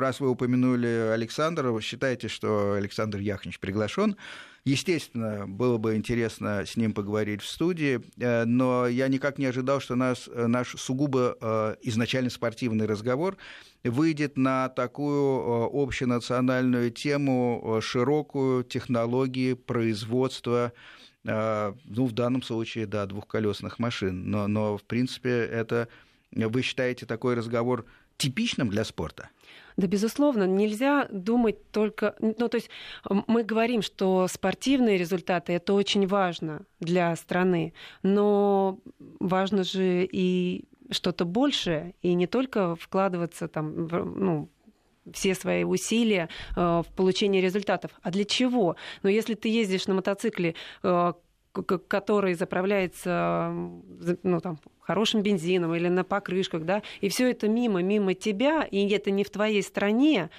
раз 0.00 0.18
вы 0.18 0.28
упомянули 0.28 1.12
Александра, 1.12 1.70
вы 1.70 1.80
считаете, 1.80 2.26
что 2.26 2.72
Александр 2.72 3.18
Яхнич 3.18 3.60
приглашен. 3.60 4.16
Естественно, 4.64 5.48
было 5.48 5.76
бы 5.76 5.96
интересно 5.96 6.64
с 6.64 6.76
ним 6.76 6.94
поговорить 6.94 7.42
в 7.42 7.48
студии, 7.48 8.00
э, 8.16 8.44
но 8.44 8.86
я 8.86 9.08
никак 9.08 9.38
не 9.38 9.46
ожидал, 9.46 9.80
что 9.80 9.96
наш, 9.96 10.28
э, 10.28 10.46
наш 10.46 10.76
сугубо 10.76 11.36
э, 11.40 11.76
изначально 11.82 12.30
спортивный 12.30 12.86
разговор 12.86 13.36
выйдет 13.82 14.36
на 14.36 14.68
такую 14.68 15.68
общенациональную 15.74 16.92
тему, 16.92 17.80
широкую 17.82 18.62
технологии 18.62 19.54
производства 19.54 20.72
ну, 21.24 21.74
в 21.84 22.12
данном 22.12 22.42
случае, 22.42 22.86
да, 22.86 23.06
двухколесных 23.06 23.80
машин. 23.80 24.30
Но, 24.30 24.46
но 24.46 24.76
в 24.76 24.84
принципе, 24.84 25.30
это 25.30 25.88
вы 26.30 26.62
считаете 26.62 27.06
такой 27.06 27.34
разговор 27.34 27.86
типичным 28.22 28.68
для 28.68 28.84
спорта? 28.84 29.28
Да, 29.76 29.86
безусловно, 29.86 30.44
нельзя 30.44 31.08
думать 31.10 31.70
только... 31.70 32.14
Ну, 32.20 32.48
то 32.48 32.56
есть 32.56 32.70
мы 33.08 33.42
говорим, 33.42 33.82
что 33.82 34.28
спортивные 34.28 34.98
результаты— 34.98 35.52
это 35.54 35.72
очень 35.72 36.06
важно 36.06 36.62
для 36.80 37.16
страны, 37.16 37.72
но 38.02 38.78
важно 39.18 39.64
же 39.64 40.04
и 40.04 40.64
что-то 40.90 41.24
большее, 41.24 41.94
и 42.02 42.12
не 42.12 42.26
только 42.26 42.76
вкладываться 42.76 43.48
там, 43.48 43.88
ну, 43.88 44.50
все 45.12 45.34
свои 45.34 45.64
усилия 45.64 46.28
э, 46.54 46.60
в 46.60 46.86
получении 46.94 47.40
результатов. 47.40 47.90
А 48.02 48.10
для 48.10 48.24
чего? 48.24 48.76
Но 49.02 49.08
если 49.08 49.34
ты 49.34 49.48
ездишь 49.48 49.86
на 49.86 49.94
мотоцикле, 49.94 50.54
э, 50.82 51.12
который 51.52 52.34
заправляется 52.34 53.50
ну, 54.22 54.40
там, 54.40 54.58
хорошим 54.80 55.22
бензином 55.22 55.74
или 55.74 55.88
на 55.88 56.04
покрышках, 56.04 56.64
да, 56.64 56.82
и 57.00 57.08
все 57.08 57.30
это 57.30 57.48
мимо, 57.48 57.82
мимо 57.82 58.14
тебя, 58.14 58.62
и 58.62 58.88
это 58.88 59.10
не 59.10 59.24
в 59.24 59.30
твоей 59.30 59.62
стране, 59.62 60.30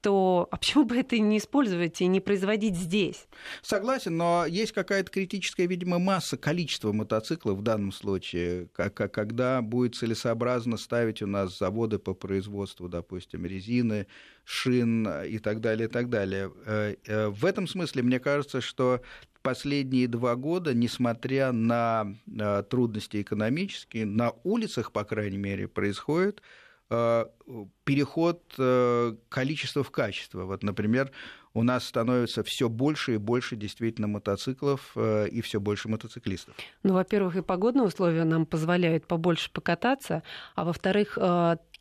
то 0.00 0.48
а 0.50 0.56
почему 0.56 0.84
бы 0.84 0.96
это 0.96 1.18
не 1.18 1.38
использовать 1.38 2.00
и 2.00 2.06
не 2.06 2.20
производить 2.20 2.76
здесь? 2.76 3.26
Согласен, 3.62 4.16
но 4.16 4.46
есть 4.46 4.72
какая-то 4.72 5.10
критическая, 5.10 5.66
видимо, 5.66 5.98
масса, 5.98 6.36
количество 6.36 6.92
мотоциклов 6.92 7.58
в 7.58 7.62
данном 7.62 7.92
случае, 7.92 8.68
когда 8.68 9.60
будет 9.62 9.94
целесообразно 9.94 10.76
ставить 10.76 11.22
у 11.22 11.26
нас 11.26 11.58
заводы 11.58 11.98
по 11.98 12.14
производству, 12.14 12.88
допустим, 12.88 13.44
резины, 13.46 14.06
шин 14.44 15.08
и 15.24 15.38
так 15.38 15.60
далее, 15.60 15.88
и 15.88 15.90
так 15.90 16.08
далее. 16.08 16.52
Э, 16.64 16.96
э, 17.06 17.28
в 17.28 17.44
этом 17.44 17.66
смысле 17.66 18.02
мне 18.02 18.18
кажется, 18.18 18.60
что 18.60 19.00
последние 19.42 20.08
два 20.08 20.36
года, 20.36 20.74
несмотря 20.74 21.52
на 21.52 22.14
э, 22.26 22.62
трудности 22.68 23.22
экономические, 23.22 24.06
на 24.06 24.32
улицах, 24.44 24.92
по 24.92 25.04
крайней 25.04 25.38
мере, 25.38 25.68
происходит 25.68 26.40
Э, 26.40 26.59
переход 26.90 28.42
э, 28.58 29.14
количества 29.28 29.84
в 29.84 29.90
качество. 29.90 30.44
Вот, 30.44 30.64
например, 30.64 31.12
у 31.54 31.62
нас 31.62 31.84
становится 31.84 32.42
все 32.42 32.68
больше 32.68 33.14
и 33.14 33.16
больше 33.16 33.54
действительно 33.54 34.08
мотоциклов 34.08 34.92
э, 34.96 35.28
и 35.28 35.40
все 35.40 35.60
больше 35.60 35.88
мотоциклистов. 35.88 36.56
Ну, 36.82 36.94
во-первых, 36.94 37.36
и 37.36 37.42
погодные 37.42 37.84
условия 37.84 38.24
нам 38.24 38.44
позволяют 38.44 39.06
побольше 39.06 39.52
покататься, 39.52 40.24
а 40.56 40.64
во-вторых, 40.64 41.16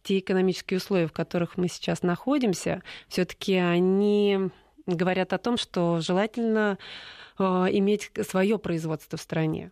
те 0.04 0.20
экономические 0.20 0.78
условия, 0.78 1.08
в 1.08 1.12
которых 1.12 1.58
мы 1.58 1.68
сейчас 1.68 2.04
находимся, 2.04 2.84
все-таки 3.08 3.56
они 3.56 4.50
говорят 4.86 5.34
о 5.34 5.40
том, 5.40 5.58
что 5.58 6.00
желательно 6.02 6.78
иметь 7.38 8.12
свое 8.28 8.60
производство 8.60 9.18
в 9.18 9.22
стране 9.22 9.72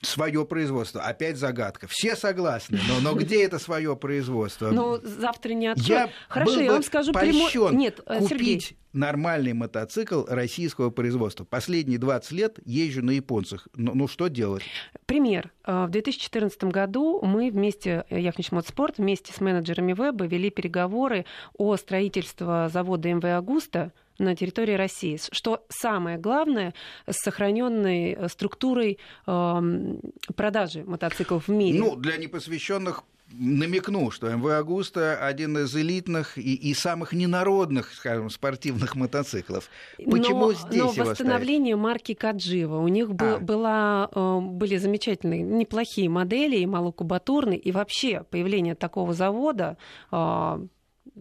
свое 0.00 0.44
производство. 0.44 1.02
Опять 1.02 1.36
загадка. 1.36 1.86
Все 1.88 2.14
согласны, 2.14 2.78
но, 2.88 3.00
но 3.00 3.18
где 3.18 3.44
это 3.44 3.58
свое 3.58 3.96
производство? 3.96 4.70
Ну, 4.70 4.98
завтра 5.02 5.52
не 5.52 5.66
открою. 5.66 6.00
Я 6.00 6.10
Хорошо, 6.28 6.54
был 6.54 6.60
я 6.60 6.72
вам 6.72 6.82
скажу 6.82 7.12
прямо... 7.12 7.72
Нет, 7.72 8.00
э, 8.06 8.18
купить 8.18 8.28
Сергей. 8.28 8.78
нормальный 8.92 9.52
мотоцикл 9.54 10.24
российского 10.28 10.90
производства. 10.90 11.44
Последние 11.44 11.98
20 11.98 12.32
лет 12.32 12.58
езжу 12.64 13.02
на 13.02 13.10
японцах. 13.10 13.66
Ну, 13.74 13.92
ну 13.94 14.06
что 14.06 14.28
делать? 14.28 14.62
Пример. 15.06 15.52
Э, 15.64 15.86
в 15.86 15.90
2014 15.90 16.64
году 16.64 17.20
мы 17.22 17.50
вместе, 17.50 18.04
э, 18.08 18.20
Яхнич 18.20 18.52
Мотоспорт, 18.52 18.98
вместе 18.98 19.32
с 19.32 19.40
менеджерами 19.40 19.92
веба 19.94 20.26
вели 20.26 20.50
переговоры 20.50 21.26
о 21.56 21.76
строительстве 21.76 22.68
завода 22.68 23.12
МВ 23.12 23.24
«Агуста», 23.24 23.92
на 24.18 24.34
территории 24.36 24.74
России. 24.74 25.18
Что 25.32 25.64
самое 25.68 26.18
главное, 26.18 26.74
с 27.06 27.16
сохраненной 27.16 28.12
э, 28.12 28.28
структурой 28.28 28.98
э, 29.26 29.96
продажи 30.34 30.84
мотоциклов 30.84 31.48
в 31.48 31.52
мире. 31.52 31.78
Ну, 31.78 31.96
для 31.96 32.16
непосвященных 32.16 33.04
намекну, 33.30 34.10
что 34.10 34.30
МВ 34.30 34.46
«Агуста» 34.46 35.18
один 35.18 35.58
из 35.58 35.74
элитных 35.76 36.38
и, 36.38 36.54
и 36.54 36.74
самых 36.74 37.12
ненародных, 37.12 37.92
скажем, 37.92 38.30
спортивных 38.30 38.96
мотоциклов. 38.96 39.68
Почему 39.98 40.46
но, 40.46 40.52
здесь 40.52 40.96
но 40.96 41.04
восстановление 41.04 41.74
ставить? 41.74 41.82
марки 41.82 42.14
Каджива. 42.14 42.78
У 42.78 42.88
них 42.88 43.10
а. 43.18 43.38
была, 43.38 44.08
э, 44.12 44.38
были 44.40 44.76
замечательные, 44.76 45.42
неплохие 45.42 46.08
модели, 46.08 46.56
и 46.56 46.66
малокубатурные, 46.66 47.58
и 47.58 47.70
вообще 47.70 48.24
появление 48.30 48.74
такого 48.74 49.12
завода 49.12 49.76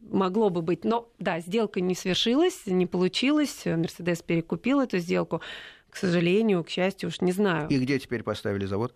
могло 0.10 0.50
бы 0.50 0.62
быть. 0.62 0.84
Но 0.84 1.10
да, 1.20 1.40
сделка 1.40 1.82
не 1.82 1.96
свершилась, 1.96 2.66
не 2.66 2.86
получилось. 2.86 3.64
Мерседес 3.66 4.22
перекупил 4.22 4.82
эту 4.82 4.98
сделку. 5.00 5.42
К 5.90 5.96
сожалению, 5.96 6.64
к 6.64 6.70
счастью, 6.70 7.10
уж 7.10 7.22
не 7.22 7.32
знаю. 7.32 7.70
И 7.70 7.78
где 7.78 8.00
теперь 8.00 8.24
поставили 8.24 8.66
завод? 8.66 8.94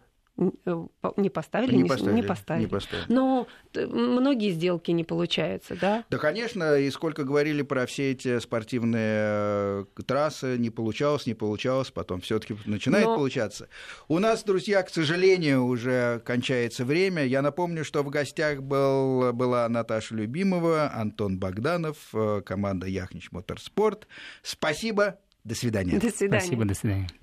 Не 1.18 1.30
поставили, 1.30 1.76
не, 1.76 1.84
поставили, 1.86 2.16
не, 2.16 2.24
поставили. 2.24 2.64
Не 2.64 2.68
поставили. 2.68 3.06
Но 3.10 3.48
многие 3.76 4.50
сделки 4.52 4.90
не 4.92 5.04
получаются, 5.04 5.76
да? 5.80 6.04
Да, 6.10 6.18
конечно, 6.18 6.78
и 6.78 6.90
сколько 6.90 7.24
говорили 7.24 7.62
про 7.62 7.86
все 7.86 8.12
эти 8.12 8.40
спортивные 8.40 9.04
э, 9.04 9.86
трассы, 10.06 10.58
не 10.58 10.72
получалось, 10.72 11.28
не 11.28 11.36
получалось, 11.36 11.92
потом 11.92 12.22
все 12.22 12.40
таки 12.40 12.56
начинает 12.66 13.06
Но... 13.06 13.16
получаться. 13.18 13.70
У 14.08 14.18
нас, 14.18 14.44
друзья, 14.44 14.82
к 14.82 14.90
сожалению, 14.90 15.66
уже 15.66 16.22
кончается 16.26 16.86
время. 16.86 17.24
Я 17.24 17.44
напомню, 17.44 17.86
что 17.86 18.02
в 18.02 18.10
гостях 18.10 18.64
был, 18.64 19.32
была 19.34 19.70
Наташа 19.70 20.16
Любимова, 20.16 20.92
Антон 20.94 21.38
Богданов, 21.38 21.98
э, 22.14 22.42
команда 22.44 22.88
Яхнич 22.88 23.32
Моторспорт. 23.32 24.08
Спасибо, 24.42 25.20
до 25.44 25.54
свидания. 25.54 26.00
До 26.00 26.10
свидания. 26.10 26.42
Спасибо, 26.42 26.66
до 26.66 26.74
свидания. 26.74 27.08